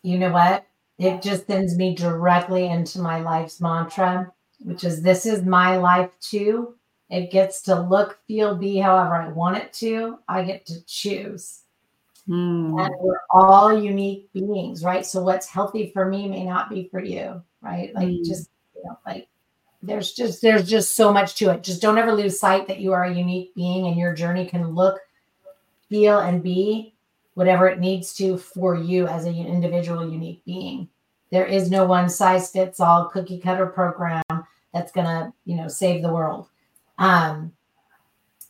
you 0.02 0.18
know 0.18 0.32
what? 0.32 0.66
It 0.98 1.22
just 1.22 1.46
sends 1.46 1.76
me 1.76 1.94
directly 1.94 2.68
into 2.68 3.00
my 3.00 3.20
life's 3.20 3.60
mantra, 3.60 4.32
which 4.60 4.84
is 4.84 5.02
this 5.02 5.26
is 5.26 5.44
my 5.44 5.76
life 5.76 6.10
too. 6.20 6.74
It 7.10 7.30
gets 7.30 7.62
to 7.62 7.80
look, 7.80 8.18
feel, 8.26 8.56
be 8.56 8.78
however 8.78 9.14
I 9.14 9.28
want 9.28 9.56
it 9.56 9.72
to. 9.74 10.18
I 10.28 10.42
get 10.42 10.66
to 10.66 10.84
choose. 10.86 11.62
Mm. 12.28 12.84
And 12.84 12.94
we're 13.00 13.20
all 13.30 13.78
unique 13.78 14.32
beings, 14.32 14.82
right? 14.82 15.04
So 15.04 15.22
what's 15.22 15.46
healthy 15.46 15.90
for 15.92 16.06
me 16.06 16.28
may 16.28 16.44
not 16.44 16.70
be 16.70 16.88
for 16.90 17.00
you, 17.00 17.42
right? 17.60 17.94
Like 17.94 18.08
mm. 18.08 18.24
just, 18.24 18.48
you 18.74 18.82
know, 18.84 18.98
like 19.04 19.28
there's 19.82 20.12
just 20.12 20.40
there's 20.40 20.68
just 20.68 20.94
so 20.94 21.12
much 21.12 21.34
to 21.36 21.50
it. 21.50 21.62
Just 21.62 21.82
don't 21.82 21.98
ever 21.98 22.12
lose 22.12 22.40
sight 22.40 22.66
that 22.68 22.80
you 22.80 22.92
are 22.92 23.04
a 23.04 23.14
unique 23.14 23.54
being 23.54 23.86
and 23.86 23.96
your 23.96 24.14
journey 24.14 24.46
can 24.46 24.68
look, 24.68 24.98
feel, 25.90 26.18
and 26.20 26.42
be 26.42 26.93
whatever 27.34 27.68
it 27.68 27.80
needs 27.80 28.14
to 28.14 28.38
for 28.38 28.76
you 28.76 29.06
as 29.06 29.24
an 29.24 29.36
individual 29.36 30.08
unique 30.08 30.44
being. 30.44 30.88
There 31.30 31.46
is 31.46 31.70
no 31.70 31.84
one 31.84 32.08
size 32.08 32.50
fits 32.50 32.80
all 32.80 33.06
cookie 33.06 33.40
cutter 33.40 33.66
program 33.66 34.22
that's 34.72 34.92
going 34.92 35.06
to, 35.06 35.32
you 35.44 35.56
know, 35.56 35.68
save 35.68 36.02
the 36.02 36.12
world. 36.12 36.48
Um, 36.98 37.52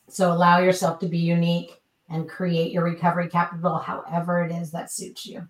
so 0.09 0.33
allow 0.33 0.59
yourself 0.59 0.99
to 1.01 1.07
be 1.07 1.19
unique 1.19 1.81
and 2.11 2.29
create 2.29 2.73
your 2.73 2.85
recovery 2.85 3.29
capital 3.29 3.79
however 3.79 4.45
it 4.45 4.53
is 4.53 4.71
that 4.73 4.91
suits 4.91 5.27
you. 5.27 5.49